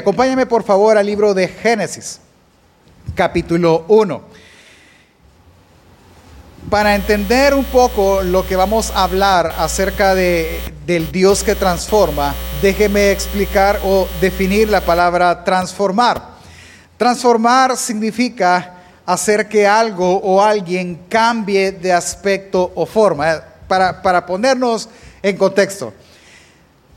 Acompáñame 0.00 0.46
por 0.46 0.64
favor 0.64 0.96
al 0.96 1.04
libro 1.04 1.34
de 1.34 1.48
Génesis, 1.48 2.18
capítulo 3.14 3.84
1. 3.88 4.22
Para 6.70 6.94
entender 6.94 7.52
un 7.52 7.66
poco 7.66 8.22
lo 8.22 8.46
que 8.46 8.56
vamos 8.56 8.90
a 8.90 9.04
hablar 9.04 9.54
acerca 9.58 10.14
de, 10.14 10.62
del 10.86 11.12
Dios 11.12 11.44
que 11.44 11.54
transforma, 11.54 12.34
déjeme 12.62 13.10
explicar 13.10 13.80
o 13.84 14.08
definir 14.18 14.70
la 14.70 14.80
palabra 14.80 15.44
transformar. 15.44 16.38
Transformar 16.96 17.76
significa 17.76 18.76
hacer 19.04 19.46
que 19.46 19.66
algo 19.66 20.16
o 20.16 20.40
alguien 20.40 21.02
cambie 21.10 21.70
de 21.70 21.92
aspecto 21.92 22.72
o 22.74 22.86
forma. 22.86 23.42
Para, 23.68 24.00
para 24.00 24.24
ponernos 24.24 24.88
en 25.22 25.36
contexto, 25.36 25.92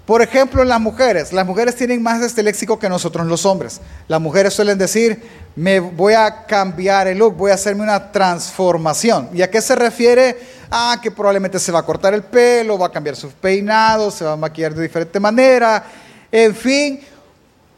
por 0.06 0.22
ejemplo, 0.22 0.64
las 0.64 0.80
mujeres. 0.80 1.34
Las 1.34 1.46
mujeres 1.46 1.76
tienen 1.76 2.02
más 2.02 2.22
este 2.22 2.44
léxico 2.44 2.78
que 2.78 2.88
nosotros 2.88 3.26
los 3.26 3.46
hombres. 3.46 3.82
Las 4.08 4.22
mujeres 4.22 4.54
suelen 4.54 4.78
decir, 4.78 5.22
me 5.56 5.80
voy 5.80 6.14
a 6.14 6.46
cambiar 6.46 7.08
el 7.08 7.18
look, 7.18 7.36
voy 7.36 7.52
a 7.52 7.56
hacerme 7.56 7.82
una 7.84 8.12
transformación. 8.12 9.30
¿Y 9.34 9.42
a 9.42 9.50
qué 9.50 9.62
se 9.62 9.76
refiere? 9.76 10.38
Ah, 10.70 11.00
que 11.02 11.10
probablemente 11.10 11.58
se 11.58 11.72
va 11.72 11.80
a 11.80 11.84
cortar 11.86 12.14
el 12.14 12.24
pelo, 12.24 12.78
va 12.78 12.88
a 12.88 12.92
cambiar 12.92 13.16
sus 13.16 13.34
peinados, 13.34 14.14
se 14.14 14.26
va 14.26 14.34
a 14.34 14.38
maquillar 14.38 14.76
de 14.76 14.84
diferente 14.84 15.20
manera. 15.20 15.84
En 16.32 16.56
fin, 16.56 17.00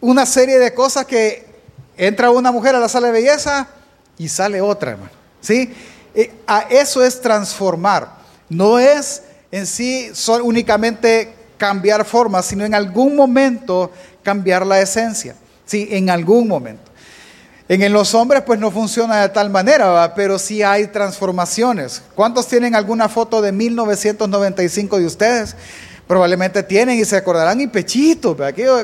una 0.01 0.25
serie 0.25 0.59
de 0.59 0.73
cosas 0.73 1.05
que 1.05 1.45
entra 1.95 2.29
una 2.29 2.51
mujer 2.51 2.75
a 2.75 2.79
la 2.79 2.89
sala 2.89 3.07
de 3.07 3.13
belleza 3.13 3.67
y 4.17 4.27
sale 4.27 4.59
otra, 4.59 4.91
hermano. 4.91 5.11
¿Sí? 5.39 5.73
Eh, 6.13 6.33
a 6.45 6.61
eso 6.69 7.03
es 7.03 7.21
transformar. 7.21 8.17
No 8.49 8.79
es 8.79 9.23
en 9.51 9.65
sí 9.65 10.09
son 10.13 10.41
únicamente 10.41 11.33
cambiar 11.57 12.05
forma, 12.05 12.41
sino 12.41 12.65
en 12.65 12.73
algún 12.73 13.15
momento 13.15 13.91
cambiar 14.23 14.65
la 14.65 14.79
esencia. 14.79 15.35
Sí, 15.65 15.87
en 15.91 16.09
algún 16.09 16.47
momento. 16.47 16.91
En 17.69 17.91
los 17.91 18.13
hombres 18.15 18.43
pues 18.45 18.59
no 18.59 18.71
funciona 18.71 19.21
de 19.21 19.29
tal 19.29 19.49
manera, 19.49 20.13
pero 20.15 20.39
sí 20.39 20.63
hay 20.63 20.87
transformaciones. 20.87 22.01
¿Cuántos 22.15 22.47
tienen 22.47 22.75
alguna 22.75 23.09
foto 23.09 23.41
de 23.41 23.51
1995 23.51 24.99
de 24.99 25.05
ustedes? 25.05 25.55
Probablemente 26.07 26.63
tienen 26.63 26.97
y 26.97 27.03
se 27.03 27.17
acordarán 27.17 27.59
y 27.59 27.67
pechitos, 27.67 28.37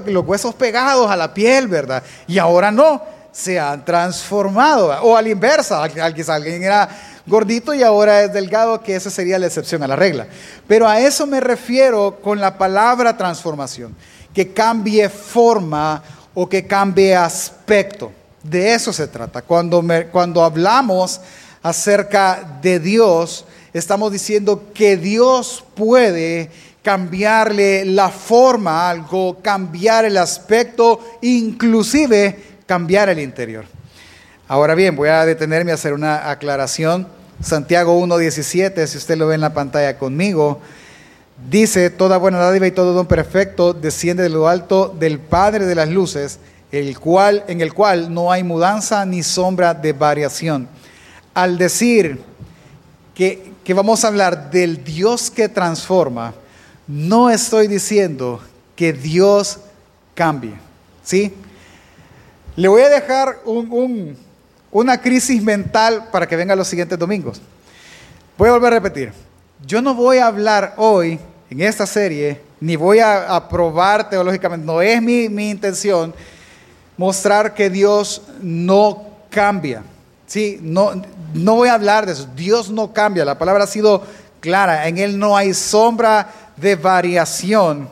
los 0.07 0.25
huesos 0.25 0.53
pegados 0.55 1.09
a 1.09 1.15
la 1.15 1.33
piel, 1.33 1.69
¿verdad? 1.69 2.03
Y 2.27 2.37
ahora 2.37 2.71
no, 2.71 3.01
se 3.31 3.57
han 3.57 3.85
transformado. 3.85 4.87
O 5.01 5.15
a 5.15 5.21
la 5.21 5.29
inversa, 5.29 5.81
alguien 5.81 6.63
era 6.63 6.89
gordito 7.25 7.73
y 7.73 7.83
ahora 7.83 8.23
es 8.23 8.33
delgado, 8.33 8.81
que 8.81 8.95
esa 8.95 9.09
sería 9.09 9.39
la 9.39 9.47
excepción 9.47 9.83
a 9.83 9.87
la 9.87 9.95
regla. 9.95 10.27
Pero 10.67 10.87
a 10.87 10.99
eso 10.99 11.25
me 11.25 11.39
refiero 11.39 12.19
con 12.21 12.39
la 12.39 12.57
palabra 12.57 13.17
transformación, 13.17 13.95
que 14.33 14.53
cambie 14.53 15.09
forma 15.09 16.03
o 16.33 16.47
que 16.47 16.65
cambie 16.65 17.15
aspecto. 17.15 18.11
De 18.41 18.73
eso 18.73 18.91
se 18.91 19.07
trata. 19.07 19.41
Cuando, 19.41 19.83
cuando 20.11 20.43
hablamos 20.43 21.21
acerca 21.61 22.59
de 22.61 22.79
Dios, 22.79 23.45
estamos 23.73 24.11
diciendo 24.11 24.65
que 24.73 24.97
Dios 24.97 25.63
puede 25.75 26.51
cambiarle 26.83 27.85
la 27.85 28.09
forma 28.09 28.81
a 28.81 28.89
algo, 28.89 29.37
cambiar 29.41 30.03
el 30.03 30.17
aspecto, 30.17 30.99
inclusive 31.21 32.37
cambiar 32.65 33.07
el 33.09 33.19
interior. 33.19 33.65
Ahora 34.53 34.75
bien, 34.75 34.95
voy 34.95 35.09
a 35.09 35.25
detenerme 35.25 35.71
a 35.71 35.73
hacer 35.73 35.93
una 35.93 36.29
aclaración. 36.29 37.07
Santiago 37.41 37.99
1.17, 37.99 38.85
si 38.85 38.99
usted 38.99 39.17
lo 39.17 39.25
ve 39.25 39.33
en 39.33 39.41
la 39.41 39.51
pantalla 39.51 39.97
conmigo, 39.97 40.61
dice, 41.49 41.89
toda 41.89 42.19
buena 42.19 42.37
dádiva 42.37 42.67
y 42.67 42.71
todo 42.71 42.93
don 42.93 43.07
perfecto 43.07 43.73
desciende 43.73 44.21
de 44.21 44.29
lo 44.29 44.47
alto 44.47 44.89
del 44.89 45.17
Padre 45.17 45.65
de 45.65 45.73
las 45.73 45.89
Luces, 45.89 46.37
el 46.71 46.99
cual, 46.99 47.43
en 47.47 47.61
el 47.61 47.73
cual 47.73 48.13
no 48.13 48.31
hay 48.31 48.43
mudanza 48.43 49.03
ni 49.07 49.23
sombra 49.23 49.73
de 49.73 49.91
variación. 49.91 50.67
Al 51.33 51.57
decir 51.57 52.21
que, 53.15 53.53
que 53.63 53.73
vamos 53.73 54.03
a 54.03 54.09
hablar 54.09 54.51
del 54.51 54.83
Dios 54.83 55.31
que 55.31 55.49
transforma, 55.49 56.35
no 56.85 57.31
estoy 57.31 57.65
diciendo 57.65 58.39
que 58.75 58.93
Dios 58.93 59.57
cambie, 60.13 60.53
¿sí? 61.03 61.33
Le 62.55 62.67
voy 62.67 62.83
a 62.83 62.89
dejar 62.89 63.41
un, 63.45 64.15
una 64.73 64.99
crisis 64.99 65.41
mental 65.41 66.09
para 66.11 66.27
que 66.27 66.35
venga 66.35 66.55
los 66.55 66.67
siguientes 66.67 66.99
domingos. 66.99 67.39
Voy 68.37 68.49
a 68.49 68.53
volver 68.53 68.73
a 68.73 68.75
repetir. 68.77 69.13
Yo 69.65 69.81
no 69.81 69.93
voy 69.93 70.17
a 70.17 70.27
hablar 70.27 70.73
hoy 70.77 71.19
en 71.49 71.61
esta 71.61 71.85
serie, 71.85 72.41
ni 72.59 72.75
voy 72.75 72.99
a, 72.99 73.47
probar 73.47 74.09
teológicamente, 74.09 74.65
no 74.65 74.81
es 74.81 75.01
mi, 75.01 75.29
mi, 75.29 75.51
intención 75.51 76.13
mostrar 76.97 77.53
que 77.53 77.69
Dios 77.69 78.23
no 78.41 79.03
cambia. 79.29 79.83
Sí, 80.25 80.59
no, 80.61 81.01
no 81.33 81.55
voy 81.55 81.69
a 81.69 81.75
hablar 81.75 82.05
de 82.05 82.13
eso. 82.13 82.27
Dios 82.35 82.71
no 82.71 82.91
cambia. 82.91 83.23
La 83.23 83.37
palabra 83.37 83.65
ha 83.65 83.67
sido 83.67 84.03
clara. 84.39 84.87
En 84.87 84.97
Él 84.97 85.19
no 85.19 85.37
hay 85.37 85.53
sombra 85.53 86.27
de 86.57 86.75
variación. 86.75 87.87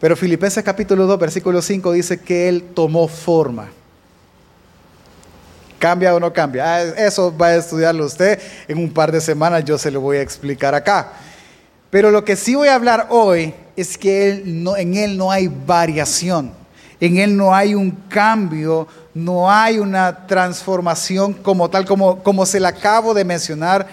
Pero 0.00 0.16
Filipenses 0.16 0.64
capítulo 0.64 1.06
2, 1.06 1.18
versículo 1.18 1.62
5 1.62 1.92
dice 1.92 2.20
que 2.20 2.48
Él 2.48 2.64
tomó 2.74 3.06
forma. 3.06 3.68
¿Cambia 5.78 6.14
o 6.14 6.20
no 6.20 6.32
cambia? 6.32 6.64
Ah, 6.64 6.82
eso 6.82 7.36
va 7.36 7.48
a 7.48 7.56
estudiarlo 7.56 8.06
usted 8.06 8.40
en 8.66 8.78
un 8.78 8.90
par 8.92 9.12
de 9.12 9.20
semanas, 9.20 9.64
yo 9.64 9.76
se 9.76 9.90
lo 9.90 10.00
voy 10.00 10.16
a 10.16 10.22
explicar 10.22 10.74
acá. 10.74 11.12
Pero 11.90 12.10
lo 12.10 12.24
que 12.24 12.36
sí 12.36 12.54
voy 12.54 12.68
a 12.68 12.74
hablar 12.74 13.08
hoy 13.10 13.54
es 13.76 13.98
que 13.98 14.30
en 14.30 14.94
Él 14.94 15.16
no 15.16 15.30
hay 15.30 15.48
variación, 15.48 16.52
en 17.00 17.18
Él 17.18 17.36
no 17.36 17.54
hay 17.54 17.74
un 17.74 17.90
cambio, 18.08 18.88
no 19.14 19.50
hay 19.50 19.78
una 19.78 20.26
transformación 20.26 21.34
como 21.34 21.68
tal, 21.68 21.84
como, 21.84 22.22
como 22.22 22.46
se 22.46 22.58
le 22.58 22.68
acabo 22.68 23.14
de 23.14 23.24
mencionar, 23.24 23.86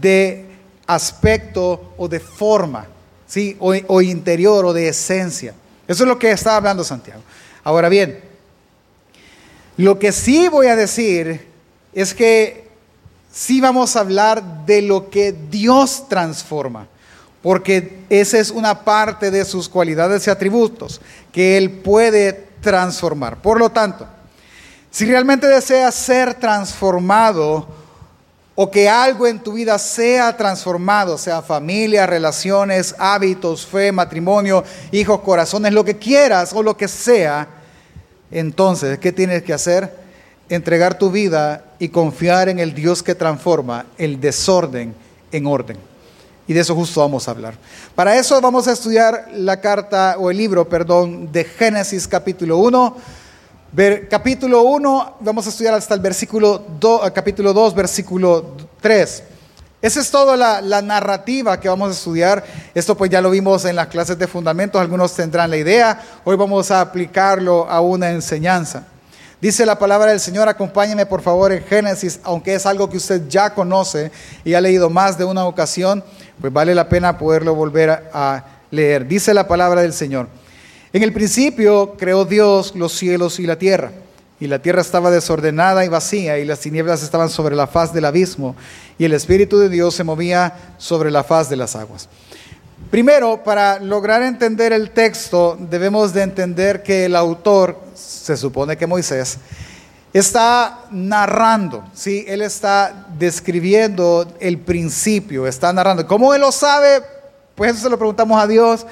de 0.00 0.46
aspecto 0.86 1.94
o 1.96 2.08
de 2.08 2.20
forma, 2.20 2.86
¿sí? 3.26 3.56
o, 3.60 3.74
o 3.88 4.02
interior 4.02 4.64
o 4.64 4.72
de 4.72 4.88
esencia. 4.88 5.54
Eso 5.86 6.04
es 6.04 6.08
lo 6.08 6.18
que 6.18 6.30
está 6.30 6.56
hablando 6.56 6.82
Santiago. 6.82 7.22
Ahora 7.62 7.88
bien, 7.88 8.25
lo 9.76 9.98
que 9.98 10.12
sí 10.12 10.48
voy 10.48 10.68
a 10.68 10.76
decir 10.76 11.46
es 11.92 12.14
que 12.14 12.68
sí 13.32 13.60
vamos 13.60 13.96
a 13.96 14.00
hablar 14.00 14.64
de 14.64 14.82
lo 14.82 15.10
que 15.10 15.32
Dios 15.32 16.08
transforma, 16.08 16.88
porque 17.42 18.04
esa 18.08 18.38
es 18.38 18.50
una 18.50 18.84
parte 18.84 19.30
de 19.30 19.44
sus 19.44 19.68
cualidades 19.68 20.26
y 20.26 20.30
atributos 20.30 21.00
que 21.32 21.58
Él 21.58 21.70
puede 21.70 22.46
transformar. 22.60 23.42
Por 23.42 23.58
lo 23.58 23.70
tanto, 23.70 24.06
si 24.90 25.04
realmente 25.04 25.46
deseas 25.46 25.94
ser 25.94 26.34
transformado 26.34 27.68
o 28.54 28.70
que 28.70 28.88
algo 28.88 29.26
en 29.26 29.38
tu 29.38 29.52
vida 29.52 29.78
sea 29.78 30.34
transformado, 30.34 31.18
sea 31.18 31.42
familia, 31.42 32.06
relaciones, 32.06 32.94
hábitos, 32.98 33.66
fe, 33.66 33.92
matrimonio, 33.92 34.64
hijos, 34.90 35.20
corazones, 35.20 35.74
lo 35.74 35.84
que 35.84 35.98
quieras 35.98 36.54
o 36.54 36.62
lo 36.62 36.74
que 36.74 36.88
sea, 36.88 37.46
entonces, 38.30 38.98
¿qué 38.98 39.12
tienes 39.12 39.42
que 39.42 39.52
hacer? 39.52 39.92
Entregar 40.48 40.98
tu 40.98 41.10
vida 41.10 41.64
y 41.78 41.88
confiar 41.88 42.48
en 42.48 42.58
el 42.58 42.74
Dios 42.74 43.02
que 43.02 43.14
transforma 43.14 43.86
el 43.98 44.20
desorden 44.20 44.94
en 45.32 45.46
orden. 45.46 45.76
Y 46.48 46.52
de 46.52 46.60
eso 46.60 46.74
justo 46.74 47.00
vamos 47.00 47.26
a 47.26 47.32
hablar. 47.32 47.54
Para 47.94 48.16
eso 48.16 48.40
vamos 48.40 48.68
a 48.68 48.72
estudiar 48.72 49.28
la 49.34 49.60
carta 49.60 50.16
o 50.18 50.30
el 50.30 50.36
libro, 50.36 50.68
perdón, 50.68 51.30
de 51.32 51.44
Génesis 51.44 52.06
capítulo 52.06 52.58
1. 52.58 52.96
Ver, 53.72 54.08
capítulo 54.08 54.62
1, 54.62 55.16
vamos 55.20 55.46
a 55.46 55.50
estudiar 55.50 55.74
hasta 55.74 55.94
el 55.94 56.00
versículo 56.00 56.64
2, 56.80 57.10
capítulo 57.10 57.52
2, 57.52 57.74
versículo 57.74 58.56
3. 58.80 59.22
Esa 59.82 60.00
es 60.00 60.10
toda 60.10 60.36
la, 60.36 60.82
narrativa 60.82 61.60
que 61.60 61.68
vamos 61.68 61.90
a 61.90 61.92
estudiar. 61.92 62.44
Esto 62.74 62.96
pues 62.96 63.10
ya 63.10 63.20
lo 63.20 63.30
vimos 63.30 63.64
en 63.66 63.76
las 63.76 63.88
clases 63.88 64.18
de 64.18 64.26
fundamentos, 64.26 64.80
algunos 64.80 65.14
tendrán 65.14 65.50
la 65.50 65.58
idea. 65.58 66.00
Hoy 66.24 66.36
vamos 66.36 66.70
a 66.70 66.80
aplicarlo 66.80 67.68
a 67.68 67.80
una 67.80 68.10
enseñanza. 68.10 68.84
Dice 69.38 69.66
la 69.66 69.78
palabra 69.78 70.10
del 70.10 70.20
Señor, 70.20 70.48
acompáñeme 70.48 71.04
por 71.04 71.20
favor 71.20 71.52
en 71.52 71.62
Génesis, 71.62 72.20
aunque 72.24 72.54
es 72.54 72.64
algo 72.64 72.88
que 72.88 72.96
usted 72.96 73.28
ya 73.28 73.50
conoce 73.52 74.10
y 74.44 74.54
ha 74.54 74.62
leído 74.62 74.88
más 74.88 75.18
de 75.18 75.24
una 75.24 75.44
ocasión, 75.44 76.02
pues 76.40 76.50
vale 76.50 76.74
la 76.74 76.88
pena 76.88 77.18
poderlo 77.18 77.54
volver 77.54 77.90
a, 77.90 78.02
a 78.12 78.44
leer. 78.70 79.06
Dice 79.06 79.34
la 79.34 79.46
palabra 79.46 79.82
del 79.82 79.92
Señor. 79.92 80.28
En 80.94 81.02
el 81.02 81.12
principio 81.12 81.96
creó 81.98 82.24
Dios 82.24 82.74
los 82.74 82.92
cielos 82.92 83.38
y 83.38 83.46
la 83.46 83.56
tierra. 83.56 83.92
Y 84.38 84.48
la 84.48 84.60
tierra 84.60 84.82
estaba 84.82 85.10
desordenada 85.10 85.84
y 85.84 85.88
vacía, 85.88 86.38
y 86.38 86.44
las 86.44 86.60
tinieblas 86.60 87.02
estaban 87.02 87.30
sobre 87.30 87.56
la 87.56 87.66
faz 87.66 87.92
del 87.92 88.04
abismo, 88.04 88.54
y 88.98 89.04
el 89.04 89.14
Espíritu 89.14 89.58
de 89.58 89.68
Dios 89.68 89.94
se 89.94 90.04
movía 90.04 90.74
sobre 90.78 91.10
la 91.10 91.24
faz 91.24 91.48
de 91.48 91.56
las 91.56 91.74
aguas. 91.74 92.08
Primero, 92.90 93.42
para 93.42 93.80
lograr 93.80 94.22
entender 94.22 94.72
el 94.72 94.90
texto, 94.90 95.56
debemos 95.58 96.12
de 96.12 96.22
entender 96.22 96.82
que 96.82 97.06
el 97.06 97.16
autor, 97.16 97.80
se 97.94 98.36
supone 98.36 98.76
que 98.76 98.86
Moisés, 98.86 99.38
está 100.12 100.84
narrando, 100.90 101.84
¿sí? 101.94 102.24
Él 102.28 102.42
está 102.42 103.06
describiendo 103.18 104.26
el 104.40 104.58
principio, 104.58 105.46
está 105.46 105.72
narrando. 105.72 106.06
¿Cómo 106.06 106.32
él 106.32 106.40
lo 106.40 106.52
sabe? 106.52 107.02
Pues 107.54 107.72
eso 107.72 107.82
se 107.82 107.90
lo 107.90 107.98
preguntamos 107.98 108.40
a 108.40 108.46
Dios. 108.46 108.86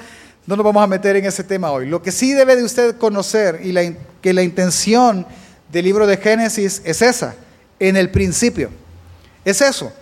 No 0.45 0.55
nos 0.55 0.63
vamos 0.63 0.83
a 0.83 0.87
meter 0.87 1.15
en 1.15 1.25
ese 1.25 1.43
tema 1.43 1.71
hoy. 1.71 1.87
Lo 1.87 2.01
que 2.01 2.11
sí 2.11 2.33
debe 2.33 2.55
de 2.55 2.63
usted 2.63 2.97
conocer 2.97 3.61
y 3.63 3.71
la, 3.71 3.81
que 4.25 4.33
la 4.33 4.41
intención 4.41 5.23
del 5.71 5.85
libro 5.85 6.07
de 6.07 6.17
Génesis 6.17 6.81
es 6.83 7.03
esa, 7.03 7.35
en 7.77 7.95
el 7.95 8.09
principio. 8.09 8.71
Es 9.43 9.61
eso. 9.61 9.93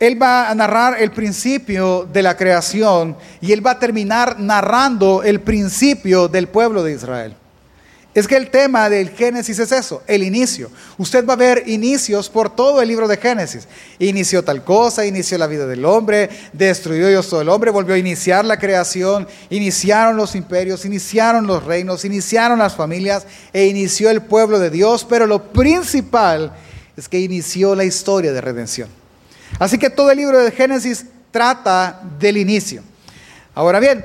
Él 0.00 0.20
va 0.20 0.48
a 0.48 0.54
narrar 0.54 0.96
el 0.98 1.10
principio 1.10 2.08
de 2.10 2.22
la 2.22 2.38
creación 2.38 3.18
y 3.42 3.52
él 3.52 3.64
va 3.64 3.72
a 3.72 3.78
terminar 3.78 4.40
narrando 4.40 5.22
el 5.22 5.42
principio 5.42 6.26
del 6.26 6.48
pueblo 6.48 6.82
de 6.82 6.94
Israel. 6.94 7.36
Es 8.14 8.28
que 8.28 8.36
el 8.36 8.48
tema 8.48 8.88
del 8.88 9.10
Génesis 9.10 9.58
es 9.58 9.72
eso, 9.72 10.00
el 10.06 10.22
inicio. 10.22 10.70
Usted 10.98 11.26
va 11.26 11.32
a 11.32 11.36
ver 11.36 11.64
inicios 11.66 12.30
por 12.30 12.54
todo 12.54 12.80
el 12.80 12.86
libro 12.86 13.08
de 13.08 13.16
Génesis. 13.16 13.66
Inició 13.98 14.44
tal 14.44 14.62
cosa, 14.62 15.04
inició 15.04 15.36
la 15.36 15.48
vida 15.48 15.66
del 15.66 15.84
hombre, 15.84 16.30
destruyó 16.52 17.08
Dios 17.08 17.28
todo 17.28 17.40
el 17.40 17.48
hombre, 17.48 17.72
volvió 17.72 17.96
a 17.96 17.98
iniciar 17.98 18.44
la 18.44 18.60
creación, 18.60 19.26
iniciaron 19.50 20.16
los 20.16 20.36
imperios, 20.36 20.84
iniciaron 20.84 21.48
los 21.48 21.64
reinos, 21.64 22.04
iniciaron 22.04 22.60
las 22.60 22.76
familias 22.76 23.26
e 23.52 23.66
inició 23.66 24.10
el 24.10 24.22
pueblo 24.22 24.60
de 24.60 24.70
Dios, 24.70 25.04
pero 25.04 25.26
lo 25.26 25.52
principal 25.52 26.52
es 26.96 27.08
que 27.08 27.18
inició 27.18 27.74
la 27.74 27.82
historia 27.82 28.32
de 28.32 28.40
redención. 28.40 28.88
Así 29.58 29.76
que 29.76 29.90
todo 29.90 30.12
el 30.12 30.18
libro 30.18 30.38
de 30.38 30.52
Génesis 30.52 31.04
trata 31.32 32.00
del 32.20 32.36
inicio. 32.36 32.80
Ahora 33.56 33.80
bien, 33.80 34.04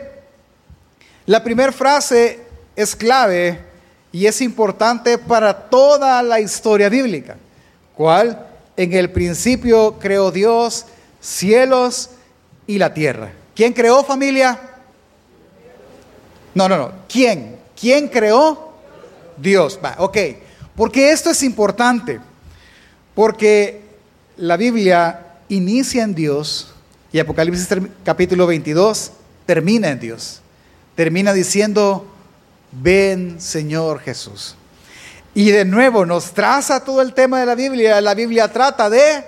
la 1.27 1.43
primera 1.43 1.71
frase 1.71 2.39
es 2.75 2.95
clave 2.95 3.68
y 4.11 4.25
es 4.25 4.41
importante 4.41 5.17
para 5.17 5.69
toda 5.69 6.21
la 6.23 6.39
historia 6.39 6.89
bíblica. 6.89 7.37
¿Cuál? 7.95 8.47
En 8.75 8.93
el 8.93 9.11
principio 9.11 9.97
creó 9.99 10.31
Dios 10.31 10.85
cielos 11.19 12.11
y 12.65 12.77
la 12.77 12.93
tierra. 12.93 13.31
¿Quién 13.55 13.73
creó 13.73 14.03
familia? 14.03 14.59
No, 16.55 16.69
no, 16.69 16.77
no. 16.77 16.91
¿Quién? 17.07 17.57
¿Quién 17.79 18.07
creó? 18.07 18.73
Dios. 19.37 19.79
Va, 19.83 19.95
ok. 19.99 20.17
Porque 20.75 21.11
esto 21.11 21.29
es 21.29 21.43
importante. 21.43 22.19
Porque 23.13 23.81
la 24.37 24.55
Biblia 24.55 25.25
inicia 25.49 26.03
en 26.03 26.15
Dios 26.15 26.73
y 27.11 27.19
Apocalipsis 27.19 27.67
capítulo 28.03 28.47
22 28.47 29.11
termina 29.45 29.89
en 29.89 29.99
Dios. 29.99 30.41
Termina 30.95 31.33
diciendo, 31.33 32.05
ven 32.71 33.39
Señor 33.39 33.99
Jesús. 33.99 34.55
Y 35.33 35.51
de 35.51 35.65
nuevo 35.65 36.05
nos 36.05 36.33
traza 36.33 36.83
todo 36.83 37.01
el 37.01 37.13
tema 37.13 37.39
de 37.39 37.45
la 37.45 37.55
Biblia. 37.55 38.01
La 38.01 38.13
Biblia 38.13 38.51
trata 38.51 38.89
de 38.89 39.23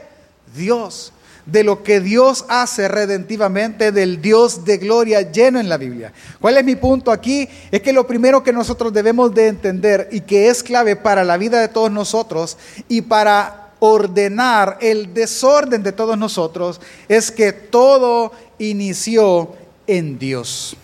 Dios, 0.55 1.13
de 1.45 1.63
lo 1.63 1.83
que 1.83 1.99
Dios 1.99 2.45
hace 2.49 2.87
redentivamente, 2.87 3.91
del 3.91 4.21
Dios 4.21 4.65
de 4.65 4.77
gloria 4.77 5.31
lleno 5.31 5.59
en 5.59 5.69
la 5.69 5.77
Biblia. 5.77 6.11
¿Cuál 6.39 6.57
es 6.57 6.65
mi 6.65 6.75
punto 6.75 7.11
aquí? 7.11 7.47
Es 7.71 7.81
que 7.81 7.93
lo 7.93 8.07
primero 8.07 8.43
que 8.43 8.51
nosotros 8.51 8.91
debemos 8.91 9.33
de 9.33 9.47
entender 9.47 10.09
y 10.11 10.21
que 10.21 10.49
es 10.49 10.63
clave 10.63 10.95
para 10.95 11.23
la 11.23 11.37
vida 11.37 11.61
de 11.61 11.67
todos 11.67 11.91
nosotros 11.91 12.57
y 12.87 13.03
para 13.03 13.69
ordenar 13.79 14.77
el 14.79 15.13
desorden 15.13 15.81
de 15.81 15.91
todos 15.91 16.17
nosotros 16.17 16.79
es 17.07 17.31
que 17.31 17.51
todo 17.51 18.31
inició 18.59 19.53
en 19.87 20.19
Dios. 20.19 20.75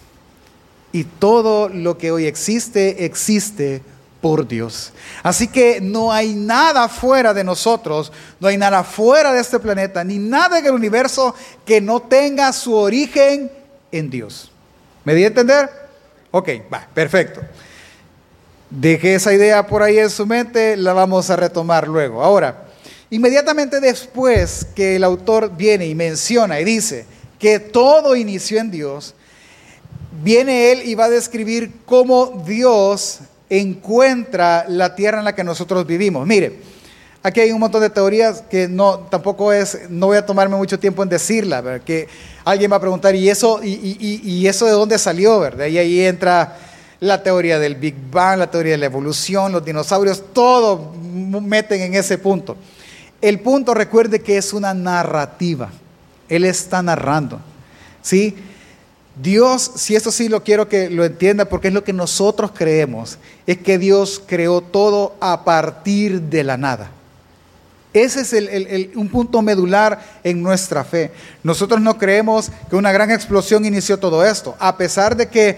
Y 0.91 1.03
todo 1.03 1.69
lo 1.69 1.97
que 1.97 2.11
hoy 2.11 2.25
existe, 2.25 3.05
existe 3.05 3.81
por 4.21 4.47
Dios. 4.47 4.93
Así 5.23 5.47
que 5.47 5.79
no 5.81 6.11
hay 6.11 6.33
nada 6.33 6.89
fuera 6.89 7.33
de 7.33 7.43
nosotros, 7.43 8.11
no 8.39 8.47
hay 8.47 8.57
nada 8.57 8.83
fuera 8.83 9.31
de 9.33 9.41
este 9.41 9.59
planeta, 9.59 10.03
ni 10.03 10.17
nada 10.17 10.59
en 10.59 10.65
el 10.65 10.71
universo 10.71 11.35
que 11.65 11.81
no 11.81 12.01
tenga 12.01 12.51
su 12.53 12.73
origen 12.73 13.51
en 13.91 14.09
Dios. 14.09 14.51
¿Me 15.03 15.13
di 15.13 15.23
a 15.23 15.27
entender? 15.27 15.69
Ok, 16.31 16.49
va, 16.71 16.87
perfecto. 16.93 17.41
Deje 18.69 19.15
esa 19.15 19.33
idea 19.33 19.65
por 19.65 19.81
ahí 19.81 19.97
en 19.97 20.09
su 20.09 20.25
mente, 20.25 20.75
la 20.75 20.93
vamos 20.93 21.29
a 21.29 21.37
retomar 21.37 21.87
luego. 21.87 22.21
Ahora, 22.21 22.65
inmediatamente 23.09 23.79
después 23.79 24.67
que 24.75 24.97
el 24.97 25.03
autor 25.03 25.55
viene 25.55 25.87
y 25.87 25.95
menciona 25.95 26.59
y 26.59 26.65
dice 26.65 27.05
que 27.39 27.59
todo 27.59 28.15
inició 28.15 28.59
en 28.59 28.71
Dios, 28.71 29.15
viene 30.23 30.71
él 30.71 30.81
y 30.85 30.95
va 30.95 31.05
a 31.05 31.09
describir 31.09 31.71
cómo 31.85 32.43
Dios 32.45 33.19
encuentra 33.49 34.65
la 34.67 34.95
tierra 34.95 35.19
en 35.19 35.25
la 35.25 35.35
que 35.35 35.43
nosotros 35.43 35.85
vivimos. 35.85 36.27
Mire, 36.27 36.59
aquí 37.23 37.39
hay 37.39 37.51
un 37.51 37.59
montón 37.59 37.81
de 37.81 37.89
teorías 37.89 38.43
que 38.49 38.67
no 38.67 38.99
tampoco 38.99 39.53
es, 39.53 39.89
no 39.89 40.07
voy 40.07 40.17
a 40.17 40.25
tomarme 40.25 40.55
mucho 40.55 40.79
tiempo 40.79 41.03
en 41.03 41.09
decirla, 41.09 41.81
que 41.85 42.07
alguien 42.43 42.71
va 42.71 42.77
a 42.77 42.81
preguntar, 42.81 43.15
¿y 43.15 43.29
eso, 43.29 43.61
y, 43.63 44.45
eso 44.47 44.65
de 44.65 44.71
dónde 44.71 44.97
salió? 44.97 45.39
¿verdad? 45.39 45.67
Y 45.67 45.77
ahí 45.77 46.01
entra 46.01 46.57
la 46.99 47.21
teoría 47.21 47.59
del 47.59 47.75
Big 47.75 47.95
Bang, 48.11 48.39
la 48.39 48.49
teoría 48.49 48.73
de 48.73 48.79
la 48.79 48.85
evolución, 48.87 49.51
los 49.51 49.63
dinosaurios, 49.63 50.23
todo 50.33 50.93
meten 50.93 51.81
en 51.81 51.95
ese 51.95 52.17
punto. 52.17 52.57
El 53.21 53.39
punto, 53.39 53.73
recuerde 53.73 54.19
que 54.19 54.37
es 54.37 54.53
una 54.53 54.73
narrativa. 54.73 55.69
Él 56.29 56.45
está 56.45 56.81
narrando. 56.81 57.39
¿Sí? 58.01 58.35
Dios, 59.21 59.71
si 59.75 59.95
esto 59.95 60.11
sí 60.11 60.29
lo 60.29 60.43
quiero 60.43 60.69
que 60.69 60.89
lo 60.89 61.03
entienda, 61.03 61.45
porque 61.45 61.69
es 61.69 61.73
lo 61.73 61.83
que 61.83 61.93
nosotros 61.93 62.51
creemos, 62.53 63.17
es 63.47 63.57
que 63.57 63.77
Dios 63.77 64.21
creó 64.25 64.61
todo 64.61 65.15
a 65.19 65.43
partir 65.43 66.21
de 66.21 66.43
la 66.43 66.57
nada. 66.57 66.91
Ese 67.93 68.21
es 68.21 68.95
un 68.95 69.09
punto 69.09 69.41
medular 69.41 70.19
en 70.23 70.43
nuestra 70.43 70.83
fe. 70.83 71.11
Nosotros 71.41 71.81
no 71.81 71.97
creemos 71.97 72.51
que 72.69 72.75
una 72.75 72.91
gran 72.91 73.09
explosión 73.09 73.65
inició 73.65 73.97
todo 73.97 74.23
esto, 74.23 74.55
a 74.59 74.77
pesar 74.77 75.15
de 75.15 75.27
que 75.27 75.57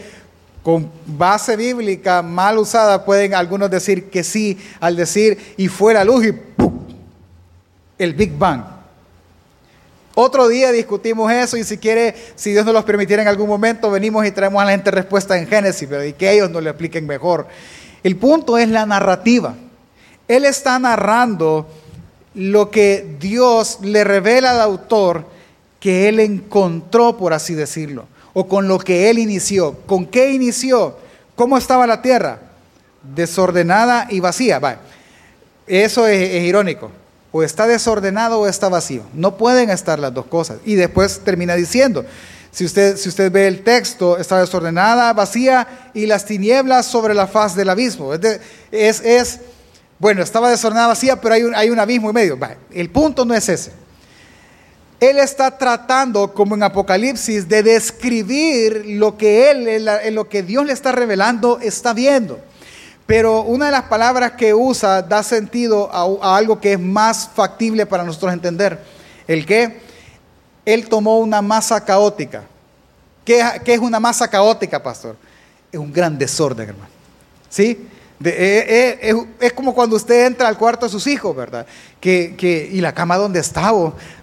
con 0.64 0.90
base 1.06 1.56
bíblica 1.56 2.22
mal 2.22 2.58
usada 2.58 3.04
pueden 3.04 3.34
algunos 3.34 3.70
decir 3.70 4.10
que 4.10 4.24
sí, 4.24 4.58
al 4.80 4.96
decir 4.96 5.38
y 5.58 5.68
fue 5.68 5.94
la 5.94 6.04
luz 6.04 6.26
y 6.26 6.32
¡pum! 6.32 6.80
el 7.98 8.14
Big 8.14 8.38
Bang. 8.38 8.79
Otro 10.16 10.48
día 10.48 10.72
discutimos 10.72 11.32
eso 11.32 11.56
y 11.56 11.64
si 11.64 11.78
quiere, 11.78 12.16
si 12.36 12.52
Dios 12.52 12.66
nos 12.66 12.74
lo 12.74 12.84
permitiera 12.84 13.22
en 13.22 13.28
algún 13.28 13.48
momento, 13.48 13.92
venimos 13.92 14.26
y 14.26 14.32
traemos 14.32 14.62
a 14.62 14.66
la 14.66 14.72
gente 14.72 14.92
respuesta 14.92 15.38
en 15.38 15.48
Génesis, 15.48 15.88
pero 15.90 16.04
y 16.04 16.14
que 16.14 16.32
ellos 16.32 16.50
nos 16.50 16.64
lo 16.64 16.70
expliquen 16.70 17.06
mejor. 17.06 17.48
El 18.04 18.16
punto 18.16 18.58
es 18.58 18.70
la 18.70 18.86
narrativa. 18.86 19.56
Él 20.28 20.46
está 20.46 20.78
narrando 20.80 21.68
lo 22.34 22.70
que 22.70 23.16
Dios 23.20 23.80
le 23.82 24.04
revela 24.04 24.52
al 24.52 24.62
autor 24.62 25.26
que 25.80 26.10
él 26.10 26.20
encontró, 26.20 27.18
por 27.18 27.34
así 27.34 27.54
decirlo, 27.54 28.06
o 28.34 28.48
con 28.48 28.68
lo 28.68 28.80
que 28.80 29.10
él 29.10 29.20
inició. 29.20 29.74
¿Con 29.86 30.06
qué 30.06 30.32
inició? 30.32 30.98
¿Cómo 31.36 31.58
estaba 31.58 31.88
la 31.88 32.02
tierra? 32.02 32.40
Desordenada 33.16 34.08
y 34.10 34.20
vacía. 34.20 34.60
Eso 35.66 36.08
es 36.08 36.44
irónico 36.44 36.92
o 37.32 37.44
está 37.44 37.68
desordenado 37.68 38.40
o 38.40 38.48
está 38.48 38.70
vacío. 38.70 39.04
No 39.14 39.38
pueden 39.38 39.70
estar 39.70 40.00
las 40.00 40.14
dos 40.14 40.26
cosas. 40.26 40.58
Y 40.66 40.76
después 40.76 41.20
termina 41.24 41.56
diciendo, 41.56 42.06
si 42.52 42.66
usted, 42.66 42.98
si 42.98 43.10
usted 43.10 43.32
ve 43.32 43.48
el 43.48 43.64
texto, 43.64 44.18
está 44.18 44.40
desordenada, 44.40 45.14
vacía 45.14 45.92
y 45.94 46.08
las 46.08 46.26
tinieblas 46.26 46.86
sobre 46.86 47.14
la 47.14 47.28
faz 47.28 47.56
del 47.56 47.70
abismo. 47.70 48.14
Es, 48.14 49.02
es, 49.02 49.40
bueno, 50.00 50.24
estaba 50.24 50.50
desordenada, 50.50 50.88
vacía, 50.88 51.22
pero 51.22 51.36
hay 51.36 51.44
un, 51.44 51.56
hay 51.56 51.70
un 51.70 51.80
abismo 51.80 52.10
en 52.10 52.16
medio. 52.16 52.40
El 52.72 52.90
punto 52.90 53.26
no 53.26 53.36
es 53.36 53.48
ese. 53.50 53.72
Él 55.00 55.18
está 55.18 55.58
tratando, 55.58 56.34
como 56.34 56.56
en 56.56 56.64
Apocalipsis, 56.64 57.48
de 57.48 57.64
describir 57.64 58.84
lo 58.86 59.18
que 59.18 59.52
él, 59.52 60.14
lo 60.14 60.28
que 60.28 60.44
Dios 60.44 60.66
le 60.66 60.74
está 60.74 60.92
revelando, 60.92 61.60
está 61.62 61.94
viendo. 61.94 62.42
Pero 63.10 63.42
una 63.42 63.66
de 63.66 63.72
las 63.72 63.86
palabras 63.86 64.34
que 64.34 64.54
usa 64.54 65.02
da 65.02 65.24
sentido 65.24 65.90
a, 65.92 66.38
algo 66.38 66.62
que 66.62 66.74
es 66.74 66.80
más 66.80 67.28
factible 67.34 67.88
para 67.88 68.04
nosotros 68.04 68.32
entender. 68.32 68.86
El 69.28 69.48
que 69.48 69.82
él 70.64 70.88
tomó 70.88 71.18
una 71.18 71.42
masa 71.42 71.84
caótica. 71.84 72.44
¿Qué, 73.26 73.44
¿Qué, 73.66 73.74
es 73.74 73.80
una 73.80 74.00
masa 74.00 74.28
caótica, 74.28 74.84
pastor? 74.84 75.16
Es 75.72 75.80
un 75.80 75.92
gran 75.92 76.20
desorden, 76.20 76.70
hermano. 76.70 76.92
¿Sí? 77.50 77.90
Eh, 78.22 78.98
eh, 79.02 79.26
es, 79.40 79.54
como 79.54 79.74
cuando 79.74 79.96
usted 79.96 80.26
entra 80.26 80.50
al 80.50 80.58
cuarto 80.58 80.86
de 80.86 80.92
sus 80.92 81.08
hijos, 81.08 81.34
¿verdad? 81.34 81.66
Que, 82.02 82.70
¿Y 82.72 82.82
la 82.82 82.94
cama 82.94 83.16
dónde 83.16 83.40
está? 83.40 83.72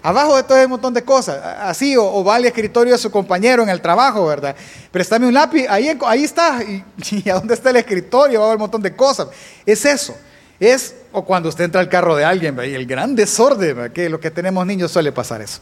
abajo 0.03 0.37
de 0.37 0.43
todo 0.43 0.57
hay 0.57 0.65
un 0.65 0.71
montón 0.71 0.93
de 0.93 1.03
cosas. 1.03 1.43
Así, 1.61 1.95
o, 1.97 2.23
va 2.23 2.35
al 2.35 2.45
escritorio 2.45 2.93
de 2.93 2.99
su 2.99 3.09
compañero 3.09 3.63
en 3.63 3.69
el 3.69 3.81
trabajo, 3.81 4.27
¿verdad? 4.27 4.55
Préstame 4.91 5.25
un 5.25 5.33
lápiz, 5.33 5.65
ahí, 5.67 5.89
está. 6.23 6.59
Y, 7.11 7.29
a 7.29 7.35
dónde 7.35 7.55
está 7.55 7.71
el 7.71 7.77
escritorio? 7.77 8.39
Va 8.39 8.45
a 8.45 8.49
haber 8.49 8.57
un 8.57 8.61
montón 8.61 8.81
de 8.81 8.95
cosas. 8.95 9.29
Es 9.65 9.83
eso. 9.85 10.15
Es, 10.59 10.95
o 11.11 11.23
cuando 11.23 11.49
usted 11.49 11.65
entra 11.65 11.81
al 11.81 11.89
carro 11.89 12.15
de 12.15 12.23
alguien, 12.23 12.57
y 12.65 12.73
el 12.73 12.85
gran 12.85 13.15
desorden, 13.15 13.91
que 13.93 14.09
lo 14.09 14.19
que 14.19 14.29
tenemos 14.29 14.65
niños 14.65 14.91
suele 14.91 15.11
pasar 15.11 15.41
eso. 15.41 15.59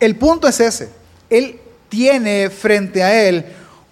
El 0.00 0.16
punto 0.16 0.48
es 0.48 0.58
ese. 0.58 0.88
Él 1.30 1.60
tiene 1.88 2.50
frente 2.50 3.02
a 3.02 3.28
él 3.28 3.44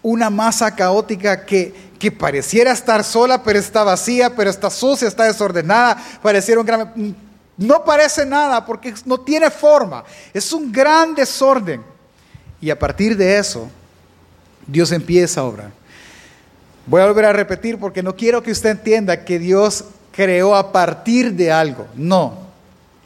una 0.02 0.30
masa 0.30 0.74
caótica 0.74 1.44
que, 1.44 1.74
que 1.98 2.10
pareciera 2.10 2.72
estar 2.72 3.04
sola, 3.04 3.42
pero 3.42 3.58
está 3.58 3.84
vacía, 3.84 4.34
pero 4.34 4.50
está 4.50 4.70
sucia, 4.70 5.08
está 5.08 5.24
desordenada, 5.24 5.96
pareciera 6.22 6.60
un 6.60 6.66
gran... 6.66 7.16
No 7.56 7.84
parece 7.84 8.26
nada 8.26 8.64
porque 8.64 8.94
no 9.04 9.20
tiene 9.20 9.50
forma, 9.50 10.04
es 10.32 10.52
un 10.52 10.72
gran 10.72 11.14
desorden. 11.14 11.82
Y 12.60 12.70
a 12.70 12.78
partir 12.78 13.16
de 13.16 13.38
eso, 13.38 13.68
Dios 14.66 14.90
empieza 14.92 15.40
a 15.40 15.44
obrar. 15.44 15.70
Voy 16.86 17.00
a 17.00 17.06
volver 17.06 17.26
a 17.26 17.32
repetir 17.32 17.78
porque 17.78 18.02
no 18.02 18.16
quiero 18.16 18.42
que 18.42 18.50
usted 18.50 18.70
entienda 18.70 19.24
que 19.24 19.38
Dios 19.38 19.84
creó 20.10 20.54
a 20.54 20.72
partir 20.72 21.32
de 21.34 21.52
algo. 21.52 21.86
No, 21.94 22.38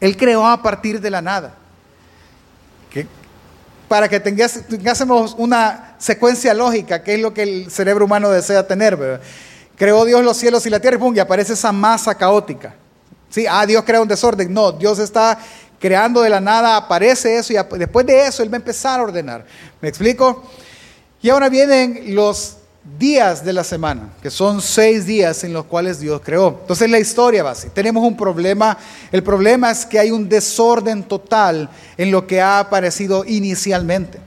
Él 0.00 0.16
creó 0.16 0.46
a 0.46 0.62
partir 0.62 1.00
de 1.00 1.10
la 1.10 1.20
nada. 1.22 1.54
Para 3.88 4.08
que 4.08 4.18
tengásemos 4.18 5.34
una 5.38 5.94
secuencia 5.98 6.52
lógica, 6.54 7.02
que 7.02 7.14
es 7.14 7.20
lo 7.20 7.32
que 7.32 7.42
el 7.42 7.70
cerebro 7.70 8.04
humano 8.04 8.30
desea 8.30 8.66
tener. 8.66 9.20
Creó 9.76 10.04
Dios 10.04 10.24
los 10.24 10.36
cielos 10.36 10.66
y 10.66 10.70
la 10.70 10.80
tierra 10.80 10.96
y, 10.96 11.00
pum, 11.00 11.14
y 11.14 11.20
aparece 11.20 11.52
esa 11.52 11.70
masa 11.70 12.14
caótica. 12.14 12.74
¿Sí? 13.30 13.46
Ah, 13.48 13.66
Dios 13.66 13.84
crea 13.84 14.00
un 14.00 14.08
desorden. 14.08 14.52
No, 14.52 14.72
Dios 14.72 14.98
está 14.98 15.38
creando 15.78 16.22
de 16.22 16.30
la 16.30 16.40
nada, 16.40 16.76
aparece 16.76 17.36
eso 17.36 17.52
y 17.52 17.78
después 17.78 18.06
de 18.06 18.26
eso 18.26 18.42
Él 18.42 18.50
va 18.50 18.56
a 18.56 18.58
empezar 18.58 18.98
a 18.98 19.02
ordenar. 19.02 19.44
¿Me 19.80 19.88
explico? 19.88 20.44
Y 21.22 21.28
ahora 21.28 21.48
vienen 21.48 22.14
los 22.14 22.56
días 22.98 23.44
de 23.44 23.52
la 23.52 23.64
semana, 23.64 24.10
que 24.22 24.30
son 24.30 24.62
seis 24.62 25.04
días 25.06 25.44
en 25.44 25.52
los 25.52 25.66
cuales 25.66 26.00
Dios 26.00 26.20
creó. 26.24 26.58
Entonces 26.60 26.88
la 26.88 26.98
historia 26.98 27.42
va 27.42 27.50
así. 27.50 27.68
Tenemos 27.68 28.02
un 28.04 28.16
problema. 28.16 28.78
El 29.12 29.22
problema 29.22 29.70
es 29.70 29.84
que 29.84 29.98
hay 29.98 30.10
un 30.10 30.28
desorden 30.28 31.02
total 31.02 31.68
en 31.96 32.10
lo 32.10 32.26
que 32.26 32.40
ha 32.40 32.58
aparecido 32.58 33.24
inicialmente. 33.26 34.18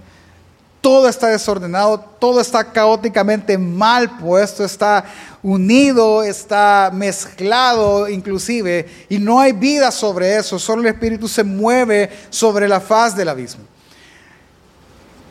Todo 0.81 1.09
está 1.09 1.27
desordenado, 1.27 1.99
todo 2.19 2.39
está 2.39 2.71
caóticamente 2.71 3.57
mal 3.57 4.17
puesto, 4.17 4.63
está 4.63 5.03
unido, 5.43 6.23
está 6.23 6.89
mezclado 6.93 8.07
inclusive, 8.07 8.87
y 9.09 9.19
no 9.19 9.41
hay 9.41 9.51
vida 9.51 9.91
sobre 9.91 10.37
eso, 10.37 10.57
solo 10.57 10.81
el 10.81 10.87
Espíritu 10.87 11.27
se 11.27 11.43
mueve 11.43 12.09
sobre 12.29 12.67
la 12.69 12.79
faz 12.79 13.13
del 13.13 13.27
abismo. 13.27 13.63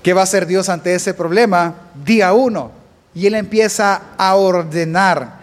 ¿Qué 0.03 0.13
va 0.13 0.21
a 0.21 0.25
hacer 0.25 0.47
Dios 0.47 0.69
ante 0.69 0.95
ese 0.95 1.15
problema? 1.15 1.75
Día 2.05 2.35
uno, 2.35 2.78
y 3.19 3.27
él 3.27 3.35
empieza 3.35 4.01
a 4.17 4.37
ordenar, 4.37 5.41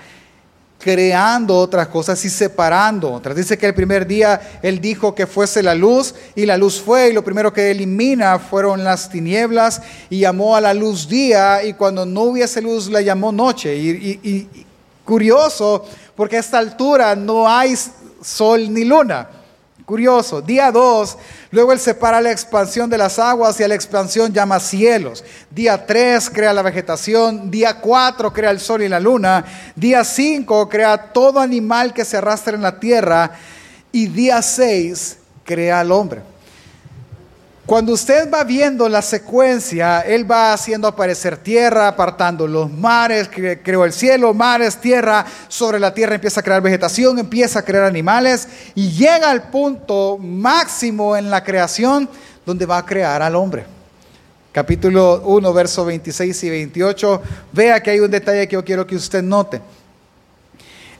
creando 0.79 1.57
otras 1.57 1.89
cosas 1.89 2.23
y 2.23 2.29
separando 2.29 3.11
otras. 3.11 3.35
Dice 3.35 3.57
que 3.57 3.65
el 3.65 3.73
primer 3.73 4.07
día 4.07 4.59
él 4.61 4.79
dijo 4.79 5.13
que 5.13 5.27
fuese 5.27 5.61
la 5.61 5.75
luz 5.75 6.15
y 6.35 6.45
la 6.45 6.55
luz 6.55 6.79
fue 6.79 7.09
y 7.09 7.13
lo 7.13 7.21
primero 7.21 7.51
que 7.51 7.71
elimina 7.71 8.39
fueron 8.39 8.81
las 8.81 9.09
tinieblas 9.09 9.81
y 10.09 10.19
llamó 10.19 10.55
a 10.55 10.61
la 10.61 10.73
luz 10.73 11.09
día 11.09 11.65
y 11.65 11.73
cuando 11.73 12.05
no 12.05 12.21
hubiese 12.21 12.61
luz 12.61 12.87
la 12.87 13.01
llamó 13.01 13.33
noche. 13.33 13.75
Y, 13.75 14.47
curioso 15.03 15.85
porque 16.15 16.37
a 16.37 16.39
esta 16.39 16.59
altura 16.59 17.13
no 17.13 17.45
hay 17.49 17.75
sol 18.21 18.73
ni 18.73 18.85
luna. 18.85 19.27
Curioso, 19.85 20.41
día 20.41 20.71
2, 20.71 21.17
luego 21.55 21.71
él 21.71 21.79
separa 21.79 22.19
la 22.19 22.33
expansión 22.33 22.89
de 22.89 22.97
las 22.97 23.17
aguas 23.17 23.57
y 23.59 23.63
a 23.63 23.67
la 23.69 23.75
expansión 23.75 24.33
llama 24.33 24.59
cielos. 24.59 25.23
Día 25.49 25.85
3 25.85 26.29
crea 26.29 26.51
la 26.51 26.61
vegetación, 26.61 27.49
día 27.49 27.79
4 27.79 28.33
crea 28.33 28.51
el 28.51 28.59
sol 28.59 28.83
y 28.83 28.89
la 28.89 28.99
luna, 28.99 29.45
día 29.73 30.03
5 30.03 30.67
crea 30.67 31.13
todo 31.13 31.39
animal 31.39 31.93
que 31.93 32.03
se 32.03 32.17
arrastra 32.17 32.55
en 32.55 32.61
la 32.61 32.77
tierra 32.77 33.31
y 33.93 34.07
día 34.07 34.41
6 34.41 35.17
crea 35.45 35.79
al 35.79 35.93
hombre. 35.93 36.34
Cuando 37.65 37.93
usted 37.93 38.31
va 38.31 38.43
viendo 38.43 38.87
la 38.87 39.01
secuencia, 39.01 40.01
Él 40.01 40.29
va 40.29 40.53
haciendo 40.53 40.87
aparecer 40.87 41.37
tierra, 41.37 41.87
apartando 41.87 42.47
los 42.47 42.71
mares, 42.71 43.27
creó 43.27 43.85
el 43.85 43.91
cielo, 43.91 44.35
mares, 44.35 44.77
tierra, 44.77 45.25
sobre 45.47 45.79
la 45.79 45.91
tierra 45.91 46.13
empieza 46.13 46.41
a 46.41 46.43
crear 46.43 46.61
vegetación, 46.61 47.17
empieza 47.17 47.59
a 47.59 47.61
crear 47.63 47.85
animales 47.85 48.47
y 48.75 48.91
llega 48.91 49.31
al 49.31 49.49
punto 49.49 50.19
máximo 50.19 51.17
en 51.17 51.31
la 51.31 51.43
creación 51.43 52.07
donde 52.45 52.67
va 52.67 52.77
a 52.77 52.85
crear 52.85 53.23
al 53.23 53.35
hombre. 53.35 53.65
Capítulo 54.51 55.23
1, 55.25 55.51
versos 55.51 55.87
26 55.87 56.43
y 56.43 56.49
28, 56.51 57.21
vea 57.51 57.81
que 57.81 57.89
hay 57.89 57.99
un 57.99 58.11
detalle 58.11 58.47
que 58.47 58.53
yo 58.53 58.63
quiero 58.63 58.85
que 58.85 58.95
usted 58.95 59.23
note. 59.23 59.59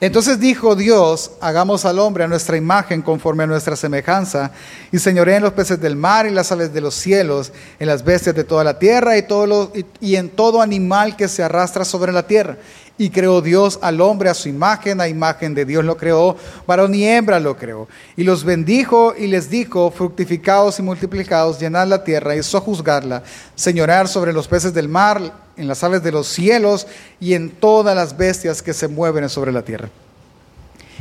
Entonces 0.06 0.40
dijo 0.40 0.76
Dios, 0.76 1.32
hagamos 1.42 1.84
al 1.84 1.98
hombre 1.98 2.24
a 2.24 2.28
nuestra 2.28 2.56
imagen 2.56 3.02
conforme 3.02 3.42
a 3.42 3.48
nuestra 3.48 3.76
semejanza, 3.76 4.52
y 4.92 5.00
señoré 5.00 5.36
en 5.36 5.42
los 5.42 5.54
peces 5.54 5.82
del 5.82 5.96
mar 5.96 6.28
y 6.28 6.30
las 6.30 6.52
aves 6.52 6.72
de 6.72 6.80
los 6.80 6.94
cielos, 6.94 7.52
en 7.80 7.88
las 7.88 8.04
bestias 8.04 8.36
de 8.36 8.44
toda 8.44 8.64
la 8.64 8.78
tierra 8.78 9.18
y, 9.18 9.24
todo 9.24 9.72
en 10.00 10.30
todo 10.30 10.62
animal 10.62 11.16
que 11.16 11.28
se 11.28 11.42
arrastra 11.42 11.84
sobre 11.84 12.12
la 12.12 12.28
tierra. 12.28 12.56
Y 13.00 13.10
creó 13.10 13.42
Dios 13.42 13.80
al 13.82 14.00
hombre 14.00 14.30
a 14.30 14.36
su 14.36 14.48
imagen, 14.48 15.02
a 15.02 15.08
imagen 15.08 15.56
de 15.56 15.66
Dios 15.66 15.84
lo 15.84 15.98
creó, 15.98 16.38
varón 16.68 16.94
y 16.94 17.08
hembra 17.08 17.40
lo 17.40 17.58
creó. 17.58 17.88
Y 18.16 18.26
los 18.26 18.44
bendijo 18.44 19.16
y 19.18 19.26
les 19.26 19.50
dijo, 19.50 19.90
fructificados 19.90 20.78
y 20.78 20.84
multiplicados, 20.84 21.60
llenad 21.60 21.88
la 21.88 22.04
tierra 22.04 22.36
y 22.36 22.44
sojuzgarla, 22.44 23.24
señorear 23.56 24.08
sobre 24.08 24.34
los 24.34 24.48
peces 24.48 24.72
del 24.72 24.88
mar, 24.88 25.45
en 25.58 25.68
las 25.68 25.84
aves 25.84 26.04
de 26.04 26.12
los 26.12 26.28
cielos 26.28 26.88
y 27.20 27.34
en 27.34 27.50
todas 27.50 27.96
las 27.96 28.18
bestias 28.18 28.62
que 28.62 28.74
se 28.74 28.88
mueven 28.88 29.30
sobre 29.30 29.52
la 29.52 29.64
tierra. 29.64 29.90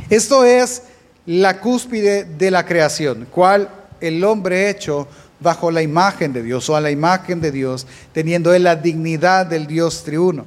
Esto 0.09 0.43
es 0.43 0.83
la 1.25 1.59
cúspide 1.59 2.25
de 2.25 2.51
la 2.51 2.65
creación, 2.65 3.27
cual 3.31 3.69
el 4.01 4.23
hombre 4.23 4.69
hecho 4.69 5.07
bajo 5.39 5.71
la 5.71 5.81
imagen 5.81 6.33
de 6.33 6.43
Dios 6.43 6.69
o 6.69 6.75
a 6.75 6.81
la 6.81 6.91
imagen 6.91 7.41
de 7.41 7.51
Dios, 7.51 7.85
teniendo 8.13 8.53
él 8.53 8.63
la 8.63 8.75
dignidad 8.75 9.45
del 9.45 9.67
Dios 9.67 10.03
triuno. 10.03 10.45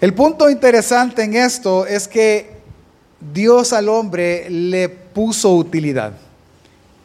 El 0.00 0.12
punto 0.12 0.50
interesante 0.50 1.22
en 1.22 1.34
esto 1.34 1.86
es 1.86 2.08
que 2.08 2.54
Dios 3.32 3.72
al 3.72 3.88
hombre 3.88 4.50
le 4.50 4.88
puso 4.88 5.54
utilidad, 5.54 6.12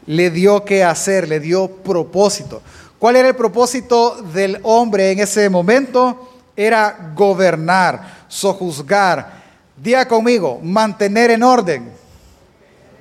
le 0.05 0.31
dio 0.31 0.65
qué 0.65 0.83
hacer, 0.83 1.29
le 1.29 1.39
dio 1.39 1.69
propósito. 1.69 2.61
¿Cuál 2.99 3.15
era 3.15 3.29
el 3.29 3.35
propósito 3.35 4.21
del 4.33 4.59
hombre 4.63 5.11
en 5.11 5.21
ese 5.21 5.49
momento? 5.49 6.33
Era 6.53 7.13
gobernar, 7.15 8.25
sojuzgar. 8.27 9.39
Día 9.77 10.05
conmigo, 10.05 10.59
mantener 10.61 11.31
en 11.31 11.41
orden. 11.41 11.89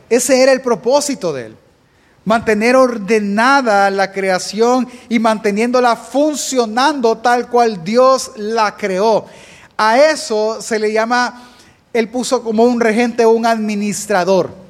Ese 0.08 0.40
era 0.40 0.52
el 0.52 0.60
propósito 0.60 1.32
de 1.32 1.46
él. 1.46 1.56
Mantener 2.24 2.76
ordenada 2.76 3.90
la 3.90 4.12
creación 4.12 4.86
y 5.08 5.18
manteniéndola 5.18 5.96
funcionando 5.96 7.18
tal 7.18 7.48
cual 7.48 7.82
Dios 7.82 8.30
la 8.36 8.76
creó. 8.76 9.26
A 9.76 9.98
eso 9.98 10.62
se 10.62 10.78
le 10.78 10.92
llama, 10.92 11.42
él 11.92 12.08
puso 12.08 12.44
como 12.44 12.62
un 12.62 12.80
regente 12.80 13.24
o 13.24 13.30
un 13.30 13.46
administrador. 13.46 14.67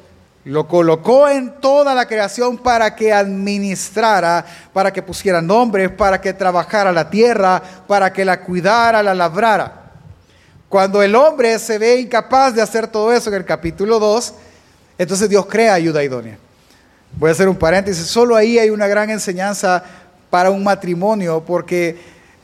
Lo 0.49 0.67
colocó 0.67 1.29
en 1.29 1.61
toda 1.61 1.95
la 1.95 2.07
creación 2.07 2.57
para 2.57 2.97
que 2.97 3.13
administrara, 3.13 4.45
para 4.73 4.93
que 4.93 5.03
pusiera 5.03 5.43
nombres, 5.43 5.91
para 5.91 6.21
que 6.21 6.33
trabajara 6.33 6.91
la 6.91 7.11
tierra, 7.11 7.63
para 7.87 8.13
que 8.13 8.25
la 8.25 8.41
cuidara, 8.41 9.03
la 9.03 9.15
labrara. 9.15 9.93
Cuando 10.69 11.03
el 11.03 11.15
hombre 11.15 11.59
se 11.59 11.79
ve 11.79 12.01
incapaz 12.01 12.55
de 12.55 12.63
hacer 12.63 12.89
todo 12.89 13.13
eso 13.13 13.29
en 13.31 13.37
el 13.37 13.45
capítulo 13.45 13.99
2, 13.99 14.35
entonces 14.99 15.29
Dios 15.29 15.47
crea 15.47 15.75
ayuda 15.75 16.03
idónea. 16.03 16.39
Voy 17.19 17.29
a 17.29 17.33
hacer 17.33 17.49
un 17.49 17.57
paréntesis, 17.57 18.07
solo 18.07 18.35
ahí 18.35 18.59
hay 18.59 18.71
una 18.71 18.87
gran 18.87 19.11
enseñanza 19.11 19.85
para 20.31 20.51
un 20.51 20.65
matrimonio, 20.65 21.43
porque 21.47 21.97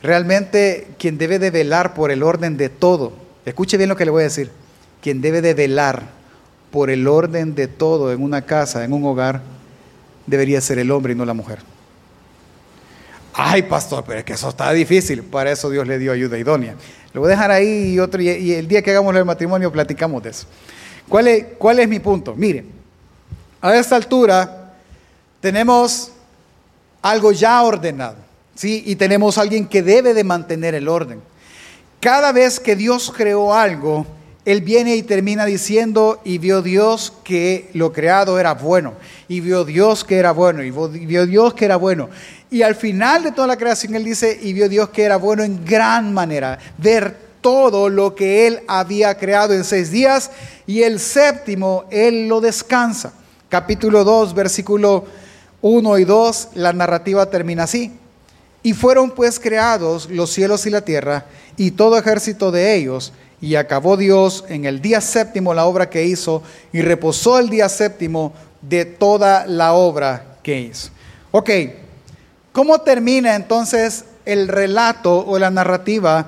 Realmente 0.05 0.89
quien 0.99 1.17
debe 1.17 1.39
de 1.39 1.49
velar 1.49 1.95
por 1.95 2.11
el 2.11 2.21
orden 2.21 2.57
de 2.57 2.69
todo, 2.69 3.11
escuche 3.43 3.75
bien 3.75 3.89
lo 3.89 3.95
que 3.95 4.05
le 4.05 4.11
voy 4.11 4.21
a 4.21 4.25
decir, 4.25 4.51
quien 5.01 5.19
debe 5.19 5.41
de 5.41 5.55
velar 5.55 6.03
por 6.75 6.89
el 6.89 7.07
orden 7.07 7.55
de 7.55 7.69
todo 7.69 8.11
en 8.11 8.21
una 8.21 8.41
casa, 8.41 8.83
en 8.83 8.91
un 8.91 9.05
hogar, 9.05 9.41
debería 10.27 10.59
ser 10.59 10.77
el 10.77 10.91
hombre 10.91 11.13
y 11.13 11.15
no 11.15 11.23
la 11.23 11.33
mujer. 11.33 11.59
Ay, 13.33 13.61
pastor, 13.61 14.03
pero 14.05 14.19
es 14.19 14.25
que 14.25 14.33
eso 14.33 14.49
está 14.49 14.73
difícil. 14.73 15.23
Para 15.23 15.53
eso 15.53 15.69
Dios 15.69 15.87
le 15.87 15.97
dio 15.97 16.11
ayuda 16.11 16.37
idónea. 16.37 16.75
Lo 17.13 17.21
voy 17.21 17.29
a 17.29 17.31
dejar 17.31 17.51
ahí 17.51 17.93
y, 17.93 17.99
otro, 17.99 18.21
y 18.21 18.51
el 18.51 18.67
día 18.67 18.81
que 18.81 18.91
hagamos 18.91 19.15
el 19.15 19.23
matrimonio 19.23 19.71
platicamos 19.71 20.21
de 20.21 20.31
eso. 20.31 20.47
¿Cuál 21.07 21.29
es, 21.29 21.45
¿Cuál 21.57 21.79
es 21.79 21.87
mi 21.87 21.99
punto? 21.99 22.35
Mire, 22.35 22.65
a 23.61 23.73
esta 23.73 23.95
altura 23.95 24.73
tenemos 25.39 26.11
algo 27.01 27.31
ya 27.31 27.63
ordenado. 27.63 28.17
¿sí? 28.53 28.83
Y 28.85 28.97
tenemos 28.97 29.37
alguien 29.37 29.65
que 29.65 29.81
debe 29.81 30.13
de 30.13 30.25
mantener 30.25 30.75
el 30.75 30.89
orden. 30.89 31.21
Cada 32.01 32.33
vez 32.33 32.59
que 32.59 32.75
Dios 32.75 33.13
creó 33.15 33.53
algo, 33.53 34.05
Él 34.45 34.61
viene 34.61 34.95
y 34.95 35.01
termina 35.01 35.43
diciendo, 35.43 36.21
y 36.23 36.37
vio 36.37 36.61
Dios 36.61 37.13
que 37.23 37.69
lo 37.73 37.91
creado 37.91 38.39
era 38.39 38.53
bueno, 38.53 38.93
y 39.27 39.39
vio 39.39 39.65
Dios 39.65 40.03
que 40.03 40.17
era 40.17 40.31
bueno, 40.31 40.63
y 40.63 40.69
vio 40.69 41.25
Dios 41.25 41.55
que 41.55 41.65
era 41.65 41.77
bueno. 41.77 42.09
Y 42.51 42.61
al 42.61 42.75
final 42.75 43.23
de 43.23 43.31
toda 43.31 43.47
la 43.47 43.57
creación 43.57 43.95
Él 43.95 44.03
dice, 44.03 44.39
y 44.39 44.53
vio 44.53 44.69
Dios 44.69 44.89
que 44.89 45.01
era 45.01 45.17
bueno 45.17 45.43
en 45.43 45.65
gran 45.65 46.13
manera, 46.13 46.59
ver 46.77 47.17
todo 47.41 47.89
lo 47.89 48.13
que 48.13 48.45
Él 48.45 48.59
había 48.67 49.17
creado 49.17 49.53
en 49.53 49.63
seis 49.63 49.89
días, 49.89 50.29
y 50.67 50.83
el 50.83 50.99
séptimo 50.99 51.85
Él 51.89 52.27
lo 52.27 52.39
descansa. 52.39 53.13
Capítulo 53.49 54.03
2, 54.03 54.35
versículo 54.35 55.05
1 55.61 55.97
y 55.97 56.03
2, 56.03 56.49
la 56.53 56.71
narrativa 56.71 57.29
termina 57.31 57.63
así. 57.63 57.91
Y 58.61 58.73
fueron 58.73 59.11
pues 59.11 59.39
creados 59.39 60.09
los 60.09 60.31
cielos 60.31 60.65
y 60.65 60.69
la 60.69 60.81
tierra 60.81 61.25
y 61.57 61.71
todo 61.71 61.97
ejército 61.97 62.51
de 62.51 62.75
ellos. 62.75 63.13
Y 63.41 63.55
acabó 63.55 63.97
Dios 63.97 64.45
en 64.49 64.65
el 64.65 64.81
día 64.81 65.01
séptimo 65.01 65.53
la 65.53 65.65
obra 65.65 65.89
que 65.89 66.05
hizo 66.05 66.41
y 66.71 66.81
reposó 66.81 67.37
el 67.39 67.49
día 67.49 67.69
séptimo 67.69 68.33
de 68.61 68.85
toda 68.85 69.45
la 69.45 69.73
obra 69.73 70.37
que 70.41 70.59
hizo. 70.59 70.89
Ok, 71.31 71.49
¿cómo 72.51 72.79
termina 72.79 73.35
entonces 73.35 74.05
el 74.25 74.47
relato 74.47 75.25
o 75.25 75.39
la 75.39 75.51
narrativa, 75.51 76.25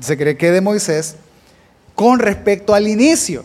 se 0.00 0.16
cree 0.16 0.36
que 0.36 0.50
de 0.50 0.60
Moisés, 0.60 1.16
con 1.94 2.18
respecto 2.18 2.74
al 2.74 2.88
inicio. 2.88 3.44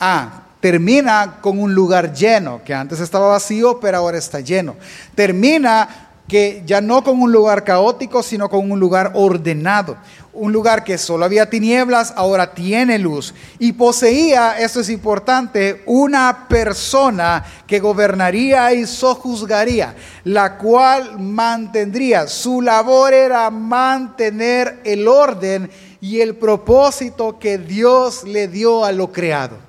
Ah, 0.00 0.42
termina 0.60 1.38
con 1.40 1.58
un 1.58 1.74
lugar 1.74 2.12
lleno, 2.12 2.62
que 2.64 2.74
antes 2.74 3.00
estaba 3.00 3.28
vacío, 3.28 3.78
pero 3.80 3.98
ahora 3.98 4.18
está 4.18 4.40
lleno. 4.40 4.76
Termina 5.14 6.07
que 6.28 6.62
ya 6.66 6.82
no 6.82 7.02
con 7.02 7.20
un 7.20 7.32
lugar 7.32 7.64
caótico, 7.64 8.22
sino 8.22 8.50
con 8.50 8.70
un 8.70 8.78
lugar 8.78 9.12
ordenado. 9.14 9.96
Un 10.34 10.52
lugar 10.52 10.84
que 10.84 10.98
solo 10.98 11.24
había 11.24 11.50
tinieblas, 11.50 12.12
ahora 12.14 12.54
tiene 12.54 12.98
luz. 12.98 13.34
Y 13.58 13.72
poseía, 13.72 14.58
esto 14.58 14.80
es 14.80 14.90
importante, 14.90 15.82
una 15.86 16.46
persona 16.48 17.44
que 17.66 17.80
gobernaría 17.80 18.72
y 18.74 18.86
sojuzgaría, 18.86 19.96
la 20.24 20.58
cual 20.58 21.18
mantendría, 21.18 22.28
su 22.28 22.60
labor 22.60 23.14
era 23.14 23.50
mantener 23.50 24.80
el 24.84 25.08
orden 25.08 25.70
y 26.00 26.20
el 26.20 26.36
propósito 26.36 27.38
que 27.38 27.58
Dios 27.58 28.22
le 28.24 28.46
dio 28.48 28.84
a 28.84 28.92
lo 28.92 29.10
creado. 29.10 29.67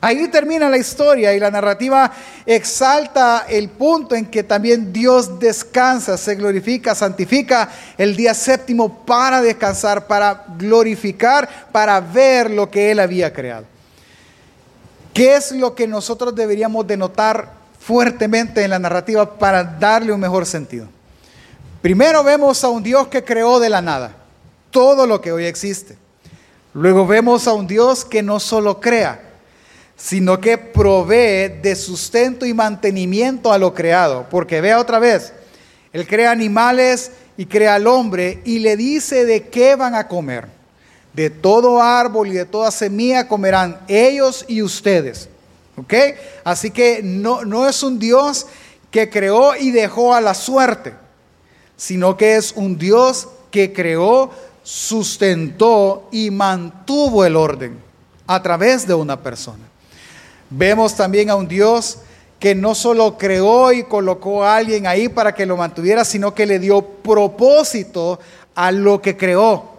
Ahí 0.00 0.28
termina 0.28 0.68
la 0.68 0.78
historia 0.78 1.34
y 1.34 1.40
la 1.40 1.50
narrativa 1.50 2.12
exalta 2.46 3.46
el 3.48 3.68
punto 3.68 4.14
en 4.14 4.26
que 4.26 4.44
también 4.44 4.92
Dios 4.92 5.40
descansa, 5.40 6.16
se 6.16 6.36
glorifica, 6.36 6.94
santifica 6.94 7.68
el 7.96 8.14
día 8.14 8.32
séptimo 8.32 9.04
para 9.04 9.42
descansar, 9.42 10.06
para 10.06 10.44
glorificar, 10.56 11.68
para 11.72 12.00
ver 12.00 12.50
lo 12.50 12.70
que 12.70 12.92
Él 12.92 13.00
había 13.00 13.32
creado. 13.32 13.66
¿Qué 15.12 15.34
es 15.34 15.50
lo 15.50 15.74
que 15.74 15.88
nosotros 15.88 16.32
deberíamos 16.32 16.86
denotar 16.86 17.52
fuertemente 17.80 18.62
en 18.62 18.70
la 18.70 18.78
narrativa 18.78 19.36
para 19.36 19.64
darle 19.64 20.12
un 20.12 20.20
mejor 20.20 20.46
sentido? 20.46 20.86
Primero 21.82 22.22
vemos 22.22 22.62
a 22.62 22.68
un 22.68 22.84
Dios 22.84 23.08
que 23.08 23.24
creó 23.24 23.58
de 23.58 23.68
la 23.68 23.82
nada 23.82 24.12
todo 24.70 25.06
lo 25.06 25.20
que 25.20 25.32
hoy 25.32 25.46
existe. 25.46 25.96
Luego 26.74 27.06
vemos 27.06 27.48
a 27.48 27.52
un 27.52 27.66
Dios 27.66 28.04
que 28.04 28.22
no 28.22 28.38
solo 28.38 28.80
crea, 28.80 29.27
sino 29.98 30.40
que 30.40 30.56
provee 30.56 31.60
de 31.60 31.74
sustento 31.74 32.46
y 32.46 32.54
mantenimiento 32.54 33.52
a 33.52 33.58
lo 33.58 33.74
creado. 33.74 34.26
Porque 34.30 34.60
vea 34.60 34.78
otra 34.78 35.00
vez, 35.00 35.32
Él 35.92 36.06
crea 36.06 36.30
animales 36.30 37.10
y 37.36 37.46
crea 37.46 37.74
al 37.74 37.86
hombre 37.88 38.40
y 38.44 38.60
le 38.60 38.76
dice 38.76 39.26
de 39.26 39.48
qué 39.48 39.74
van 39.74 39.96
a 39.96 40.06
comer. 40.06 40.46
De 41.12 41.30
todo 41.30 41.82
árbol 41.82 42.28
y 42.28 42.32
de 42.32 42.44
toda 42.44 42.70
semilla 42.70 43.26
comerán 43.26 43.80
ellos 43.88 44.44
y 44.46 44.62
ustedes. 44.62 45.28
¿Ok? 45.76 45.94
Así 46.44 46.70
que 46.70 47.00
no, 47.02 47.44
no 47.44 47.68
es 47.68 47.82
un 47.82 47.98
Dios 47.98 48.46
que 48.92 49.10
creó 49.10 49.56
y 49.56 49.72
dejó 49.72 50.14
a 50.14 50.20
la 50.20 50.34
suerte, 50.34 50.94
sino 51.76 52.16
que 52.16 52.36
es 52.36 52.52
un 52.54 52.78
Dios 52.78 53.28
que 53.50 53.72
creó, 53.72 54.30
sustentó 54.62 56.08
y 56.12 56.30
mantuvo 56.30 57.24
el 57.24 57.34
orden 57.34 57.78
a 58.28 58.40
través 58.42 58.86
de 58.86 58.94
una 58.94 59.20
persona. 59.20 59.67
Vemos 60.50 60.94
también 60.94 61.30
a 61.30 61.36
un 61.36 61.48
Dios 61.48 61.98
que 62.38 62.54
no 62.54 62.74
solo 62.74 63.18
creó 63.18 63.72
y 63.72 63.82
colocó 63.82 64.44
a 64.44 64.56
alguien 64.56 64.86
ahí 64.86 65.08
para 65.08 65.34
que 65.34 65.46
lo 65.46 65.56
mantuviera, 65.56 66.04
sino 66.04 66.34
que 66.34 66.46
le 66.46 66.58
dio 66.58 66.82
propósito 66.82 68.18
a 68.54 68.70
lo 68.70 69.02
que 69.02 69.16
creó. 69.16 69.78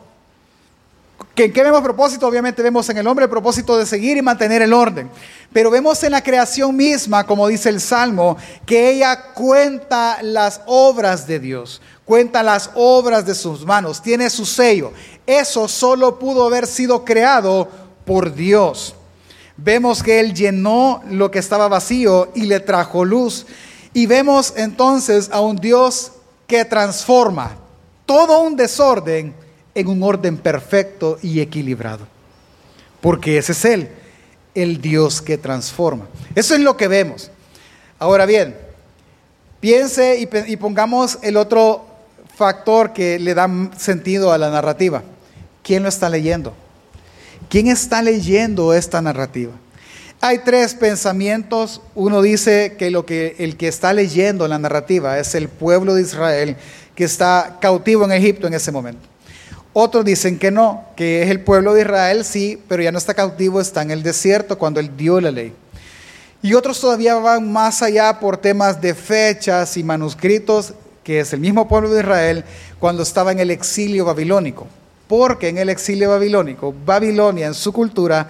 ¿En 1.36 1.54
qué 1.54 1.64
vemos 1.64 1.82
propósito? 1.82 2.28
Obviamente 2.28 2.62
vemos 2.62 2.90
en 2.90 2.98
el 2.98 3.08
hombre 3.08 3.24
el 3.24 3.30
propósito 3.30 3.78
de 3.78 3.86
seguir 3.86 4.18
y 4.18 4.22
mantener 4.22 4.62
el 4.62 4.74
orden. 4.74 5.10
Pero 5.54 5.72
vemos 5.72 6.04
en 6.04 6.12
la 6.12 6.22
creación 6.22 6.76
misma, 6.76 7.26
como 7.26 7.48
dice 7.48 7.70
el 7.70 7.80
Salmo, 7.80 8.36
que 8.66 8.90
ella 8.90 9.32
cuenta 9.34 10.22
las 10.22 10.60
obras 10.66 11.28
de 11.28 11.40
Dios, 11.40 11.82
cuenta 12.04 12.44
las 12.44 12.72
obras 12.76 13.26
de 13.26 13.36
sus 13.36 13.66
manos, 13.66 14.02
tiene 14.02 14.30
su 14.30 14.46
sello. 14.46 14.92
Eso 15.26 15.70
solo 15.70 16.20
pudo 16.20 16.46
haber 16.46 16.68
sido 16.68 17.06
creado 17.06 17.70
por 18.04 18.34
Dios 18.34 18.96
vemos 19.63 20.04
que 20.04 20.20
Él 20.20 20.34
llenó 20.34 21.01
lo 21.10 21.32
que 21.32 21.39
estaba 21.39 21.68
vacío 21.68 22.32
y 22.36 22.44
le 22.44 22.60
trajo 22.60 23.05
luz. 23.05 23.46
Y 23.94 24.05
vemos 24.05 24.53
entonces 24.55 25.29
a 25.31 25.42
un 25.42 25.57
Dios 25.57 26.14
que 26.48 26.66
transforma 26.66 27.57
todo 28.05 28.42
un 28.42 28.55
desorden 28.55 29.33
en 29.75 29.88
un 29.88 30.01
orden 30.03 30.38
perfecto 30.38 31.18
y 31.22 31.40
equilibrado. 31.40 32.07
Porque 33.01 33.38
ese 33.38 33.51
es 33.51 33.66
Él, 33.66 33.90
el 34.55 34.81
Dios 34.81 35.22
que 35.22 35.38
transforma. 35.38 36.07
Eso 36.36 36.55
es 36.55 36.62
lo 36.62 36.75
que 36.75 36.88
vemos. 36.88 37.31
Ahora 37.98 38.25
bien, 38.25 38.55
piense 39.60 40.20
y, 40.20 40.57
pongamos 40.57 41.20
el 41.22 41.38
otro 41.38 41.86
factor 42.36 42.94
que 42.94 43.20
le 43.20 43.33
da 43.33 43.50
sentido 43.77 44.31
a 44.31 44.38
la 44.38 44.50
narrativa. 44.50 45.03
¿Quién 45.64 45.83
lo 45.83 45.90
está 45.90 46.10
leyendo? 46.10 46.53
¿Quién 47.50 47.66
está 47.68 48.03
leyendo 48.03 48.75
esta 48.75 49.01
narrativa? 49.01 49.53
Hay 50.22 50.40
tres 50.46 50.75
pensamientos. 50.75 51.81
Uno 51.96 52.22
dice 52.22 52.75
que, 52.77 52.92
lo 52.92 53.07
que 53.07 53.35
el 53.40 53.57
que 53.57 53.68
está 53.68 53.92
leyendo 53.92 54.48
la 54.48 54.59
narrativa 54.59 55.18
es 55.18 55.33
el 55.33 55.50
pueblo 55.50 55.96
de 55.96 56.03
Israel 56.03 56.57
que 56.94 57.05
está 57.05 57.57
cautivo 57.59 58.05
en 58.05 58.12
Egipto 58.12 58.46
en 58.46 58.53
ese 58.53 58.72
momento. 58.72 59.01
Otros 59.74 60.05
dicen 60.05 60.38
que 60.38 60.51
no, 60.51 60.85
que 60.96 61.24
es 61.24 61.31
el 61.31 61.42
pueblo 61.42 61.74
de 61.74 61.81
Israel, 61.81 62.24
sí, 62.24 62.62
pero 62.68 62.83
ya 62.83 62.92
no 62.92 63.00
está 63.00 63.16
cautivo, 63.16 63.59
está 63.59 63.81
en 63.81 63.90
el 63.90 64.03
desierto 64.03 64.59
cuando 64.59 64.79
él 64.79 64.96
dio 64.96 65.20
la 65.20 65.31
ley. 65.31 65.51
Y 66.44 66.53
otros 66.53 66.79
todavía 66.79 67.16
van 67.16 67.51
más 67.51 67.81
allá 67.81 68.20
por 68.20 68.38
temas 68.38 68.79
de 68.79 68.94
fechas 68.94 69.75
y 69.75 69.83
manuscritos, 69.83 70.75
que 71.03 71.22
es 71.22 71.33
el 71.33 71.40
mismo 71.40 71.68
pueblo 71.68 71.90
de 71.90 72.01
Israel 72.01 72.44
cuando 72.77 73.01
estaba 73.01 73.31
en 73.31 73.40
el 73.40 73.50
exilio 73.50 74.05
babilónico 74.05 74.68
porque 75.09 75.50
en 75.50 75.57
el 75.57 75.69
exilio 75.69 76.11
babilónico, 76.11 76.72
Babilonia 76.85 77.48
en 77.48 77.55
su 77.55 77.74
cultura 77.74 78.29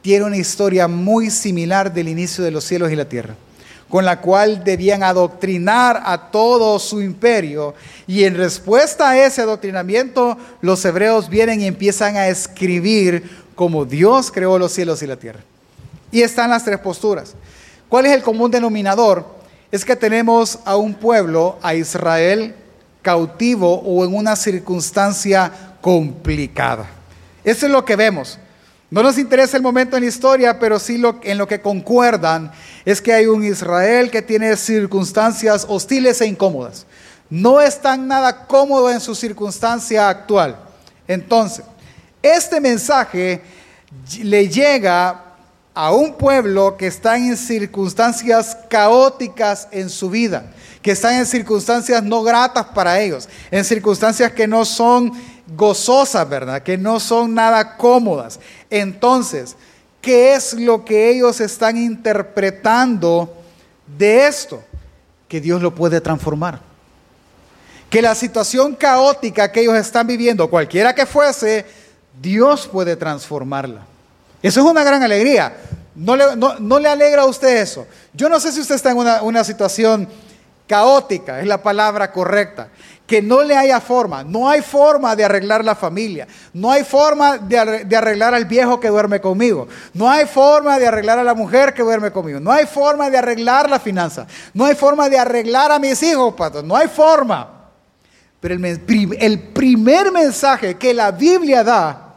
tiene 0.00 0.24
una 0.24 0.36
historia 0.36 0.86
muy 0.86 1.28
similar 1.28 1.92
del 1.92 2.08
inicio 2.08 2.44
de 2.44 2.52
los 2.52 2.62
cielos 2.62 2.92
y 2.92 2.96
la 2.96 3.08
tierra, 3.08 3.34
con 3.88 4.04
la 4.04 4.20
cual 4.20 4.62
debían 4.62 5.02
adoctrinar 5.02 6.00
a 6.04 6.30
todo 6.30 6.78
su 6.78 7.02
imperio. 7.02 7.74
Y 8.06 8.22
en 8.22 8.36
respuesta 8.36 9.10
a 9.10 9.26
ese 9.26 9.42
adoctrinamiento, 9.42 10.38
los 10.60 10.84
hebreos 10.84 11.28
vienen 11.28 11.62
y 11.62 11.66
empiezan 11.66 12.16
a 12.16 12.28
escribir 12.28 13.28
como 13.56 13.84
Dios 13.84 14.30
creó 14.30 14.56
los 14.56 14.70
cielos 14.70 15.02
y 15.02 15.08
la 15.08 15.16
tierra. 15.16 15.40
Y 16.12 16.22
están 16.22 16.50
las 16.50 16.64
tres 16.64 16.78
posturas. 16.78 17.34
¿Cuál 17.88 18.06
es 18.06 18.12
el 18.12 18.22
común 18.22 18.52
denominador? 18.52 19.26
Es 19.72 19.84
que 19.84 19.96
tenemos 19.96 20.60
a 20.64 20.76
un 20.76 20.94
pueblo, 20.94 21.58
a 21.60 21.74
Israel, 21.74 22.54
cautivo 23.02 23.80
o 23.80 24.04
en 24.04 24.14
una 24.14 24.36
circunstancia 24.36 25.69
complicada. 25.80 26.86
Eso 27.44 27.66
es 27.66 27.72
lo 27.72 27.84
que 27.84 27.96
vemos. 27.96 28.38
No 28.90 29.02
nos 29.04 29.18
interesa 29.18 29.56
el 29.56 29.62
momento 29.62 29.96
en 29.96 30.02
la 30.02 30.08
historia, 30.08 30.58
pero 30.58 30.80
sí 30.80 30.98
lo, 30.98 31.20
en 31.22 31.38
lo 31.38 31.46
que 31.46 31.60
concuerdan 31.60 32.50
es 32.84 33.00
que 33.00 33.12
hay 33.12 33.26
un 33.26 33.44
Israel 33.44 34.10
que 34.10 34.20
tiene 34.20 34.56
circunstancias 34.56 35.64
hostiles 35.68 36.20
e 36.20 36.26
incómodas. 36.26 36.86
No 37.28 37.60
está 37.60 37.96
nada 37.96 38.46
cómodo 38.48 38.90
en 38.90 39.00
su 39.00 39.14
circunstancia 39.14 40.08
actual. 40.08 40.58
Entonces, 41.06 41.64
este 42.20 42.60
mensaje 42.60 43.40
le 44.22 44.48
llega 44.48 45.24
a 45.72 45.92
un 45.92 46.14
pueblo 46.14 46.76
que 46.76 46.88
está 46.88 47.16
en 47.16 47.36
circunstancias 47.36 48.56
caóticas 48.68 49.68
en 49.70 49.88
su 49.88 50.10
vida, 50.10 50.52
que 50.82 50.90
están 50.90 51.14
en 51.14 51.26
circunstancias 51.26 52.02
no 52.02 52.22
gratas 52.22 52.66
para 52.74 53.00
ellos, 53.00 53.28
en 53.50 53.64
circunstancias 53.64 54.32
que 54.32 54.48
no 54.48 54.64
son 54.64 55.12
gozosas, 55.56 56.28
¿verdad? 56.28 56.62
Que 56.62 56.78
no 56.78 57.00
son 57.00 57.34
nada 57.34 57.76
cómodas. 57.76 58.40
Entonces, 58.68 59.56
¿qué 60.00 60.34
es 60.34 60.54
lo 60.54 60.84
que 60.84 61.10
ellos 61.10 61.40
están 61.40 61.76
interpretando 61.76 63.32
de 63.86 64.26
esto? 64.26 64.62
Que 65.28 65.40
Dios 65.40 65.62
lo 65.62 65.74
puede 65.74 66.00
transformar. 66.00 66.60
Que 67.88 68.02
la 68.02 68.14
situación 68.14 68.74
caótica 68.74 69.50
que 69.50 69.62
ellos 69.62 69.76
están 69.76 70.06
viviendo, 70.06 70.48
cualquiera 70.48 70.94
que 70.94 71.06
fuese, 71.06 71.66
Dios 72.20 72.68
puede 72.68 72.96
transformarla. 72.96 73.82
Eso 74.42 74.60
es 74.60 74.66
una 74.66 74.84
gran 74.84 75.02
alegría. 75.02 75.56
¿No 75.94 76.16
le, 76.16 76.88
alegra 76.88 77.22
a 77.22 77.26
usted 77.26 77.60
eso? 77.60 77.86
Yo 78.14 78.28
no 78.28 78.38
sé 78.38 78.52
si 78.52 78.60
usted 78.60 78.76
está 78.76 78.92
en 78.92 78.98
una, 78.98 79.22
una 79.22 79.44
situación 79.44 80.08
caótica, 80.68 81.40
es 81.40 81.46
la 81.48 81.62
palabra 81.62 82.12
correcta 82.12 82.68
que 83.10 83.20
no 83.20 83.42
le 83.42 83.56
haya 83.56 83.80
forma. 83.80 84.22
No 84.22 84.48
hay 84.48 84.62
forma 84.62 85.16
de 85.16 85.24
arreglar 85.24 85.64
la 85.64 85.74
familia. 85.74 86.28
No 86.52 86.70
hay 86.70 86.84
forma 86.84 87.38
de 87.38 87.58
arreglar 87.58 88.34
al 88.34 88.44
viejo 88.44 88.78
que 88.78 88.86
duerme 88.86 89.20
conmigo. 89.20 89.66
No 89.94 90.08
hay 90.08 90.26
forma 90.26 90.78
de 90.78 90.86
arreglar 90.86 91.18
a 91.18 91.24
la 91.24 91.34
mujer 91.34 91.74
que 91.74 91.82
duerme 91.82 92.12
conmigo. 92.12 92.38
No 92.38 92.52
hay 92.52 92.66
forma 92.66 93.10
de 93.10 93.18
arreglar 93.18 93.68
la 93.68 93.80
finanza. 93.80 94.28
No 94.54 94.64
hay 94.64 94.76
forma 94.76 95.08
de 95.08 95.18
arreglar 95.18 95.72
a 95.72 95.80
mis 95.80 96.00
hijos, 96.04 96.34
pato. 96.34 96.62
No 96.62 96.76
hay 96.76 96.86
forma. 96.86 97.50
Pero 98.38 98.54
el, 98.54 99.16
el 99.18 99.40
primer 99.40 100.12
mensaje 100.12 100.76
que 100.76 100.94
la 100.94 101.10
Biblia 101.10 101.64
da 101.64 102.14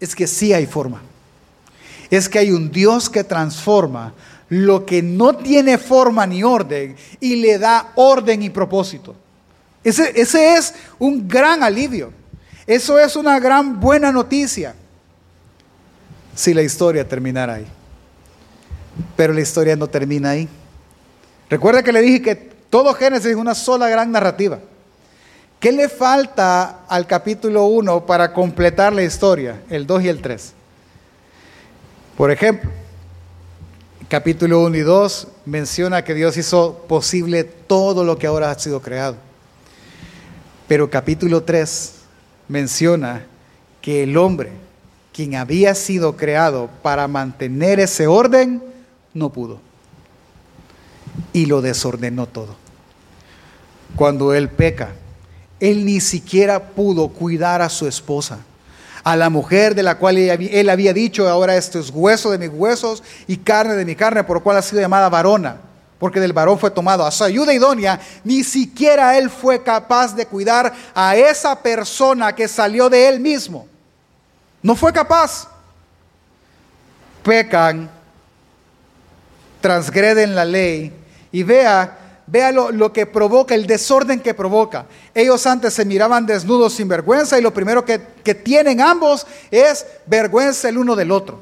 es 0.00 0.16
que 0.16 0.26
sí 0.26 0.50
hay 0.54 0.64
forma. 0.64 1.02
Es 2.08 2.26
que 2.26 2.38
hay 2.38 2.52
un 2.52 2.70
Dios 2.70 3.10
que 3.10 3.22
transforma 3.22 4.14
lo 4.48 4.86
que 4.86 5.02
no 5.02 5.36
tiene 5.36 5.76
forma 5.76 6.26
ni 6.26 6.42
orden 6.42 6.96
y 7.20 7.36
le 7.36 7.58
da 7.58 7.92
orden 7.96 8.42
y 8.42 8.48
propósito. 8.48 9.14
Ese, 9.86 10.56
es 10.56 10.74
un 10.98 11.28
gran 11.28 11.62
alivio. 11.62 12.12
Eso 12.66 12.98
es 12.98 13.14
una 13.14 13.38
gran 13.38 13.78
buena 13.78 14.10
noticia. 14.10 14.74
Si 16.34 16.52
la 16.52 16.62
historia 16.62 17.06
terminara 17.06 17.54
ahí. 17.54 17.66
Pero 19.16 19.32
la 19.32 19.42
historia 19.42 19.76
no 19.76 19.86
termina 19.86 20.30
ahí. 20.30 20.48
Recuerda 21.48 21.84
que 21.84 21.92
le 21.92 22.02
dije 22.02 22.20
que 22.20 22.34
todo 22.34 22.94
Génesis 22.94 23.26
es 23.26 23.36
una 23.36 23.54
sola 23.54 23.88
gran 23.88 24.10
narrativa. 24.10 24.58
¿Qué 25.60 25.70
le 25.70 25.88
falta 25.88 26.80
al 26.88 27.06
capítulo 27.06 27.66
1 27.66 28.06
para 28.06 28.32
completar 28.32 28.92
la 28.92 29.04
historia? 29.04 29.62
El 29.70 29.86
2 29.86 30.02
y 30.02 30.08
el 30.08 30.20
3. 30.20 30.52
Por 32.16 32.32
ejemplo, 32.32 32.68
capítulo 34.08 34.62
1 34.64 34.76
y 34.78 34.80
2 34.80 35.28
menciona 35.44 36.02
que 36.02 36.14
Dios 36.14 36.36
hizo 36.36 36.84
posible 36.88 37.44
todo 37.44 38.02
lo 38.02 38.18
que 38.18 38.26
ahora 38.26 38.50
ha 38.50 38.58
sido 38.58 38.82
creado. 38.82 39.25
Pero 40.68 40.90
capítulo 40.90 41.42
3 41.44 41.92
menciona 42.48 43.24
que 43.80 44.02
el 44.02 44.16
hombre, 44.16 44.50
quien 45.12 45.36
había 45.36 45.74
sido 45.74 46.16
creado 46.16 46.68
para 46.82 47.06
mantener 47.06 47.78
ese 47.78 48.06
orden, 48.06 48.62
no 49.14 49.30
pudo. 49.30 49.60
Y 51.32 51.46
lo 51.46 51.62
desordenó 51.62 52.26
todo. 52.26 52.56
Cuando 53.94 54.34
él 54.34 54.48
peca, 54.48 54.90
él 55.60 55.86
ni 55.86 56.00
siquiera 56.00 56.70
pudo 56.70 57.08
cuidar 57.08 57.62
a 57.62 57.68
su 57.68 57.86
esposa, 57.86 58.40
a 59.04 59.14
la 59.16 59.30
mujer 59.30 59.74
de 59.76 59.84
la 59.84 59.98
cual 59.98 60.18
él 60.18 60.68
había 60.68 60.92
dicho, 60.92 61.28
ahora 61.28 61.56
esto 61.56 61.78
es 61.78 61.90
hueso 61.90 62.32
de 62.32 62.38
mis 62.38 62.50
huesos 62.50 63.04
y 63.28 63.36
carne 63.36 63.74
de 63.74 63.84
mi 63.84 63.94
carne, 63.94 64.24
por 64.24 64.38
lo 64.38 64.42
cual 64.42 64.56
ha 64.56 64.62
sido 64.62 64.82
llamada 64.82 65.08
varona, 65.08 65.58
porque 65.98 66.20
del 66.20 66.32
varón 66.32 66.58
fue 66.58 66.70
tomado 66.70 67.04
a 67.04 67.10
su 67.10 67.24
ayuda 67.24 67.52
idónea, 67.52 68.00
ni 68.24 68.44
siquiera 68.44 69.16
él 69.16 69.30
fue 69.30 69.62
capaz 69.62 70.14
de 70.14 70.26
cuidar 70.26 70.72
a 70.94 71.16
esa 71.16 71.60
persona 71.62 72.34
que 72.34 72.48
salió 72.48 72.88
de 72.90 73.08
él 73.08 73.20
mismo. 73.20 73.66
No 74.62 74.74
fue 74.74 74.92
capaz. 74.92 75.48
Pecan, 77.22 77.90
transgreden 79.60 80.34
la 80.34 80.44
ley 80.44 80.92
y 81.32 81.42
vea 81.42 81.98
Vea 82.28 82.50
lo, 82.50 82.92
que 82.92 83.06
provoca, 83.06 83.54
el 83.54 83.68
desorden 83.68 84.18
que 84.18 84.34
provoca. 84.34 84.86
Ellos 85.14 85.46
antes 85.46 85.74
se 85.74 85.84
miraban 85.84 86.26
desnudos 86.26 86.72
sin 86.72 86.88
vergüenza 86.88 87.38
y 87.38 87.42
lo 87.42 87.54
primero 87.54 87.84
que, 87.84 88.00
que 88.24 88.34
tienen 88.34 88.80
ambos 88.80 89.26
es 89.50 89.86
vergüenza 90.06 90.68
el 90.68 90.78
uno 90.78 90.96
del 90.96 91.12
otro. 91.12 91.40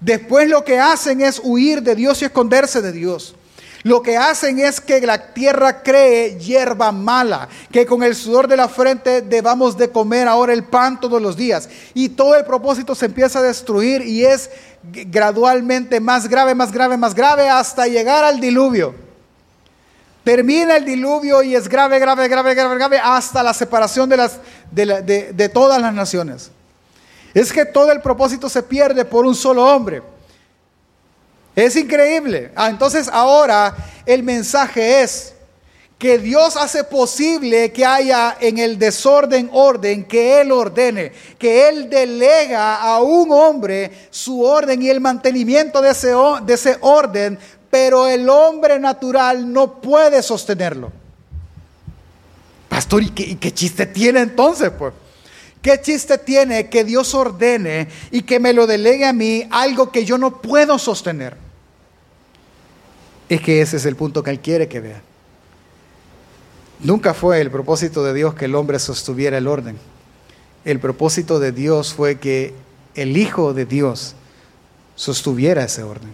Después 0.00 0.48
lo 0.48 0.64
que 0.64 0.78
hacen 0.78 1.20
es 1.20 1.40
huir 1.42 1.82
de 1.82 1.96
Dios 1.96 2.22
y 2.22 2.26
esconderse 2.26 2.80
de 2.80 2.92
Dios. 2.92 3.34
Lo 3.82 4.02
que 4.02 4.16
hacen 4.16 4.58
es 4.58 4.80
que 4.80 5.00
la 5.00 5.32
tierra 5.32 5.82
cree 5.82 6.38
hierba 6.38 6.92
mala, 6.92 7.48
que 7.72 7.86
con 7.86 8.02
el 8.02 8.14
sudor 8.14 8.46
de 8.46 8.56
la 8.56 8.68
frente 8.68 9.22
debamos 9.22 9.76
de 9.78 9.90
comer 9.90 10.28
ahora 10.28 10.52
el 10.52 10.64
pan 10.64 11.00
todos 11.00 11.20
los 11.20 11.34
días. 11.36 11.68
Y 11.94 12.10
todo 12.10 12.34
el 12.34 12.44
propósito 12.44 12.94
se 12.94 13.06
empieza 13.06 13.38
a 13.38 13.42
destruir 13.42 14.02
y 14.02 14.26
es 14.26 14.50
gradualmente 14.82 15.98
más 15.98 16.28
grave, 16.28 16.54
más 16.54 16.72
grave, 16.72 16.98
más 16.98 17.14
grave 17.14 17.48
hasta 17.48 17.86
llegar 17.86 18.22
al 18.22 18.38
diluvio. 18.38 18.94
Termina 20.24 20.76
el 20.76 20.84
diluvio 20.84 21.42
y 21.42 21.54
es 21.54 21.66
grave, 21.66 21.98
grave, 21.98 22.28
grave, 22.28 22.54
grave, 22.54 22.76
grave, 22.76 23.00
hasta 23.02 23.42
la 23.42 23.54
separación 23.54 24.10
de, 24.10 24.16
las, 24.18 24.38
de, 24.70 25.50
todas 25.52 25.80
las 25.80 25.94
naciones. 25.94 26.50
Es 27.32 27.50
que 27.50 27.64
todo 27.64 27.90
el 27.90 28.02
propósito 28.02 28.50
se 28.50 28.62
pierde 28.62 29.06
por 29.06 29.24
un 29.24 29.34
solo 29.34 29.64
hombre. 29.64 30.02
Es 31.66 31.76
increíble. 31.76 32.52
Ah, 32.54 32.68
entonces 32.68 33.08
ahora 33.12 33.76
el 34.06 34.22
mensaje 34.22 35.02
es 35.02 35.34
que 35.98 36.18
Dios 36.18 36.56
hace 36.56 36.84
posible 36.84 37.72
que 37.72 37.84
haya 37.84 38.36
en 38.40 38.58
el 38.58 38.78
desorden 38.78 39.50
orden, 39.52 40.04
que 40.04 40.40
Él 40.40 40.50
ordene, 40.50 41.12
que 41.38 41.68
Él 41.68 41.90
delega 41.90 42.76
a 42.76 43.00
un 43.02 43.30
hombre 43.32 43.90
su 44.10 44.42
orden 44.42 44.80
y 44.80 44.88
el 44.88 45.00
mantenimiento 45.00 45.82
de 45.82 45.90
ese, 45.90 46.14
de 46.44 46.54
ese 46.54 46.78
orden 46.80 47.38
pero 47.70 48.08
el 48.08 48.28
hombre 48.28 48.78
natural 48.78 49.50
no 49.50 49.80
puede 49.80 50.22
sostenerlo. 50.22 50.92
Pastor, 52.68 53.02
¿y 53.02 53.10
qué, 53.10 53.52
chiste 53.52 53.86
tiene 53.86 54.20
entonces? 54.20 54.70
Pues? 54.76 54.92
¿Qué 55.62 55.80
chiste 55.80 56.18
tiene 56.18 56.68
que 56.68 56.84
Dios 56.84 57.14
ordene 57.14 57.88
y 58.10 58.22
que 58.22 58.40
me 58.40 58.52
lo 58.52 58.66
delegue 58.66 59.06
a 59.06 59.12
mí 59.12 59.46
algo 59.50 59.92
que 59.92 60.04
yo 60.04 60.18
no 60.18 60.40
puedo 60.42 60.78
sostener? 60.78 61.36
Es 63.30 63.40
que 63.40 63.62
ese 63.62 63.76
es 63.76 63.86
el 63.86 63.94
punto 63.94 64.24
que 64.24 64.30
Él 64.30 64.40
quiere 64.40 64.66
que 64.68 64.80
vea. 64.80 65.00
Nunca 66.80 67.14
fue 67.14 67.40
el 67.40 67.50
propósito 67.50 68.02
de 68.02 68.12
Dios 68.12 68.34
que 68.34 68.46
el 68.46 68.56
hombre 68.56 68.80
sostuviera 68.80 69.38
el 69.38 69.46
orden. 69.46 69.78
El 70.64 70.80
propósito 70.80 71.38
de 71.38 71.52
Dios 71.52 71.94
fue 71.94 72.18
que 72.18 72.52
el 72.96 73.16
Hijo 73.16 73.54
de 73.54 73.66
Dios 73.66 74.16
sostuviera 74.96 75.62
ese 75.62 75.84
orden. 75.84 76.10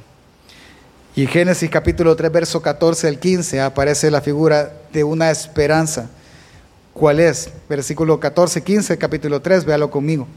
Y 1.14 1.22
en 1.22 1.28
Génesis 1.28 1.70
capítulo 1.70 2.14
3, 2.14 2.30
verso 2.30 2.60
14 2.60 3.08
al 3.08 3.18
15 3.18 3.62
aparece 3.62 4.10
la 4.10 4.20
figura 4.20 4.74
de 4.92 5.02
una 5.02 5.30
esperanza. 5.30 6.10
¿Cuál 6.92 7.20
es? 7.20 7.48
Versículo 7.66 8.20
14, 8.20 8.62
15, 8.62 8.98
capítulo 8.98 9.40
3, 9.40 9.64
véalo 9.64 9.90
conmigo. 9.90 10.28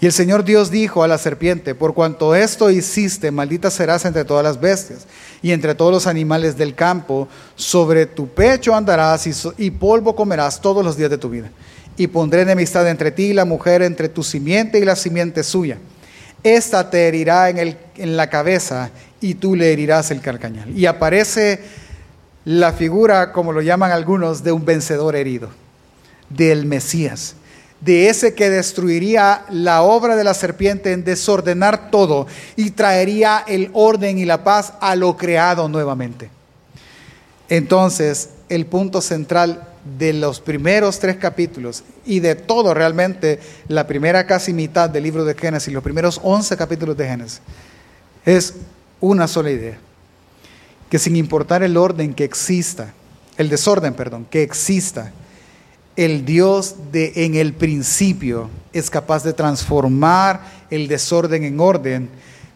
Y 0.00 0.06
el 0.06 0.12
Señor 0.12 0.44
Dios 0.44 0.70
dijo 0.70 1.02
a 1.02 1.08
la 1.08 1.18
serpiente, 1.18 1.74
por 1.74 1.92
cuanto 1.92 2.34
esto 2.34 2.70
hiciste, 2.70 3.32
maldita 3.32 3.70
serás 3.70 4.04
entre 4.04 4.24
todas 4.24 4.44
las 4.44 4.60
bestias 4.60 5.06
y 5.42 5.50
entre 5.50 5.74
todos 5.74 5.92
los 5.92 6.06
animales 6.06 6.56
del 6.56 6.74
campo, 6.74 7.28
sobre 7.56 8.06
tu 8.06 8.28
pecho 8.28 8.76
andarás 8.76 9.26
y, 9.26 9.32
y 9.56 9.70
polvo 9.72 10.14
comerás 10.14 10.60
todos 10.60 10.84
los 10.84 10.96
días 10.96 11.10
de 11.10 11.18
tu 11.18 11.28
vida. 11.28 11.50
Y 11.96 12.06
pondré 12.06 12.42
enemistad 12.42 12.88
entre 12.88 13.10
ti 13.10 13.24
y 13.24 13.32
la 13.32 13.44
mujer, 13.44 13.82
entre 13.82 14.08
tu 14.08 14.22
simiente 14.22 14.78
y 14.78 14.84
la 14.84 14.94
simiente 14.94 15.42
suya. 15.42 15.78
Esta 16.44 16.88
te 16.90 17.08
herirá 17.08 17.50
en, 17.50 17.58
el, 17.58 17.76
en 17.96 18.16
la 18.16 18.30
cabeza 18.30 18.90
y 19.20 19.34
tú 19.34 19.56
le 19.56 19.72
herirás 19.72 20.12
el 20.12 20.20
carcañal. 20.20 20.70
Y 20.78 20.86
aparece 20.86 21.60
la 22.44 22.72
figura, 22.72 23.32
como 23.32 23.52
lo 23.52 23.62
llaman 23.62 23.90
algunos, 23.90 24.44
de 24.44 24.52
un 24.52 24.64
vencedor 24.64 25.16
herido, 25.16 25.50
del 26.30 26.66
Mesías, 26.66 27.34
de 27.80 28.08
ese 28.08 28.34
que 28.34 28.50
destruiría 28.50 29.44
la 29.50 29.82
obra 29.82 30.16
de 30.16 30.24
la 30.24 30.34
serpiente 30.34 30.92
en 30.92 31.04
desordenar 31.04 31.90
todo 31.90 32.26
y 32.56 32.70
traería 32.70 33.44
el 33.46 33.70
orden 33.72 34.18
y 34.18 34.24
la 34.24 34.42
paz 34.42 34.72
a 34.80 34.96
lo 34.96 35.16
creado 35.16 35.68
nuevamente. 35.68 36.30
Entonces, 37.48 38.30
el 38.48 38.66
punto 38.66 39.00
central 39.00 39.68
de 39.98 40.12
los 40.12 40.40
primeros 40.40 40.98
tres 40.98 41.16
capítulos 41.16 41.84
y 42.04 42.20
de 42.20 42.34
todo 42.34 42.74
realmente, 42.74 43.40
la 43.68 43.86
primera 43.86 44.26
casi 44.26 44.52
mitad 44.52 44.90
del 44.90 45.04
libro 45.04 45.24
de 45.24 45.34
Génesis, 45.34 45.72
los 45.72 45.82
primeros 45.82 46.20
once 46.22 46.56
capítulos 46.56 46.96
de 46.96 47.08
Génesis, 47.08 47.40
es 48.24 48.54
una 49.00 49.28
sola 49.28 49.50
idea, 49.50 49.78
que 50.90 50.98
sin 50.98 51.16
importar 51.16 51.62
el 51.62 51.76
orden 51.76 52.12
que 52.12 52.24
exista, 52.24 52.92
el 53.36 53.48
desorden, 53.48 53.94
perdón, 53.94 54.26
que 54.28 54.42
exista, 54.42 55.12
el 55.98 56.24
Dios 56.24 56.76
de 56.92 57.12
en 57.16 57.34
el 57.34 57.52
principio 57.54 58.48
es 58.72 58.88
capaz 58.88 59.24
de 59.24 59.32
transformar 59.32 60.42
el 60.70 60.86
desorden 60.86 61.42
en 61.42 61.58
orden, 61.58 62.08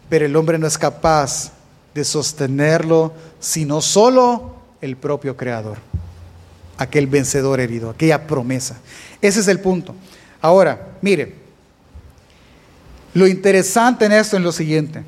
pero 0.07 0.25
el 0.25 0.33
hombre 0.37 0.57
no 0.57 0.65
es 0.65 0.77
capaz 0.77 1.51
de 1.93 2.05
sostenerlo, 2.05 3.11
sino 3.41 3.81
solo 3.81 4.55
el 4.79 4.95
propio 4.95 5.35
creador, 5.35 5.77
aquel 6.77 7.05
vencedor 7.07 7.59
herido, 7.59 7.89
aquella 7.89 8.25
promesa. 8.27 8.77
Ese 9.21 9.41
es 9.41 9.49
el 9.49 9.59
punto. 9.59 9.93
Ahora, 10.41 10.93
mire, 11.01 11.35
lo 13.13 13.27
interesante 13.27 14.05
en 14.05 14.13
esto 14.13 14.37
es 14.37 14.43
lo 14.43 14.53
siguiente. 14.53 15.03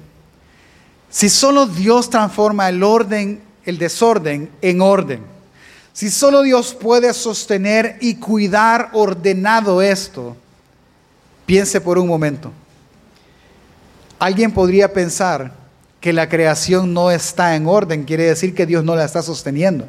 Si 1.09 1.29
solo 1.29 1.67
Dios 1.67 2.09
transforma 2.09 2.67
el 2.67 2.83
orden, 2.83 3.41
el 3.63 3.77
desorden 3.77 4.51
en 4.61 4.81
orden. 4.81 5.34
Si 5.95 6.11
solo 6.11 6.41
Dios 6.41 6.73
puede 6.73 7.13
sostener 7.13 7.95
y 8.01 8.15
cuidar 8.15 8.89
ordenado 8.91 9.81
esto, 9.81 10.35
piense 11.45 11.79
por 11.79 11.97
un 11.97 12.05
momento. 12.05 12.51
Alguien 14.19 14.51
podría 14.51 14.91
pensar 14.91 15.53
que 16.01 16.11
la 16.11 16.27
creación 16.27 16.93
no 16.93 17.11
está 17.11 17.55
en 17.55 17.65
orden, 17.65 18.03
quiere 18.03 18.25
decir 18.25 18.53
que 18.53 18.65
Dios 18.65 18.83
no 18.83 18.93
la 18.93 19.05
está 19.05 19.21
sosteniendo. 19.21 19.85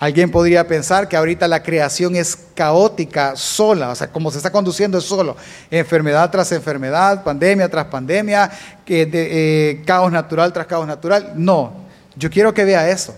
Alguien 0.00 0.32
podría 0.32 0.66
pensar 0.66 1.08
que 1.08 1.16
ahorita 1.16 1.46
la 1.46 1.62
creación 1.62 2.16
es 2.16 2.36
caótica, 2.56 3.36
sola, 3.36 3.90
o 3.90 3.94
sea, 3.94 4.08
como 4.08 4.32
se 4.32 4.38
está 4.38 4.50
conduciendo 4.50 4.98
es 4.98 5.04
solo, 5.04 5.36
enfermedad 5.70 6.28
tras 6.28 6.50
enfermedad, 6.50 7.22
pandemia 7.22 7.68
tras 7.68 7.84
pandemia, 7.84 8.50
eh, 8.88 9.80
caos 9.86 10.10
natural 10.10 10.52
tras 10.52 10.66
caos 10.66 10.88
natural. 10.88 11.34
No, 11.36 11.72
yo 12.16 12.30
quiero 12.30 12.52
que 12.52 12.64
vea 12.64 12.90
eso. 12.90 13.14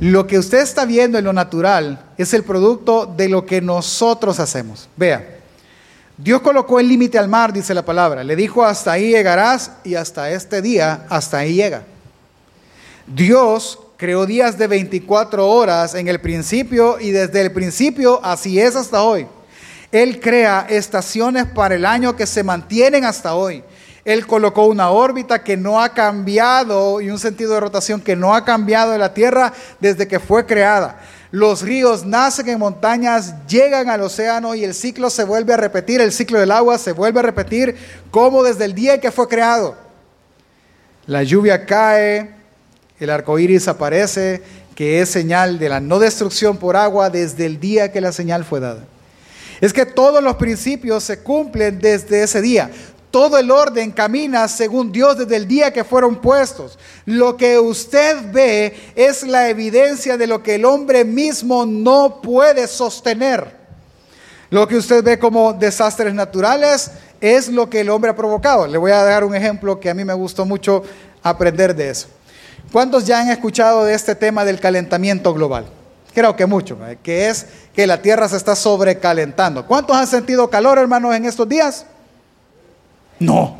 Lo 0.00 0.26
que 0.26 0.38
usted 0.38 0.60
está 0.60 0.86
viendo 0.86 1.18
en 1.18 1.24
lo 1.24 1.32
natural 1.34 2.06
es 2.16 2.32
el 2.32 2.42
producto 2.42 3.04
de 3.04 3.28
lo 3.28 3.44
que 3.44 3.60
nosotros 3.60 4.40
hacemos. 4.40 4.88
Vea, 4.96 5.40
Dios 6.16 6.40
colocó 6.40 6.80
el 6.80 6.88
límite 6.88 7.18
al 7.18 7.28
mar, 7.28 7.52
dice 7.52 7.74
la 7.74 7.84
palabra. 7.84 8.24
Le 8.24 8.34
dijo, 8.34 8.64
hasta 8.64 8.92
ahí 8.92 9.10
llegarás 9.10 9.72
y 9.84 9.96
hasta 9.96 10.30
este 10.30 10.62
día, 10.62 11.06
hasta 11.10 11.38
ahí 11.38 11.54
llega. 11.54 11.84
Dios 13.06 13.78
creó 13.98 14.24
días 14.24 14.56
de 14.56 14.66
24 14.66 15.46
horas 15.46 15.94
en 15.94 16.08
el 16.08 16.18
principio 16.18 16.98
y 16.98 17.10
desde 17.10 17.42
el 17.42 17.52
principio 17.52 18.20
así 18.24 18.58
es 18.58 18.76
hasta 18.76 19.02
hoy. 19.02 19.26
Él 19.92 20.18
crea 20.20 20.66
estaciones 20.70 21.44
para 21.44 21.74
el 21.74 21.84
año 21.84 22.16
que 22.16 22.26
se 22.26 22.42
mantienen 22.42 23.04
hasta 23.04 23.34
hoy. 23.34 23.62
Él 24.04 24.26
colocó 24.26 24.66
una 24.66 24.90
órbita 24.90 25.42
que 25.42 25.56
no 25.56 25.80
ha 25.80 25.90
cambiado 25.90 27.00
y 27.00 27.10
un 27.10 27.18
sentido 27.18 27.54
de 27.54 27.60
rotación 27.60 28.00
que 28.00 28.16
no 28.16 28.34
ha 28.34 28.44
cambiado 28.44 28.94
en 28.94 29.00
la 29.00 29.12
Tierra 29.12 29.52
desde 29.78 30.08
que 30.08 30.18
fue 30.18 30.46
creada. 30.46 31.00
Los 31.30 31.62
ríos 31.62 32.04
nacen 32.04 32.48
en 32.48 32.58
montañas, 32.58 33.34
llegan 33.46 33.88
al 33.88 34.00
océano 34.02 34.54
y 34.54 34.64
el 34.64 34.74
ciclo 34.74 35.10
se 35.10 35.24
vuelve 35.24 35.54
a 35.54 35.58
repetir, 35.58 36.00
el 36.00 36.12
ciclo 36.12 36.40
del 36.40 36.50
agua 36.50 36.78
se 36.78 36.92
vuelve 36.92 37.20
a 37.20 37.24
repetir 37.24 37.76
como 38.10 38.42
desde 38.42 38.64
el 38.64 38.74
día 38.74 39.00
que 39.00 39.12
fue 39.12 39.28
creado. 39.28 39.76
La 41.06 41.22
lluvia 41.22 41.66
cae, 41.66 42.34
el 42.98 43.10
arco 43.10 43.38
iris 43.38 43.68
aparece, 43.68 44.42
que 44.74 45.00
es 45.02 45.10
señal 45.10 45.58
de 45.58 45.68
la 45.68 45.78
no 45.78 45.98
destrucción 45.98 46.56
por 46.56 46.76
agua 46.76 47.10
desde 47.10 47.46
el 47.46 47.60
día 47.60 47.92
que 47.92 48.00
la 48.00 48.12
señal 48.12 48.44
fue 48.44 48.60
dada. 48.60 48.80
Es 49.60 49.74
que 49.74 49.84
todos 49.84 50.22
los 50.22 50.36
principios 50.36 51.04
se 51.04 51.18
cumplen 51.18 51.78
desde 51.78 52.22
ese 52.22 52.40
día. 52.40 52.70
Todo 53.10 53.38
el 53.38 53.50
orden 53.50 53.90
camina 53.90 54.46
según 54.46 54.92
Dios 54.92 55.18
desde 55.18 55.36
el 55.36 55.48
día 55.48 55.72
que 55.72 55.82
fueron 55.82 56.20
puestos. 56.20 56.78
Lo 57.06 57.36
que 57.36 57.58
usted 57.58 58.30
ve 58.32 58.92
es 58.94 59.24
la 59.24 59.48
evidencia 59.48 60.16
de 60.16 60.28
lo 60.28 60.42
que 60.42 60.54
el 60.54 60.64
hombre 60.64 61.04
mismo 61.04 61.66
no 61.66 62.20
puede 62.22 62.68
sostener. 62.68 63.58
Lo 64.50 64.68
que 64.68 64.76
usted 64.76 65.02
ve 65.02 65.18
como 65.18 65.52
desastres 65.52 66.14
naturales 66.14 66.92
es 67.20 67.48
lo 67.48 67.68
que 67.68 67.80
el 67.80 67.90
hombre 67.90 68.10
ha 68.10 68.16
provocado. 68.16 68.66
Le 68.66 68.78
voy 68.78 68.92
a 68.92 69.02
dar 69.02 69.24
un 69.24 69.34
ejemplo 69.34 69.80
que 69.80 69.90
a 69.90 69.94
mí 69.94 70.04
me 70.04 70.14
gustó 70.14 70.44
mucho 70.44 70.82
aprender 71.22 71.74
de 71.74 71.90
eso. 71.90 72.08
¿Cuántos 72.72 73.04
ya 73.06 73.20
han 73.20 73.30
escuchado 73.30 73.84
de 73.84 73.94
este 73.94 74.14
tema 74.14 74.44
del 74.44 74.60
calentamiento 74.60 75.34
global? 75.34 75.66
Creo 76.14 76.34
que 76.36 76.46
mucho, 76.46 76.78
que 77.02 77.28
es 77.28 77.46
que 77.74 77.86
la 77.86 78.02
Tierra 78.02 78.28
se 78.28 78.36
está 78.36 78.54
sobrecalentando. 78.56 79.66
¿Cuántos 79.66 79.96
han 79.96 80.06
sentido 80.06 80.50
calor, 80.50 80.78
hermanos, 80.78 81.14
en 81.14 81.24
estos 81.24 81.48
días? 81.48 81.86
No. 83.20 83.58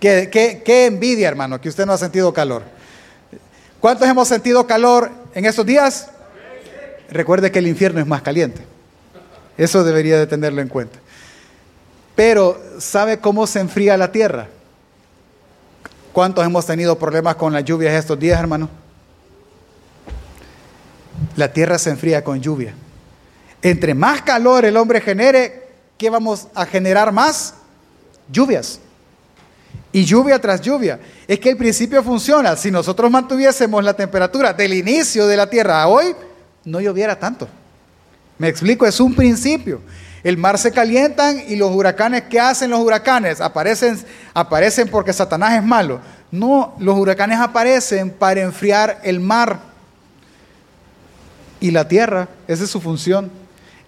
Qué, 0.00 0.28
qué, 0.64 0.86
envidia, 0.86 1.28
hermano, 1.28 1.60
que 1.60 1.68
usted 1.68 1.86
no 1.86 1.92
ha 1.92 1.98
sentido 1.98 2.34
calor. 2.34 2.62
¿Cuántos 3.80 4.08
hemos 4.08 4.28
sentido 4.28 4.66
calor 4.66 5.10
en 5.34 5.46
estos 5.46 5.64
días? 5.64 6.08
Recuerde 7.10 7.50
que 7.50 7.60
el 7.60 7.66
infierno 7.66 8.00
es 8.00 8.06
más 8.06 8.22
caliente. 8.22 8.62
Eso 9.56 9.84
debería 9.84 10.18
de 10.18 10.26
tenerlo 10.26 10.60
en 10.60 10.68
cuenta. 10.68 10.98
Pero, 12.14 12.60
¿sabe 12.78 13.18
cómo 13.18 13.46
se 13.46 13.60
enfría 13.60 13.96
la 13.96 14.10
tierra? 14.10 14.48
¿Cuántos 16.12 16.44
hemos 16.44 16.66
tenido 16.66 16.98
problemas 16.98 17.36
con 17.36 17.52
las 17.52 17.64
lluvias 17.64 17.94
estos 17.94 18.18
días, 18.18 18.40
hermano? 18.40 18.68
La 21.36 21.52
tierra 21.52 21.78
se 21.78 21.90
enfría 21.90 22.24
con 22.24 22.40
lluvia. 22.40 22.74
Entre 23.62 23.94
más 23.94 24.22
calor 24.22 24.64
el 24.64 24.76
hombre 24.76 25.00
genere, 25.00 25.68
¿qué 25.98 26.10
vamos 26.10 26.48
a 26.54 26.64
generar 26.64 27.12
más? 27.12 27.54
Lluvias. 28.30 28.80
Y 29.92 30.04
lluvia 30.04 30.38
tras 30.38 30.60
lluvia. 30.60 31.00
Es 31.26 31.40
que 31.40 31.50
el 31.50 31.56
principio 31.56 32.02
funciona. 32.02 32.56
Si 32.56 32.70
nosotros 32.70 33.10
mantuviésemos 33.10 33.82
la 33.82 33.94
temperatura 33.94 34.52
del 34.52 34.74
inicio 34.74 35.26
de 35.26 35.36
la 35.36 35.48
tierra 35.48 35.82
a 35.82 35.88
hoy, 35.88 36.14
no 36.64 36.80
lloviera 36.80 37.18
tanto. 37.18 37.48
Me 38.38 38.48
explico, 38.48 38.86
es 38.86 39.00
un 39.00 39.14
principio. 39.14 39.80
El 40.22 40.36
mar 40.36 40.58
se 40.58 40.70
calientan 40.70 41.42
y 41.48 41.56
los 41.56 41.70
huracanes, 41.74 42.24
¿qué 42.30 42.38
hacen 42.38 42.70
los 42.70 42.80
huracanes? 42.80 43.40
Aparecen, 43.40 43.98
aparecen 44.34 44.88
porque 44.88 45.12
Satanás 45.12 45.54
es 45.54 45.62
malo. 45.62 46.00
No, 46.30 46.74
los 46.78 46.96
huracanes 46.96 47.40
aparecen 47.40 48.10
para 48.10 48.42
enfriar 48.42 49.00
el 49.02 49.18
mar 49.18 49.60
y 51.58 51.70
la 51.70 51.88
tierra. 51.88 52.28
Esa 52.46 52.64
es 52.64 52.70
su 52.70 52.80
función. 52.80 53.30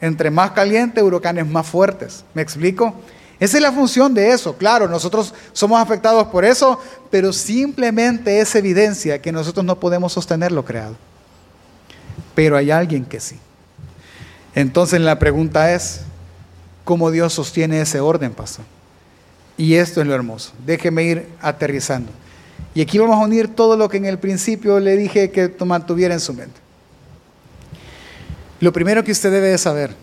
Entre 0.00 0.30
más 0.30 0.50
caliente, 0.50 1.02
huracanes 1.02 1.46
más 1.46 1.66
fuertes. 1.66 2.24
¿Me 2.34 2.42
explico? 2.42 2.94
Esa 3.42 3.56
es 3.56 3.62
la 3.64 3.72
función 3.72 4.14
de 4.14 4.30
eso. 4.30 4.56
Claro, 4.56 4.86
nosotros 4.86 5.34
somos 5.52 5.80
afectados 5.80 6.28
por 6.28 6.44
eso, 6.44 6.78
pero 7.10 7.32
simplemente 7.32 8.38
es 8.38 8.54
evidencia 8.54 9.20
que 9.20 9.32
nosotros 9.32 9.66
no 9.66 9.80
podemos 9.80 10.12
sostener 10.12 10.52
lo 10.52 10.64
creado. 10.64 10.94
Pero 12.36 12.56
hay 12.56 12.70
alguien 12.70 13.04
que 13.04 13.18
sí. 13.18 13.40
Entonces 14.54 15.00
la 15.00 15.18
pregunta 15.18 15.74
es, 15.74 16.02
cómo 16.84 17.10
Dios 17.10 17.32
sostiene 17.32 17.80
ese 17.80 17.98
orden, 17.98 18.30
pastor. 18.30 18.64
Y 19.56 19.74
esto 19.74 20.00
es 20.00 20.06
lo 20.06 20.14
hermoso. 20.14 20.52
Déjeme 20.64 21.02
ir 21.02 21.26
aterrizando. 21.40 22.12
Y 22.76 22.80
aquí 22.80 22.96
vamos 22.98 23.16
a 23.16 23.24
unir 23.24 23.48
todo 23.48 23.76
lo 23.76 23.88
que 23.88 23.96
en 23.96 24.04
el 24.04 24.20
principio 24.20 24.78
le 24.78 24.96
dije 24.96 25.32
que 25.32 25.52
mantuviera 25.64 26.14
en 26.14 26.20
su 26.20 26.32
mente. 26.32 26.60
Lo 28.60 28.72
primero 28.72 29.02
que 29.02 29.10
usted 29.10 29.32
debe 29.32 29.48
de 29.48 29.58
saber 29.58 29.96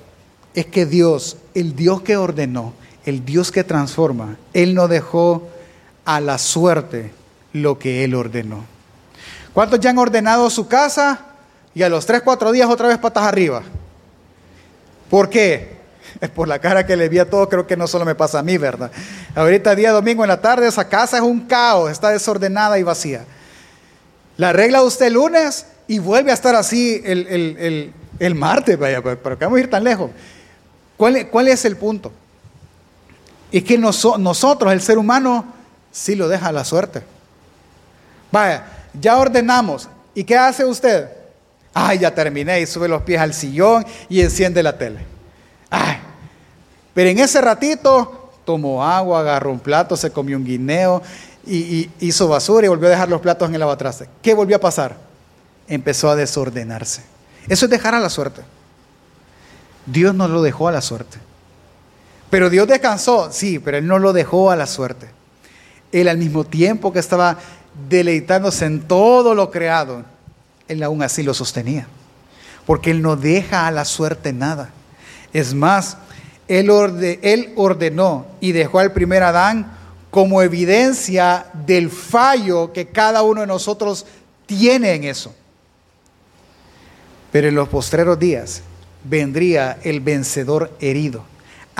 es 0.53 0.65
que 0.65 0.85
Dios, 0.85 1.37
el 1.53 1.73
Dios 1.73 2.01
que 2.01 2.17
ordenó, 2.17 2.73
el 3.05 3.25
Dios 3.25 3.51
que 3.51 3.63
transforma, 3.63 4.37
Él 4.53 4.75
no 4.75 4.87
dejó 4.87 5.47
a 6.05 6.19
la 6.19 6.37
suerte 6.37 7.11
lo 7.53 7.79
que 7.79 8.03
Él 8.03 8.15
ordenó. 8.15 8.65
¿Cuántos 9.53 9.79
ya 9.79 9.89
han 9.89 9.97
ordenado 9.97 10.49
su 10.49 10.67
casa 10.67 11.19
y 11.73 11.83
a 11.83 11.89
los 11.89 12.05
3, 12.05 12.21
4 12.23 12.51
días 12.51 12.69
otra 12.69 12.87
vez 12.87 12.97
patas 12.97 13.23
arriba? 13.23 13.63
¿Por 15.09 15.29
qué? 15.29 15.79
Es 16.21 16.29
por 16.29 16.47
la 16.47 16.59
cara 16.59 16.85
que 16.85 16.95
le 16.95 17.07
vi 17.07 17.19
a 17.19 17.29
todo, 17.29 17.47
creo 17.47 17.67
que 17.67 17.77
no 17.77 17.87
solo 17.87 18.03
me 18.03 18.15
pasa 18.15 18.39
a 18.39 18.43
mí, 18.43 18.57
¿verdad? 18.57 18.91
Ahorita 19.35 19.75
día 19.75 19.91
domingo 19.91 20.23
en 20.23 20.27
la 20.27 20.41
tarde, 20.41 20.67
esa 20.67 20.87
casa 20.87 21.17
es 21.17 21.23
un 21.23 21.41
caos, 21.41 21.91
está 21.91 22.09
desordenada 22.09 22.79
y 22.79 22.83
vacía. 22.83 23.25
La 24.37 24.49
arregla 24.49 24.81
usted 24.81 25.07
el 25.07 25.13
lunes 25.13 25.65
y 25.87 25.99
vuelve 25.99 26.31
a 26.31 26.33
estar 26.33 26.55
así 26.55 27.01
el, 27.05 28.35
martes, 28.35 28.77
vaya, 28.77 29.01
pero 29.01 29.37
vamos 29.37 29.57
a 29.57 29.59
ir 29.59 29.69
tan 29.69 29.83
lejos. 29.83 30.11
¿Cuál, 30.97 31.27
cuál 31.29 31.47
es 31.47 31.63
el 31.65 31.77
punto? 31.77 32.11
Es 33.51 33.63
que 33.63 33.77
nosotros, 33.77 34.71
el 34.71 34.81
ser 34.81 34.97
humano, 34.97 35.45
sí 35.91 36.15
lo 36.15 36.27
deja 36.27 36.47
a 36.47 36.51
la 36.51 36.63
suerte. 36.63 37.03
Vaya, 38.31 38.65
ya 38.93 39.17
ordenamos. 39.17 39.89
¿Y 40.13 40.23
qué 40.23 40.37
hace 40.37 40.65
usted? 40.65 41.09
Ay, 41.73 41.99
ya 41.99 42.13
terminé 42.13 42.61
y 42.61 42.65
sube 42.65 42.87
los 42.87 43.03
pies 43.03 43.21
al 43.21 43.33
sillón 43.33 43.85
y 44.07 44.21
enciende 44.21 44.61
la 44.63 44.77
tele. 44.77 44.99
Ay, 45.69 45.97
pero 46.93 47.09
en 47.09 47.19
ese 47.19 47.41
ratito 47.41 48.31
tomó 48.45 48.83
agua, 48.83 49.19
agarró 49.19 49.51
un 49.51 49.59
plato, 49.59 49.95
se 49.95 50.11
comió 50.11 50.35
un 50.37 50.43
guineo 50.43 51.01
y, 51.45 51.89
hizo 51.99 52.27
basura 52.27 52.65
y 52.65 52.69
volvió 52.69 52.87
a 52.87 52.91
dejar 52.91 53.09
los 53.09 53.21
platos 53.21 53.47
en 53.47 53.55
el 53.55 53.59
lavatraste. 53.59 54.09
¿Qué 54.21 54.33
volvió 54.33 54.57
a 54.57 54.59
pasar? 54.59 54.97
Empezó 55.67 56.09
a 56.09 56.15
desordenarse. 56.15 57.03
Eso 57.47 57.65
es 57.65 57.71
dejar 57.71 57.95
a 57.95 57.99
la 57.99 58.09
suerte. 58.09 58.41
Dios 59.85 60.13
no 60.13 60.27
lo 60.27 60.41
dejó 60.41 60.67
a 60.67 60.71
la 60.71 60.81
suerte. 60.81 61.19
Pero 62.29 62.49
Dios 62.49 62.67
descansó, 62.67 63.31
sí, 63.31 63.59
pero 63.59 63.77
Él 63.77 63.87
no 63.87 63.99
lo 63.99 64.13
dejó 64.13 64.51
a 64.51 64.55
la 64.55 64.67
suerte. 64.67 65.07
Él 65.91 66.07
al 66.07 66.17
mismo 66.17 66.43
tiempo 66.43 66.93
que 66.93 66.99
estaba 66.99 67.37
deleitándose 67.89 68.65
en 68.65 68.81
todo 68.81 69.33
lo 69.33 69.49
creado, 69.49 70.03
Él 70.67 70.83
aún 70.83 71.01
así 71.01 71.23
lo 71.23 71.33
sostenía. 71.33 71.87
Porque 72.65 72.91
Él 72.91 73.01
no 73.01 73.15
deja 73.15 73.65
a 73.65 73.71
la 73.71 73.85
suerte 73.85 74.31
nada. 74.31 74.69
Es 75.33 75.53
más, 75.53 75.97
él, 76.49 77.51
ordenó 77.55 78.25
y 78.41 78.51
dejó 78.53 78.79
al 78.79 78.91
primer 78.91 79.21
Adán 79.21 79.71
como 80.09 80.41
evidencia 80.41 81.45
del 81.65 81.91
fallo 81.91 82.73
que 82.73 82.87
cada 82.87 83.21
uno 83.21 83.41
de 83.41 83.47
nosotros 83.47 84.07
tiene 84.47 84.93
en 84.93 85.03
eso. 85.03 85.35
Pero 87.31 87.47
en 87.47 87.55
los 87.55 87.69
postreros 87.69 88.17
días 88.17 88.63
vendría 89.03 89.77
el 89.83 89.99
vencedor 89.99 90.75
herido, 90.79 91.23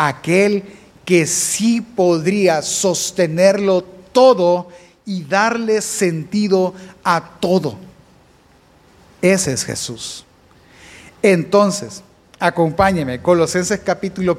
aquel 0.07 0.63
que 1.03 1.27
sí 1.27 1.81
podría 1.81 2.61
sostenerlo 2.61 3.83
todo 4.13 4.69
y 5.05 5.23
darle 5.23 5.81
sentido 5.81 6.73
a 7.03 7.37
todo. 7.39 7.75
Ese 9.21 9.51
es 9.51 9.65
Jesús. 9.65 10.23
Entonces, 11.21 12.01
acompáñeme, 12.39 13.21
Colosenses 13.21 13.81
capítulo 13.83 14.37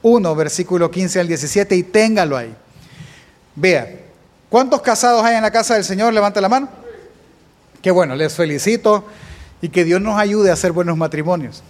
1, 0.00 0.34
versículo 0.34 0.90
15 0.90 1.20
al 1.20 1.28
17, 1.28 1.76
y 1.76 1.82
téngalo 1.82 2.36
ahí. 2.36 2.54
Vea, 3.54 4.00
¿cuántos 4.48 4.80
casados 4.80 5.22
hay 5.24 5.36
en 5.36 5.42
la 5.42 5.50
casa 5.50 5.74
del 5.74 5.84
Señor? 5.84 6.14
Levanta 6.14 6.40
la 6.40 6.48
mano. 6.48 6.68
Qué 7.82 7.90
bueno, 7.90 8.14
les 8.14 8.32
felicito 8.32 9.04
y 9.60 9.68
que 9.68 9.84
Dios 9.84 10.00
nos 10.00 10.18
ayude 10.18 10.48
a 10.48 10.54
hacer 10.54 10.72
buenos 10.72 10.96
matrimonios. 10.96 11.62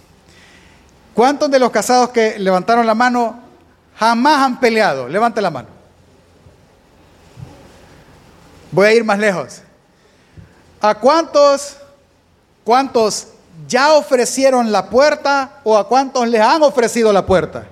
¿Cuántos 1.13 1.51
de 1.51 1.59
los 1.59 1.69
casados 1.71 2.09
que 2.09 2.39
levantaron 2.39 2.87
la 2.87 2.95
mano 2.95 3.39
jamás 3.95 4.41
han 4.41 4.59
peleado? 4.59 5.07
Levante 5.07 5.41
la 5.41 5.51
mano. 5.51 5.69
Voy 8.71 8.87
a 8.87 8.93
ir 8.93 9.03
más 9.03 9.19
lejos. 9.19 9.61
¿A 10.81 10.95
cuántos, 10.95 11.77
cuántos 12.63 13.27
ya 13.67 13.93
ofrecieron 13.93 14.71
la 14.71 14.89
puerta 14.89 15.59
o 15.63 15.77
a 15.77 15.87
cuántos 15.87 16.27
les 16.27 16.41
han 16.41 16.63
ofrecido 16.63 17.13
la 17.13 17.23
puerta? 17.23 17.65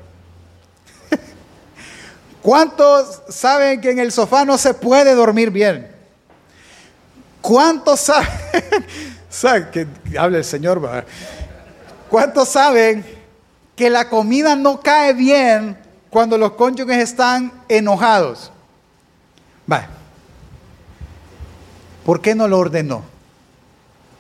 ¿Cuántos 2.44 3.24
saben 3.30 3.82
que 3.82 3.90
en 3.90 4.00
el 4.00 4.12
sofá 4.12 4.46
no 4.46 4.60
se 4.60 4.76
puede 4.76 5.16
dormir 5.16 5.50
bien? 5.50 5.92
¿Cuántos 7.42 8.02
saben, 8.02 8.30
¿Saben 9.32 9.72
que 9.72 9.88
habla 10.16 10.38
el 10.38 10.46
Señor? 10.46 10.80
¿Cuántos 12.08 12.50
saben 12.50 13.21
que 13.82 13.90
la 13.90 14.10
comida 14.10 14.56
no 14.56 14.80
cae 14.80 15.12
bien 15.14 15.76
cuando 16.12 16.38
los 16.38 16.52
cónyuges 16.52 17.00
están 17.00 17.52
enojados? 17.68 18.52
Va. 19.70 19.88
¿Por 22.06 22.22
qué 22.22 22.36
no 22.36 22.48
lo 22.48 22.60
ordenó? 22.60 23.04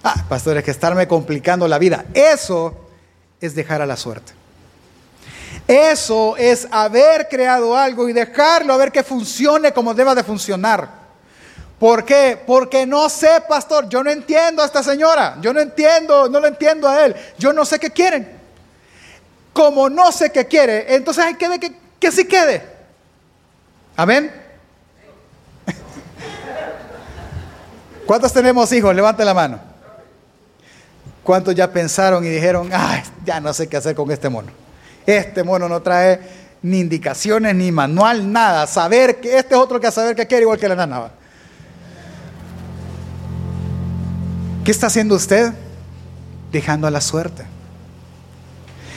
Ah, 0.03 0.25
pastor, 0.27 0.57
es 0.57 0.63
que 0.63 0.71
estarme 0.71 1.07
complicando 1.07 1.67
la 1.67 1.77
vida. 1.77 2.05
Eso 2.15 2.73
es 3.39 3.53
dejar 3.53 3.83
a 3.83 3.85
la 3.85 3.97
suerte. 3.97 4.33
Eso 5.67 6.35
es 6.37 6.67
haber 6.71 7.29
creado 7.29 7.77
algo 7.77 8.09
y 8.09 8.13
dejarlo 8.13 8.73
a 8.73 8.77
ver 8.77 8.91
que 8.91 9.03
funcione 9.03 9.73
como 9.73 9.93
deba 9.93 10.15
de 10.15 10.23
funcionar. 10.23 10.89
¿Por 11.77 12.03
qué? 12.03 12.41
Porque 12.47 12.87
no 12.87 13.09
sé, 13.09 13.43
pastor, 13.47 13.87
yo 13.87 14.03
no 14.03 14.09
entiendo 14.09 14.63
a 14.63 14.65
esta 14.65 14.81
señora, 14.81 15.37
yo 15.39 15.53
no 15.53 15.59
entiendo, 15.59 16.27
no 16.29 16.39
lo 16.39 16.47
entiendo 16.47 16.89
a 16.89 17.05
él, 17.05 17.15
yo 17.37 17.53
no 17.53 17.63
sé 17.63 17.77
qué 17.77 17.91
quieren. 17.91 18.40
Como 19.53 19.89
no 19.89 20.11
sé 20.11 20.31
qué 20.31 20.45
quiere, 20.45 20.95
entonces 20.95 21.23
hay 21.23 21.35
que 21.35 21.59
que, 21.59 21.75
que 21.99 22.11
sí 22.11 22.25
quede. 22.25 22.63
Amén. 23.95 24.31
¿Cuántos 28.05 28.31
tenemos 28.31 28.71
hijos? 28.71 28.95
Levante 28.95 29.25
la 29.25 29.33
mano. 29.33 29.59
¿Cuántos 31.23 31.53
ya 31.53 31.71
pensaron 31.71 32.25
y 32.25 32.29
dijeron, 32.29 32.69
ay, 32.73 33.03
ya 33.23 33.39
no 33.39 33.53
sé 33.53 33.67
qué 33.67 33.77
hacer 33.77 33.95
con 33.95 34.09
este 34.11 34.29
mono? 34.29 34.51
Este 35.05 35.43
mono 35.43 35.69
no 35.69 35.81
trae 35.81 36.19
ni 36.63 36.79
indicaciones, 36.79 37.55
ni 37.55 37.71
manual, 37.71 38.31
nada. 38.31 38.67
Saber 38.67 39.19
que 39.19 39.37
este 39.37 39.55
es 39.55 39.59
otro 39.59 39.79
que 39.79 39.87
a 39.87 39.91
saber 39.91 40.15
qué 40.15 40.27
quiere, 40.27 40.43
igual 40.43 40.59
que 40.59 40.67
la 40.67 40.75
nana. 40.75 41.11
¿Qué 44.63 44.71
está 44.71 44.87
haciendo 44.87 45.15
usted? 45.15 45.53
Dejando 46.51 46.87
a 46.87 46.91
la 46.91 47.01
suerte. 47.01 47.45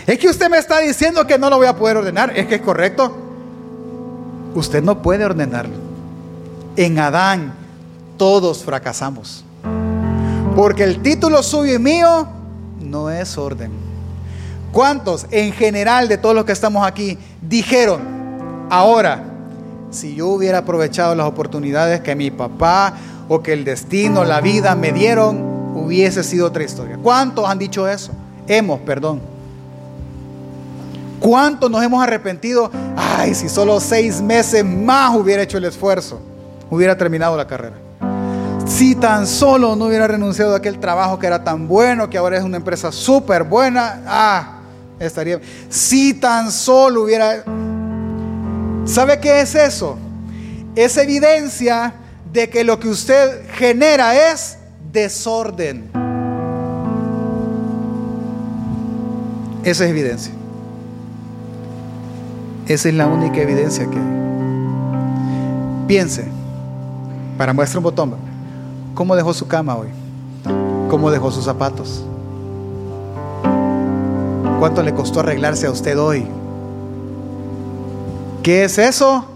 Es 0.07 0.19
que 0.19 0.29
usted 0.29 0.51
me 0.51 0.59
está 0.59 0.81
diciendo 0.81 1.27
que 1.27 1.39
no 1.39 1.49
lo 1.49 1.57
voy 1.57 1.67
a 1.67 1.77
poder 1.77 1.97
ordenar. 1.97 2.37
¿Es 2.37 2.47
que 2.47 2.57
es 2.57 2.61
correcto? 2.61 3.17
Usted 4.55 4.83
no 4.83 5.01
puede 5.01 5.25
ordenarlo. 5.25 5.77
En 6.77 6.99
Adán 6.99 7.55
todos 8.17 8.63
fracasamos. 8.63 9.45
Porque 10.55 10.85
el 10.85 11.01
título 11.01 11.43
suyo 11.43 11.75
y 11.75 11.79
mío 11.79 12.29
no 12.81 13.11
es 13.11 13.39
orden. 13.39 13.73
¿Cuántos 14.73 15.27
en 15.31 15.53
general 15.53 16.09
de 16.09 16.19
todos 16.19 16.35
los 16.35 16.45
que 16.45 16.53
estamos 16.53 16.87
aquí 16.87 17.17
dijeron, 17.41 18.01
ahora, 18.71 19.23
si 19.91 20.15
yo 20.15 20.29
hubiera 20.29 20.59
aprovechado 20.59 21.15
las 21.15 21.27
oportunidades 21.27 22.01
que 22.01 22.15
mi 22.15 22.31
papá 22.31 22.95
o 23.29 23.43
que 23.43 23.53
el 23.53 23.65
destino, 23.65 24.25
la 24.25 24.41
vida 24.41 24.75
me 24.75 24.93
dieron, 24.93 25.75
hubiese 25.77 26.23
sido 26.23 26.49
otra 26.49 26.65
historia? 26.65 26.99
¿Cuántos 27.03 27.49
han 27.49 27.59
dicho 27.59 27.89
eso? 27.89 28.13
Hemos, 28.47 28.81
perdón. 28.81 29.34
¿Cuántos 31.25 31.71
nos 31.71 31.83
hemos 31.83 32.03
arrepentido? 32.03 32.71
Ay, 32.95 33.35
si 33.35 33.49
solo 33.49 33.81
seis 33.81 34.21
meses 34.21 34.63
más 34.63 35.17
hubiera 35.17 35.43
hecho 35.43 35.57
el 35.57 35.65
esfuerzo, 35.65 36.21
hubiera 36.69 36.99
terminado 36.99 37.35
la 37.35 37.47
carrera. 37.47 37.77
Si 38.67 38.95
tan 38.95 39.27
solo 39.27 39.75
no 39.75 39.87
hubiera 39.87 40.07
renunciado 40.07 40.53
a 40.53 40.59
aquel 40.59 40.79
trabajo 40.79 41.19
que 41.19 41.27
era 41.27 41.43
tan 41.43 41.67
bueno, 41.67 42.11
que 42.11 42.19
ahora 42.19 42.37
es 42.37 42.45
una 42.45 42.59
empresa 42.59 42.93
súper 42.93 43.43
buena, 43.43 44.03
ah, 44.07 44.59
estaría. 45.01 45.41
Si 45.71 46.13
tan 46.13 46.53
solo 46.53 47.05
hubiera... 47.05 47.43
¿Sabe 48.85 49.19
qué 49.19 49.41
es 49.41 49.55
eso? 49.55 49.97
Es 50.77 50.95
evidencia 50.99 51.95
de 52.35 52.51
que 52.51 52.65
lo 52.65 52.79
que 52.79 52.89
usted 52.89 53.49
genera 53.55 54.31
es 54.31 54.59
desorden. 54.93 55.91
Esa 59.65 59.85
es 59.85 59.91
evidencia. 59.91 60.44
Esa 62.67 62.89
es 62.89 62.95
la 62.95 63.07
única 63.07 63.41
evidencia 63.41 63.89
que 63.89 63.97
hay. 63.97 64.25
Piense, 65.87 66.27
para 67.37 67.53
muestra 67.53 67.79
un 67.79 67.85
botón. 67.85 68.15
¿Cómo 68.95 69.15
dejó 69.17 69.35
su 69.35 69.47
cama 69.47 69.77
hoy? 69.77 69.89
¿Cómo 70.89 71.11
dejó 71.11 71.31
sus 71.31 71.45
zapatos? 71.45 72.05
¿Cuánto 74.59 74.83
le 74.83 74.95
costó 74.95 75.21
arreglarse 75.21 75.67
a 75.67 75.71
usted 75.71 75.99
hoy? 75.99 76.25
¿Qué 78.43 78.65
es 78.65 78.79
eso? 78.79 79.27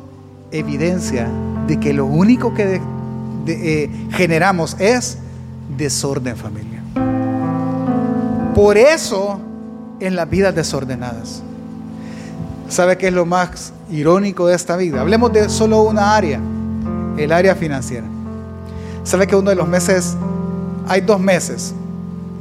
Evidencia 0.51 1.29
de 1.67 1.79
que 1.79 1.93
lo 1.93 2.07
único 2.07 2.55
que 2.55 2.81
eh, 3.47 3.91
generamos 4.11 4.77
es 4.79 5.19
desorden 5.77 6.37
familia. 6.37 6.83
Por 8.55 8.79
eso 8.79 9.39
en 10.01 10.17
las 10.17 10.31
vidas 10.31 10.55
desordenadas. 10.55 11.43
¿Sabe 12.69 12.99
qué 12.99 13.09
es 13.09 13.15
lo 13.15 13.25
más 13.25 13.73
irónico 13.91 14.47
de 14.47 14.55
esta 14.55 14.77
vida? 14.77 15.01
Hablemos 15.01 15.33
de 15.33 15.49
solo 15.49 15.83
una 15.83 16.15
área, 16.15 16.39
el 17.17 17.33
área 17.33 17.55
financiera. 17.55 18.07
¿Sabe 19.05 19.27
que 19.27 19.35
uno 19.35 19.49
de 19.49 19.57
los 19.57 19.67
meses, 19.67 20.17
hay 20.87 21.01
dos 21.01 21.19
meses 21.19 21.73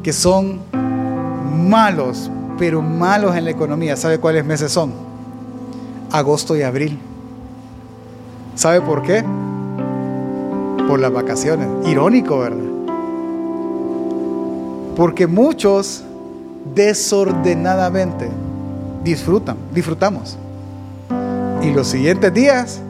que 0.03 0.11
son 0.11 0.59
malos, 1.65 2.29
pero 2.59 2.81
malos 2.81 3.37
en 3.37 3.45
la 3.45 3.51
economía? 3.51 3.95
¿Sabe 3.95 4.19
cuáles 4.19 4.43
meses 4.43 4.69
son? 4.69 4.91
Agosto 6.11 6.57
y 6.57 6.61
abril. 6.61 6.99
¿Sabe 8.55 8.81
por 8.81 9.03
qué? 9.03 9.23
Por 10.89 10.99
las 10.99 11.13
vacaciones. 11.13 11.69
Irónico, 11.87 12.39
¿verdad? 12.39 12.63
Porque 14.97 15.25
muchos 15.25 16.03
desordenadamente 16.75 18.29
disfrutan, 19.03 19.57
disfrutamos. 19.73 20.37
Y 21.61 21.71
los 21.71 21.87
siguientes 21.87 22.33
días 22.33 22.81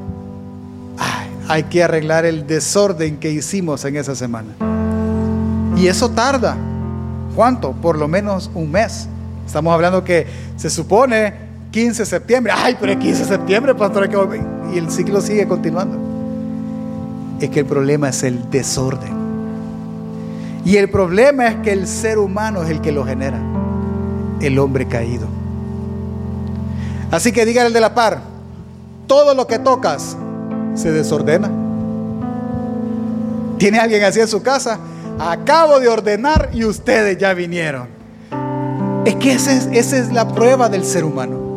hay 1.48 1.64
que 1.64 1.84
arreglar 1.84 2.26
el 2.26 2.46
desorden 2.46 3.18
que 3.18 3.32
hicimos 3.32 3.86
en 3.86 3.96
esa 3.96 4.16
semana. 4.16 4.50
Y 5.78 5.88
eso 5.88 6.10
tarda. 6.10 6.58
¿Cuánto? 7.36 7.72
Por 7.72 7.98
lo 7.98 8.08
menos 8.08 8.50
un 8.54 8.72
mes. 8.72 9.08
Estamos 9.46 9.74
hablando 9.74 10.04
que 10.04 10.28
se 10.58 10.70
supone 10.70 11.34
15 11.72 12.02
de 12.02 12.06
septiembre. 12.06 12.54
Ay, 12.56 12.76
pero 12.80 12.92
es 12.92 12.98
15 12.98 13.20
de 13.20 13.26
septiembre, 13.26 13.76
pastor. 13.76 14.10
Y 14.74 14.78
el 14.78 14.92
ciclo 14.92 15.22
sigue 15.22 15.48
continuando. 15.48 15.98
Es 17.40 17.50
que 17.50 17.62
el 17.62 17.66
problema 17.66 18.10
es 18.10 18.24
el 18.24 18.50
desorden. 18.50 19.16
Y 20.66 20.76
el 20.76 20.90
problema 20.90 21.48
es 21.48 21.56
que 21.58 21.72
el 21.72 21.88
ser 21.88 22.18
humano 22.18 22.64
es 22.64 22.70
el 22.70 22.82
que 22.82 22.92
lo 22.92 23.06
genera. 23.06 23.40
El 24.42 24.60
hombre 24.60 24.86
caído. 24.88 25.37
Así 27.12 27.32
que 27.32 27.46
dígale 27.46 27.72
de 27.72 27.80
la 27.80 27.94
par, 27.94 28.20
todo 29.08 29.34
lo 29.34 29.48
que 29.48 29.60
tocas 29.60 30.18
se 30.76 30.92
desordena. 30.92 31.50
¿Tiene 33.58 33.80
alguien 33.80 34.04
así 34.04 34.20
en 34.20 34.28
su 34.28 34.44
casa? 34.44 34.78
Acabo 35.20 35.80
de 35.80 35.88
ordenar 35.88 36.50
y 36.54 36.64
ustedes 36.64 37.18
ya 37.18 37.34
vinieron. 37.34 37.88
Es 39.06 39.16
que 39.16 39.34
esa 39.34 39.54
es, 39.54 40.12
la 40.12 40.28
prueba 40.28 40.70
del 40.70 40.84
ser 40.84 41.06
humano. 41.06 41.48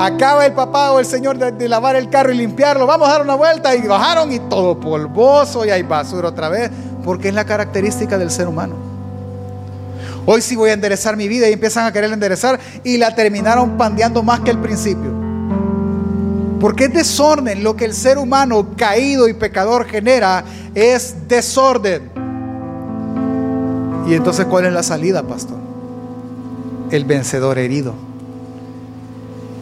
Acaba 0.00 0.46
el 0.46 0.54
papá 0.54 0.92
o 0.92 0.98
el 0.98 1.04
señor 1.04 1.36
de, 1.36 1.68
lavar 1.68 1.94
el 1.94 2.08
carro 2.08 2.32
y 2.32 2.36
limpiarlo. 2.38 2.86
Vamos 2.86 3.08
a 3.08 3.12
dar 3.12 3.22
una 3.22 3.34
vuelta 3.34 3.76
y 3.76 3.86
bajaron 3.86 4.32
y 4.32 4.38
todo 4.40 4.80
polvoso 4.80 5.66
y 5.66 5.70
hay 5.70 5.82
basura 5.82 6.28
otra 6.28 6.48
vez. 6.48 6.70
Porque 7.04 7.28
es 7.28 7.34
la 7.34 7.44
característica 7.44 8.16
del 8.16 8.30
ser 8.30 8.48
humano. 8.48 8.89
Hoy 10.26 10.42
sí 10.42 10.56
voy 10.56 10.70
a 10.70 10.74
enderezar 10.74 11.16
mi 11.16 11.28
vida 11.28 11.48
y 11.48 11.52
empiezan 11.52 11.86
a 11.86 11.92
querer 11.92 12.12
enderezar 12.12 12.60
y 12.84 12.98
la 12.98 13.14
terminaron 13.14 13.76
pandeando 13.76 14.22
más 14.22 14.40
que 14.40 14.50
el 14.50 14.58
principio. 14.58 15.10
Porque 16.60 16.84
es 16.84 16.92
desorden. 16.92 17.64
Lo 17.64 17.74
que 17.74 17.86
el 17.86 17.94
ser 17.94 18.18
humano 18.18 18.68
caído 18.76 19.28
y 19.28 19.34
pecador 19.34 19.86
genera 19.86 20.44
es 20.74 21.16
desorden. 21.26 22.10
Y 24.06 24.14
entonces, 24.14 24.46
¿cuál 24.46 24.66
es 24.66 24.72
la 24.72 24.82
salida, 24.82 25.22
pastor? 25.22 25.58
El 26.90 27.04
vencedor 27.04 27.58
herido. 27.58 27.94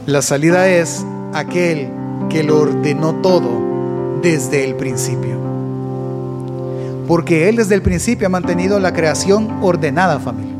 La 0.07 0.23
salida 0.23 0.69
es 0.69 1.05
aquel 1.35 1.91
que 2.31 2.43
lo 2.43 2.61
ordenó 2.61 3.17
todo 3.17 3.51
desde 4.23 4.65
el 4.65 4.75
principio. 4.75 5.38
Porque 7.09 7.49
Él 7.49 7.57
desde 7.57 7.75
el 7.75 7.83
principio 7.83 8.29
ha 8.29 8.31
mantenido 8.31 8.79
la 8.79 8.93
creación 8.93 9.59
ordenada, 9.63 10.21
familia. 10.21 10.55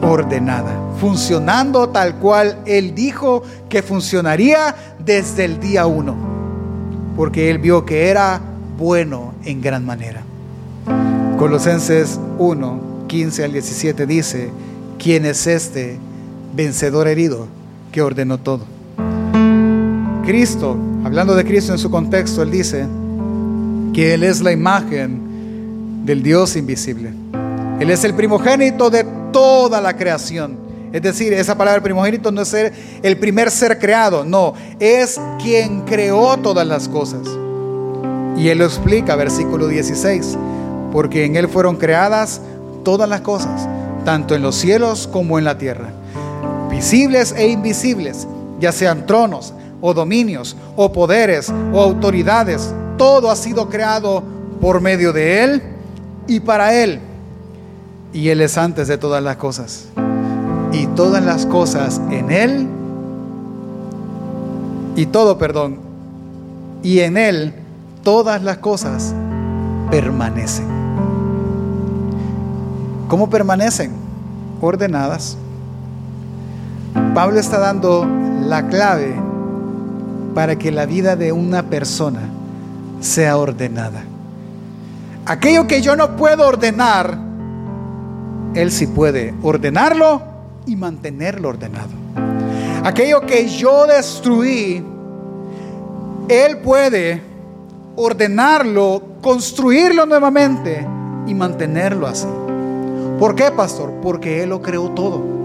Ordenada 0.00 0.80
funcionando 1.00 1.88
tal 1.88 2.16
cual 2.16 2.58
Él 2.66 2.94
dijo 2.94 3.42
que 3.70 3.82
funcionaría 3.82 4.76
desde 5.02 5.46
el 5.46 5.58
día 5.58 5.86
uno, 5.86 6.14
porque 7.16 7.50
Él 7.50 7.58
vio 7.58 7.86
que 7.86 8.08
era 8.08 8.40
bueno 8.78 9.32
en 9.44 9.62
gran 9.62 9.84
manera. 9.84 10.22
Colosenses 11.38 12.20
1, 12.38 12.80
15 13.08 13.44
al 13.44 13.52
17 13.52 14.06
dice, 14.06 14.50
¿quién 14.98 15.24
es 15.24 15.46
este 15.46 15.98
vencedor 16.54 17.08
herido 17.08 17.46
que 17.90 18.02
ordenó 18.02 18.36
todo? 18.36 18.64
Cristo, 20.26 20.76
hablando 21.02 21.34
de 21.34 21.46
Cristo 21.46 21.72
en 21.72 21.78
su 21.78 21.90
contexto, 21.90 22.42
Él 22.42 22.50
dice 22.50 22.86
que 23.92 24.14
Él 24.14 24.22
es 24.22 24.40
la 24.40 24.52
imagen 24.52 26.04
del 26.04 26.22
Dios 26.22 26.56
invisible. 26.56 27.12
Él 27.80 27.90
es 27.90 28.04
el 28.04 28.14
primogénito 28.14 28.90
de 28.90 29.04
toda 29.32 29.80
la 29.80 29.96
creación. 29.96 30.58
Es 30.92 31.02
decir, 31.02 31.32
esa 31.32 31.56
palabra 31.56 31.82
primogénito 31.82 32.32
no 32.32 32.42
es 32.42 32.54
el 32.54 33.16
primer 33.18 33.50
ser 33.50 33.78
creado, 33.78 34.24
no, 34.24 34.54
es 34.80 35.20
quien 35.40 35.82
creó 35.82 36.36
todas 36.36 36.66
las 36.66 36.88
cosas. 36.88 37.20
Y 38.36 38.48
él 38.48 38.58
lo 38.58 38.64
explica, 38.64 39.14
versículo 39.16 39.68
16, 39.68 40.36
porque 40.92 41.24
en 41.24 41.36
él 41.36 41.48
fueron 41.48 41.76
creadas 41.76 42.40
todas 42.84 43.08
las 43.08 43.20
cosas, 43.20 43.68
tanto 44.04 44.34
en 44.34 44.42
los 44.42 44.56
cielos 44.56 45.06
como 45.06 45.38
en 45.38 45.44
la 45.44 45.58
tierra, 45.58 45.90
visibles 46.70 47.32
e 47.36 47.48
invisibles, 47.48 48.26
ya 48.58 48.72
sean 48.72 49.06
tronos 49.06 49.54
o 49.80 49.94
dominios 49.94 50.56
o 50.76 50.92
poderes 50.92 51.52
o 51.72 51.80
autoridades, 51.80 52.72
todo 53.00 53.30
ha 53.30 53.36
sido 53.36 53.70
creado 53.70 54.22
por 54.60 54.82
medio 54.82 55.14
de 55.14 55.42
él 55.42 55.62
y 56.26 56.38
para 56.40 56.74
él. 56.74 57.00
Y 58.12 58.28
él 58.28 58.42
es 58.42 58.58
antes 58.58 58.88
de 58.88 58.98
todas 58.98 59.22
las 59.22 59.38
cosas. 59.38 59.86
Y 60.70 60.86
todas 60.88 61.24
las 61.24 61.46
cosas 61.46 61.98
en 62.10 62.30
él 62.30 62.68
y 64.96 65.06
todo, 65.06 65.38
perdón, 65.38 65.78
y 66.82 67.00
en 67.00 67.16
él 67.16 67.54
todas 68.02 68.42
las 68.42 68.58
cosas 68.58 69.14
permanecen. 69.90 70.66
¿Cómo 73.08 73.30
permanecen? 73.30 73.92
Ordenadas. 74.60 75.38
Pablo 77.14 77.40
está 77.40 77.60
dando 77.60 78.06
la 78.42 78.68
clave 78.68 79.14
para 80.34 80.58
que 80.58 80.70
la 80.70 80.84
vida 80.84 81.16
de 81.16 81.32
una 81.32 81.62
persona 81.62 82.29
sea 83.00 83.36
ordenada. 83.36 84.04
Aquello 85.26 85.66
que 85.66 85.82
yo 85.82 85.96
no 85.96 86.16
puedo 86.16 86.46
ordenar, 86.46 87.18
Él 88.54 88.70
sí 88.70 88.86
puede 88.86 89.34
ordenarlo 89.42 90.22
y 90.66 90.76
mantenerlo 90.76 91.48
ordenado. 91.48 91.90
Aquello 92.84 93.20
que 93.22 93.48
yo 93.48 93.86
destruí, 93.86 94.84
Él 96.28 96.58
puede 96.58 97.22
ordenarlo, 97.96 99.02
construirlo 99.20 100.06
nuevamente 100.06 100.86
y 101.26 101.34
mantenerlo 101.34 102.06
así. 102.06 102.26
¿Por 103.18 103.34
qué, 103.34 103.50
pastor? 103.50 103.92
Porque 104.02 104.42
Él 104.42 104.50
lo 104.50 104.62
creó 104.62 104.90
todo. 104.90 105.39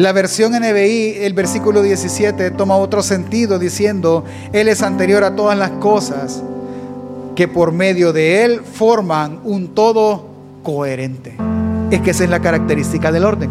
La 0.00 0.12
versión 0.12 0.52
NBI, 0.52 1.24
el 1.26 1.34
versículo 1.34 1.82
17, 1.82 2.52
toma 2.52 2.74
otro 2.78 3.02
sentido 3.02 3.58
diciendo, 3.58 4.24
Él 4.50 4.68
es 4.68 4.80
anterior 4.80 5.24
a 5.24 5.36
todas 5.36 5.58
las 5.58 5.72
cosas 5.72 6.42
que 7.36 7.48
por 7.48 7.72
medio 7.72 8.14
de 8.14 8.42
Él 8.42 8.62
forman 8.62 9.40
un 9.44 9.74
todo 9.74 10.24
coherente. 10.62 11.36
Es 11.90 12.00
que 12.00 12.12
esa 12.12 12.24
es 12.24 12.30
la 12.30 12.40
característica 12.40 13.12
del 13.12 13.26
orden. 13.26 13.50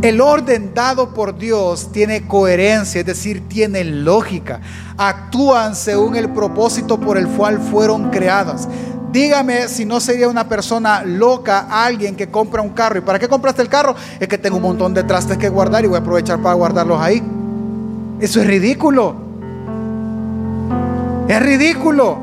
El 0.00 0.20
orden 0.20 0.72
dado 0.74 1.12
por 1.12 1.36
Dios 1.36 1.90
tiene 1.90 2.28
coherencia, 2.28 3.00
es 3.00 3.06
decir, 3.06 3.48
tiene 3.48 3.82
lógica. 3.82 4.60
Actúan 4.96 5.74
según 5.74 6.14
el 6.14 6.30
propósito 6.30 7.00
por 7.00 7.18
el 7.18 7.26
cual 7.26 7.58
fueron 7.58 8.10
creadas. 8.10 8.68
Dígame 9.16 9.66
si 9.68 9.86
no 9.86 9.98
sería 9.98 10.28
una 10.28 10.46
persona 10.46 11.02
loca 11.02 11.68
alguien 11.70 12.14
que 12.16 12.28
compra 12.28 12.60
un 12.60 12.68
carro. 12.74 12.98
¿Y 12.98 13.00
para 13.00 13.18
qué 13.18 13.26
compraste 13.26 13.62
el 13.62 13.68
carro? 13.70 13.94
Es 14.20 14.28
que 14.28 14.36
tengo 14.36 14.56
un 14.56 14.62
montón 14.62 14.92
de 14.92 15.04
trastes 15.04 15.38
que 15.38 15.48
guardar 15.48 15.82
y 15.86 15.88
voy 15.88 15.96
a 15.96 16.00
aprovechar 16.00 16.38
para 16.42 16.54
guardarlos 16.54 17.00
ahí. 17.00 17.22
Eso 18.20 18.42
es 18.42 18.46
ridículo. 18.46 19.14
Es 21.28 21.40
ridículo. 21.40 22.18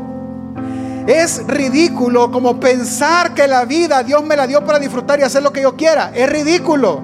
Es 1.08 1.41
ridículo 1.48 2.32
como 2.32 2.60
pensar 2.60 3.34
que 3.34 3.48
la 3.48 3.66
vida 3.66 4.04
Dios 4.04 4.24
me 4.24 4.36
la 4.36 4.46
dio 4.46 4.64
para 4.64 4.78
disfrutar 4.78 5.20
y 5.20 5.24
hacer 5.24 5.41
lo 5.41 5.52
que 5.52 5.64
yo 5.64 5.76
quiera. 5.76 6.12
Es 6.14 6.30
ridículo. 6.30 7.02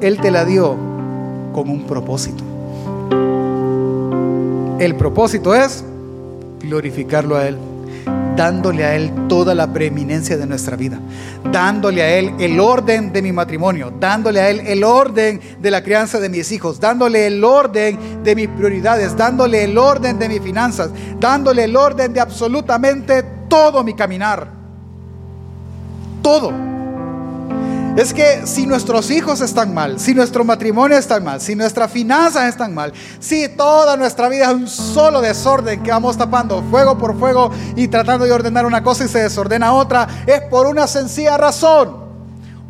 Él 0.00 0.20
te 0.20 0.30
la 0.30 0.44
dio 0.44 0.76
con 1.52 1.68
un 1.68 1.84
propósito. 1.84 2.44
El 4.78 4.94
propósito 4.94 5.52
es 5.52 5.82
glorificarlo 6.60 7.34
a 7.34 7.48
Él 7.48 7.71
dándole 8.36 8.84
a 8.84 8.94
Él 8.94 9.12
toda 9.28 9.54
la 9.54 9.72
preeminencia 9.72 10.36
de 10.36 10.46
nuestra 10.46 10.76
vida, 10.76 10.98
dándole 11.50 12.02
a 12.02 12.18
Él 12.18 12.34
el 12.38 12.58
orden 12.60 13.12
de 13.12 13.22
mi 13.22 13.32
matrimonio, 13.32 13.92
dándole 13.98 14.40
a 14.40 14.50
Él 14.50 14.60
el 14.66 14.84
orden 14.84 15.40
de 15.60 15.70
la 15.70 15.82
crianza 15.82 16.20
de 16.20 16.28
mis 16.28 16.50
hijos, 16.52 16.80
dándole 16.80 17.26
el 17.26 17.42
orden 17.44 18.22
de 18.22 18.34
mis 18.34 18.48
prioridades, 18.48 19.16
dándole 19.16 19.64
el 19.64 19.76
orden 19.76 20.18
de 20.18 20.28
mis 20.28 20.40
finanzas, 20.40 20.90
dándole 21.18 21.64
el 21.64 21.76
orden 21.76 22.12
de 22.12 22.20
absolutamente 22.20 23.22
todo 23.48 23.84
mi 23.84 23.94
caminar. 23.94 24.48
Todo. 26.22 26.71
Es 27.94 28.14
que 28.14 28.46
si 28.46 28.66
nuestros 28.66 29.10
hijos 29.10 29.42
están 29.42 29.74
mal, 29.74 30.00
si 30.00 30.14
nuestro 30.14 30.44
matrimonio 30.44 30.96
está 30.96 31.20
mal, 31.20 31.42
si 31.42 31.54
nuestras 31.54 31.90
finanzas 31.90 32.48
están 32.48 32.72
mal, 32.72 32.90
si 33.20 33.50
toda 33.50 33.98
nuestra 33.98 34.30
vida 34.30 34.46
es 34.46 34.54
un 34.54 34.66
solo 34.66 35.20
desorden 35.20 35.82
que 35.82 35.90
vamos 35.90 36.16
tapando 36.16 36.62
fuego 36.70 36.96
por 36.96 37.18
fuego 37.18 37.50
y 37.76 37.88
tratando 37.88 38.24
de 38.24 38.32
ordenar 38.32 38.64
una 38.64 38.82
cosa 38.82 39.04
y 39.04 39.08
se 39.08 39.22
desordena 39.22 39.74
otra, 39.74 40.08
es 40.26 40.40
por 40.48 40.66
una 40.68 40.86
sencilla 40.86 41.36
razón. 41.36 42.00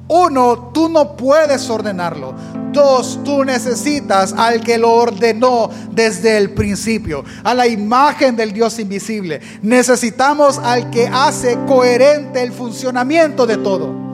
Uno, 0.09 0.73
tú 0.75 0.89
no 0.89 1.17
puedes 1.17 1.71
ordenarlo. 1.71 2.35
Dos, 2.73 3.21
tú 3.23 3.45
necesitas 3.45 4.33
al 4.33 4.61
que 4.61 4.77
lo 4.77 4.91
ordenó 4.91 5.71
desde 5.93 6.37
el 6.37 6.51
principio, 6.51 7.25
a 7.45 7.55
la 7.55 7.69
imagen 7.69 8.35
del 8.35 8.53
Dios 8.53 8.77
invisible. 8.81 9.41
Necesitamos 9.63 10.59
al 10.59 10.91
que 10.91 11.07
hace 11.07 11.61
coherente 11.69 12.43
el 12.43 12.51
funcionamiento 12.51 13.47
de 13.47 13.59
todo 13.59 14.12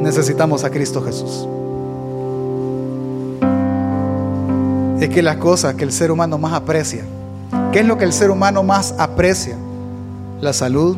necesitamos 0.00 0.64
a 0.64 0.70
Cristo 0.70 1.02
Jesús. 1.02 1.46
Es 5.00 5.08
que 5.08 5.22
las 5.22 5.36
cosas 5.36 5.74
que 5.74 5.84
el 5.84 5.92
ser 5.92 6.10
humano 6.10 6.38
más 6.38 6.52
aprecia, 6.52 7.04
¿qué 7.72 7.80
es 7.80 7.86
lo 7.86 7.96
que 7.96 8.04
el 8.04 8.12
ser 8.12 8.30
humano 8.30 8.62
más 8.62 8.94
aprecia? 8.98 9.56
La 10.40 10.52
salud, 10.52 10.96